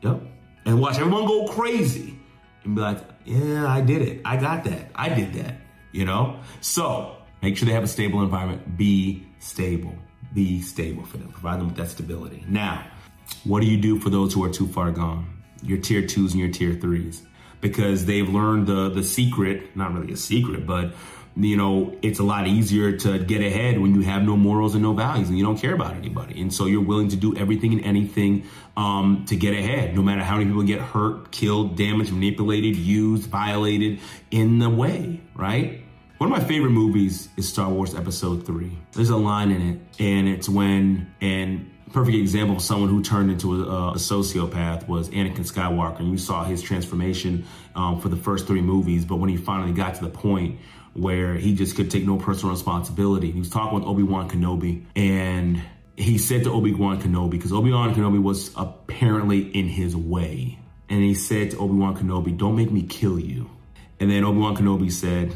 yep, 0.02 0.22
and 0.66 0.82
watch 0.82 0.98
everyone 0.98 1.26
go 1.26 1.48
crazy 1.48 2.18
and 2.64 2.76
be 2.76 2.82
like, 2.82 3.00
yeah, 3.26 3.68
I 3.68 3.82
did 3.82 4.02
it. 4.02 4.22
I 4.26 4.38
got 4.38 4.64
that. 4.66 4.90
I 4.96 5.10
did 5.10 5.34
that, 5.34 5.56
you 5.92 6.06
know? 6.06 6.40
So 6.62 7.16
make 7.42 7.58
sure 7.58 7.68
they 7.68 7.74
have 7.74 7.84
a 7.84 7.88
stable 7.88 8.22
environment. 8.22 8.78
Be 8.78 9.26
stable. 9.40 9.96
Be 10.34 10.62
stable 10.62 11.06
for 11.06 11.18
them. 11.18 11.30
Provide 11.30 11.60
them 11.60 11.68
with 11.68 11.78
that 11.78 11.90
stability. 11.90 12.44
Now, 12.48 12.86
what 13.44 13.62
do 13.62 13.68
you 13.68 13.78
do 13.78 14.00
for 14.00 14.10
those 14.10 14.34
who 14.34 14.44
are 14.44 14.52
too 14.52 14.68
far 14.68 14.92
gone? 14.92 15.35
Your 15.64 15.78
tier 15.78 16.06
twos 16.06 16.34
and 16.34 16.42
your 16.42 16.52
tier 16.52 16.74
threes 16.74 17.22
because 17.62 18.06
they've 18.06 18.28
learned 18.30 18.68
the 18.68 18.90
the 18.90 19.04
secret, 19.04 19.76
not 19.76 19.94
really 19.94 20.14
a 20.14 20.18
secret, 20.18 20.66
but 20.66 20.94
you 21.38 21.58
know, 21.58 21.98
it's 22.02 22.20
a 22.20 22.24
lot 22.24 22.48
easier 22.48 22.96
to 22.96 23.20
get 23.20 23.42
ahead 23.42 23.80
when 23.80 23.94
you 23.94 24.02
have 24.02 24.24
no 24.24 24.38
morals 24.38 24.74
and 24.74 24.82
no 24.82 24.94
values 24.94 25.28
and 25.28 25.38
you 25.38 25.44
don't 25.44 25.58
care 25.58 25.74
about 25.74 25.94
anybody. 25.96 26.40
And 26.40 26.54
so 26.54 26.66
you're 26.66 26.84
willing 26.84 27.10
to 27.10 27.18
do 27.18 27.36
everything 27.36 27.74
and 27.74 27.84
anything 27.84 28.46
um, 28.78 29.26
to 29.28 29.36
get 29.36 29.54
ahead, 29.54 29.94
no 29.96 30.02
matter 30.02 30.24
how 30.24 30.38
many 30.38 30.46
people 30.46 30.64
get 30.64 30.80
hurt, 30.80 31.32
killed, 31.32 31.76
damaged, 31.76 32.14
manipulated, 32.14 32.78
used, 32.78 33.30
violated 33.30 34.00
in 34.32 34.60
the 34.60 34.70
way, 34.70 35.20
right? 35.36 35.82
One 36.20 36.32
of 36.32 36.38
my 36.38 36.44
favorite 36.44 36.72
movies 36.72 37.28
is 37.36 37.50
Star 37.50 37.70
Wars 37.70 37.94
Episode 37.94 38.46
3. 38.46 38.72
There's 38.94 39.10
a 39.10 39.18
line 39.18 39.52
in 39.52 39.62
it, 39.62 40.02
and 40.02 40.30
it's 40.30 40.48
when, 40.48 41.14
and 41.20 41.70
perfect 41.92 42.18
example 42.18 42.58
of 42.58 42.62
someone 42.62 42.90
who 42.90 43.02
turned 43.02 43.32
into 43.32 43.64
a, 43.64 43.92
a 43.92 43.96
sociopath 43.96 44.88
was 44.88 45.10
Anakin 45.10 45.50
Skywalker. 45.50 46.00
And 46.00 46.12
you 46.12 46.18
saw 46.18 46.44
his 46.44 46.62
transformation 46.62 47.46
um, 47.76 48.00
for 48.00 48.10
the 48.10 48.16
first 48.16 48.48
three 48.48 48.62
movies. 48.62 49.06
But 49.06 49.18
when 49.18 49.30
he 49.30 49.38
finally 49.38 49.74
got 49.74 49.96
to 49.96 50.04
the 50.04 50.10
point 50.10 50.60
where 50.94 51.36
he 51.36 51.56
just 51.56 51.76
could 51.76 51.92
take 51.92 52.06
no 52.06 52.18
personal 52.18 52.54
responsibility, 52.54 53.32
he 53.32 53.40
was 53.40 53.50
talking 53.50 53.80
with 53.80 53.88
Obi 53.88 54.04
Wan 54.04 54.30
Kenobi. 54.30 54.86
And 54.96 55.62
he 55.96 56.18
said 56.18 56.44
to 56.44 56.52
Obi 56.52 56.74
Wan 56.74 57.02
Kenobi, 57.02 57.32
because 57.32 57.54
Obi 57.54 57.72
Wan 57.72 57.94
Kenobi 57.94 58.22
was 58.22 58.52
apparently 58.56 59.42
in 59.42 59.68
his 59.68 59.96
way. 59.96 60.60
And 60.90 61.02
he 61.02 61.14
said 61.14 61.52
to 61.52 61.58
Obi 61.58 61.76
Wan 61.76 61.96
Kenobi, 61.96 62.38
Don't 62.38 62.56
make 62.56 62.72
me 62.72 62.84
kill 62.84 63.20
you. 63.20 63.50
And 64.00 64.12
then 64.12 64.24
Obi 64.24 64.40
Wan 64.40 64.56
Kenobi 64.56 64.92
said, 64.92 65.34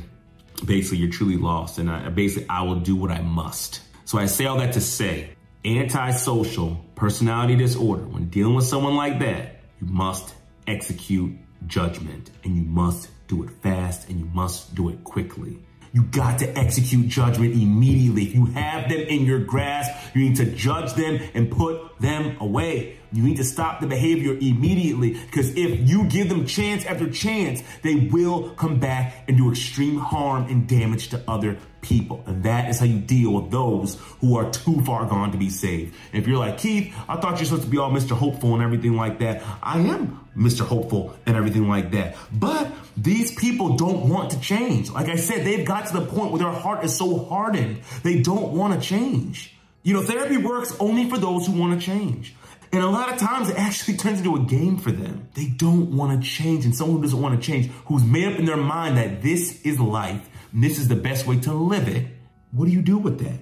Basically, 0.66 0.98
you're 0.98 1.12
truly 1.12 1.38
lost. 1.38 1.78
And 1.78 1.90
I, 1.90 2.10
basically, 2.10 2.50
I 2.50 2.64
will 2.64 2.82
do 2.82 2.96
what 2.96 3.12
I 3.12 3.22
must. 3.22 3.82
So 4.06 4.18
I 4.18 4.26
say 4.26 4.46
all 4.46 4.58
that 4.58 4.74
to 4.74 4.82
say 4.82 5.32
antisocial 5.66 6.86
personality 6.96 7.56
disorder, 7.56 8.04
when 8.04 8.30
dealing 8.30 8.56
with 8.56 8.66
someone 8.66 8.96
like 8.96 9.20
that, 9.20 9.62
you 9.82 9.88
must 9.88 10.34
execute 10.68 11.36
judgment 11.68 12.30
and 12.44 12.56
you 12.56 12.64
must 12.64 13.10
do 13.28 13.44
it 13.44 13.50
fast 13.62 14.10
and 14.10 14.20
you 14.20 14.26
must 14.26 14.74
do 14.76 14.90
it 14.90 15.04
quickly. 15.04 15.60
You 15.92 16.04
got 16.04 16.40
to 16.40 16.58
execute 16.58 17.08
judgment 17.08 17.54
immediately. 17.54 18.24
If 18.24 18.36
you 18.36 18.46
have 18.48 18.90
them 18.90 19.00
in 19.00 19.26
your 19.26 19.40
grasp, 19.40 19.92
you 20.14 20.22
need 20.30 20.36
to 20.38 20.46
judge 20.46 20.94
them 20.94 21.20
and 21.34 21.52
put 21.52 22.00
them 22.00 22.38
away. 22.40 22.98
You 23.12 23.24
need 23.24 23.38
to 23.38 23.44
stop 23.44 23.82
the 23.82 23.88
behavior 23.88 24.34
immediately 24.34 25.14
because 25.14 25.50
if 25.58 25.90
you 25.90 26.06
give 26.06 26.30
them 26.30 26.46
chance 26.46 26.86
after 26.86 27.10
chance, 27.10 27.64
they 27.82 27.96
will 27.96 28.52
come 28.52 28.80
back 28.80 29.24
and 29.28 29.36
do 29.36 29.52
extreme 29.52 29.98
harm 29.98 30.46
and 30.48 30.68
damage 30.68 31.10
to 31.10 31.24
other 31.28 31.58
people. 31.82 32.24
And 32.28 32.44
that 32.44 32.70
is 32.70 32.80
how 32.80 32.86
you 32.86 33.00
deal 33.00 33.34
with 33.34 33.52
those 33.52 33.96
who 34.22 34.38
are 34.38 34.52
too 34.52 34.82
far 34.82 35.06
gone 35.06 35.32
to 35.32 35.38
be 35.38 35.50
saved. 35.50 35.96
If 36.14 36.28
you're 36.28 36.38
like, 36.38 36.60
Keith, 36.60 36.94
I 37.08 37.16
thought 37.16 37.38
you're 37.38 37.46
supposed 37.46 37.64
to 37.64 37.70
be 37.70 37.78
all 37.78 37.92
Mr. 37.92 38.12
Hopeful 38.12 38.54
and 38.54 38.62
everything 38.62 38.96
like 38.96 39.20
that. 39.20 39.44
I 39.64 39.80
am 39.80 40.28
Mr. 40.38 40.62
Hopeful 40.62 41.16
and 41.26 41.36
everything 41.36 41.68
like 41.68 41.92
that. 41.92 42.16
But 42.32 42.72
these 42.96 43.34
people 43.36 43.76
don't 43.76 44.08
want 44.08 44.32
to 44.32 44.40
change. 44.40 44.92
Like 44.92 45.10
I 45.10 45.16
said, 45.16 45.46
they've 45.46 45.66
got 45.66 45.88
to 45.88 45.94
the 45.94 46.06
point 46.06 46.32
where 46.32 46.40
their 46.40 46.52
heart 46.52 46.84
is 46.84 46.96
so 46.96 47.26
hardened, 47.26 47.80
they 48.04 48.22
don't 48.22 48.54
want 48.54 48.80
to 48.80 48.88
change. 48.88 49.56
You 49.84 49.94
know, 49.94 50.02
therapy 50.02 50.38
works 50.38 50.76
only 50.80 51.10
for 51.10 51.18
those 51.18 51.48
who 51.48 51.54
want 51.54 51.80
to 51.80 51.86
change. 51.86 52.36
And 52.72 52.84
a 52.84 52.88
lot 52.88 53.12
of 53.12 53.20
times 53.20 53.50
it 53.50 53.58
actually 53.58 53.98
turns 53.98 54.20
into 54.20 54.36
a 54.36 54.42
game 54.42 54.78
for 54.78 54.92
them. 54.92 55.28
They 55.34 55.48
don't 55.48 55.96
want 55.96 56.22
to 56.22 56.28
change. 56.30 56.66
And 56.66 56.76
someone 56.76 56.98
who 56.98 57.04
doesn't 57.04 57.20
want 57.20 57.42
to 57.42 57.46
change, 57.46 57.68
who's 57.86 58.04
made 58.04 58.32
up 58.32 58.38
in 58.38 58.46
their 58.46 58.58
mind 58.58 58.98
that 58.98 59.22
this 59.22 59.62
is 59.64 59.80
life, 59.80 60.30
this 60.54 60.78
is 60.78 60.88
the 60.88 60.96
best 60.96 61.26
way 61.26 61.40
to 61.42 61.54
live 61.54 61.88
it, 61.88 62.06
what 62.52 62.66
do 62.66 62.72
you 62.72 62.82
do 62.82 62.98
with 62.98 63.20
that? 63.20 63.40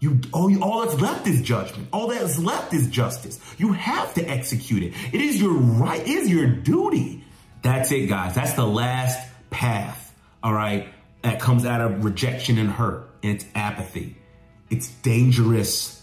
You 0.00 0.20
all, 0.32 0.62
all 0.62 0.86
that's 0.86 1.00
left 1.00 1.26
is 1.26 1.42
judgment. 1.42 1.88
All 1.92 2.08
that's 2.08 2.38
left 2.38 2.72
is 2.72 2.88
justice. 2.88 3.40
You 3.58 3.72
have 3.72 4.14
to 4.14 4.28
execute 4.28 4.82
it. 4.82 4.94
It 5.12 5.20
is 5.20 5.40
your 5.40 5.52
right, 5.52 6.00
it 6.00 6.08
is 6.08 6.30
your 6.30 6.46
duty. 6.46 7.24
That's 7.62 7.90
it, 7.90 8.06
guys. 8.06 8.34
That's 8.34 8.52
the 8.52 8.66
last 8.66 9.28
path, 9.50 10.14
all 10.42 10.52
right, 10.52 10.88
that 11.22 11.40
comes 11.40 11.64
out 11.64 11.80
of 11.80 12.04
rejection 12.04 12.58
and 12.58 12.70
hurt. 12.70 13.10
And 13.24 13.34
it's 13.34 13.44
apathy. 13.56 14.17
It's 14.70 14.88
dangerous. 14.88 16.02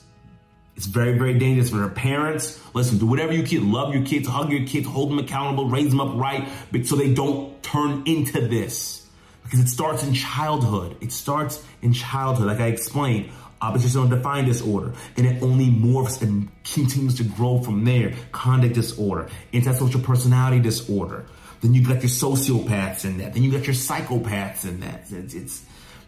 It's 0.75 0.85
very, 0.87 1.17
very 1.17 1.37
dangerous 1.39 1.69
for 1.69 1.77
their 1.77 1.89
parents. 1.89 2.59
Listen, 2.73 2.97
do 2.97 3.05
whatever 3.05 3.33
you 3.33 3.43
can. 3.43 3.71
Love 3.71 3.93
your 3.93 4.05
kids, 4.05 4.27
hug 4.27 4.51
your 4.51 4.65
kids, 4.65 4.87
hold 4.87 5.11
them 5.11 5.19
accountable, 5.19 5.69
raise 5.69 5.89
them 5.89 6.01
up 6.01 6.15
right 6.15 6.47
so 6.83 6.95
they 6.95 7.13
don't 7.13 7.63
turn 7.63 8.03
into 8.05 8.41
this 8.41 9.05
because 9.43 9.59
it 9.59 9.67
starts 9.67 10.03
in 10.03 10.13
childhood. 10.13 10.97
It 11.01 11.11
starts 11.11 11.63
in 11.81 11.93
childhood, 11.93 12.47
like 12.47 12.59
I 12.59 12.67
explained. 12.67 13.31
Oppositional 13.61 14.09
defiant 14.09 14.47
disorder, 14.47 14.93
and 15.15 15.25
it 15.25 15.41
only 15.41 15.67
morphs 15.67 16.21
and 16.21 16.49
continues 16.65 17.15
to 17.15 17.23
grow 17.23 17.61
from 17.61 17.85
there. 17.85 18.13
Conduct 18.31 18.75
disorder, 18.75 19.29
antisocial 19.53 20.01
personality 20.01 20.59
disorder. 20.59 21.25
Then 21.61 21.73
you 21.73 21.81
got 21.81 22.01
your 22.01 22.11
sociopaths 22.11 23.05
in 23.05 23.17
that. 23.19 23.33
Then 23.33 23.43
you 23.43 23.51
got 23.51 23.65
your 23.65 23.73
psychopaths 23.73 24.65
in 24.65 24.81
that. 24.81 25.05
It's, 25.09 25.33
it's 25.33 25.65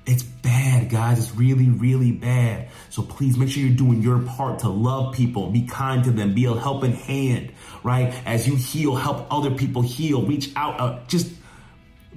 it's 0.07 0.23
bad, 0.23 0.89
guys. 0.89 1.19
It's 1.19 1.35
really, 1.35 1.69
really 1.69 2.13
bad. 2.13 2.69
So 2.89 3.01
please 3.01 3.37
make 3.37 3.49
sure 3.49 3.61
you're 3.61 3.75
doing 3.75 4.01
your 4.01 4.19
part 4.19 4.59
to 4.59 4.69
love 4.69 5.13
people, 5.13 5.51
be 5.51 5.67
kind 5.67 6.03
to 6.05 6.11
them, 6.11 6.33
be 6.33 6.45
a 6.45 6.53
helping 6.53 6.93
hand, 6.93 7.51
right? 7.83 8.13
As 8.25 8.47
you 8.47 8.55
heal, 8.55 8.95
help 8.95 9.27
other 9.29 9.51
people 9.51 9.81
heal, 9.81 10.25
reach 10.25 10.51
out, 10.55 10.79
uh, 10.79 10.99
just 11.07 11.29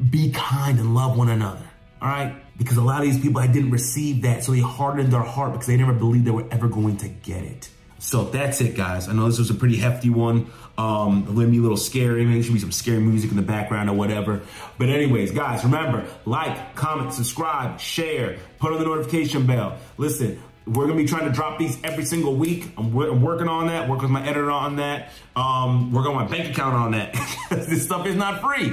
be 0.08 0.30
kind 0.30 0.78
and 0.78 0.94
love 0.94 1.18
one 1.18 1.28
another. 1.28 1.66
All 2.00 2.08
right? 2.08 2.36
Because 2.56 2.76
a 2.76 2.82
lot 2.82 3.04
of 3.04 3.10
these 3.10 3.20
people 3.20 3.40
I 3.40 3.48
didn't 3.48 3.72
receive 3.72 4.22
that, 4.22 4.44
so 4.44 4.52
they 4.52 4.60
hardened 4.60 5.12
their 5.12 5.22
heart 5.22 5.52
because 5.52 5.66
they 5.66 5.76
never 5.76 5.92
believed 5.92 6.24
they 6.24 6.30
were 6.30 6.46
ever 6.50 6.68
going 6.68 6.96
to 6.98 7.08
get 7.08 7.42
it. 7.42 7.70
So 8.00 8.24
that's 8.24 8.60
it, 8.60 8.74
guys. 8.74 9.08
I 9.08 9.12
know 9.12 9.26
this 9.26 9.38
was 9.38 9.50
a 9.50 9.54
pretty 9.54 9.76
hefty 9.76 10.10
one. 10.10 10.50
Um, 10.78 11.26
it 11.28 11.50
be 11.50 11.58
a 11.58 11.60
little 11.60 11.76
scary. 11.76 12.24
Maybe 12.24 12.34
there 12.34 12.42
should 12.42 12.54
be 12.54 12.58
some 12.58 12.72
scary 12.72 12.98
music 12.98 13.30
in 13.30 13.36
the 13.36 13.42
background 13.42 13.90
or 13.90 13.92
whatever. 13.92 14.40
But 14.78 14.88
anyways, 14.88 15.32
guys, 15.32 15.62
remember, 15.64 16.06
like, 16.24 16.74
comment, 16.74 17.12
subscribe, 17.12 17.78
share, 17.78 18.38
put 18.58 18.72
on 18.72 18.78
the 18.78 18.86
notification 18.86 19.46
bell. 19.46 19.76
Listen, 19.98 20.42
we're 20.66 20.86
gonna 20.86 20.96
be 20.96 21.06
trying 21.06 21.26
to 21.26 21.32
drop 21.32 21.58
these 21.58 21.78
every 21.84 22.06
single 22.06 22.34
week. 22.34 22.72
I'm, 22.78 22.86
I'm 22.96 23.22
working 23.22 23.48
on 23.48 23.66
that. 23.66 23.88
Working 23.88 24.04
with 24.04 24.12
my 24.12 24.26
editor 24.26 24.50
on 24.50 24.76
that. 24.76 25.12
Um, 25.36 25.92
working 25.92 26.12
on 26.12 26.16
my 26.16 26.26
bank 26.26 26.50
account 26.50 26.74
on 26.74 26.92
that. 26.92 27.12
this 27.50 27.84
stuff 27.84 28.06
is 28.06 28.16
not 28.16 28.40
free. 28.40 28.70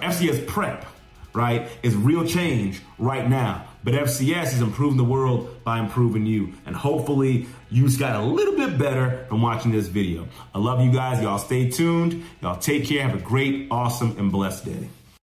FCS 0.00 0.46
prep 0.46 0.86
right? 1.34 1.68
It's 1.82 1.94
real 1.94 2.26
change 2.26 2.82
right 2.98 3.28
now. 3.28 3.66
But 3.84 3.94
FCS 3.94 4.54
is 4.54 4.60
improving 4.60 4.96
the 4.96 5.04
world 5.04 5.62
by 5.64 5.78
improving 5.78 6.26
you. 6.26 6.52
And 6.66 6.76
hopefully 6.76 7.46
you 7.70 7.86
just 7.86 7.98
got 7.98 8.16
a 8.16 8.24
little 8.24 8.56
bit 8.56 8.78
better 8.78 9.26
from 9.28 9.42
watching 9.42 9.72
this 9.72 9.88
video. 9.88 10.28
I 10.54 10.58
love 10.58 10.80
you 10.80 10.92
guys. 10.92 11.20
Y'all 11.22 11.38
stay 11.38 11.68
tuned. 11.70 12.24
Y'all 12.40 12.58
take 12.58 12.86
care. 12.86 13.02
Have 13.02 13.16
a 13.16 13.22
great, 13.22 13.68
awesome, 13.70 14.16
and 14.18 14.30
blessed 14.30 14.66
day. 14.66 14.88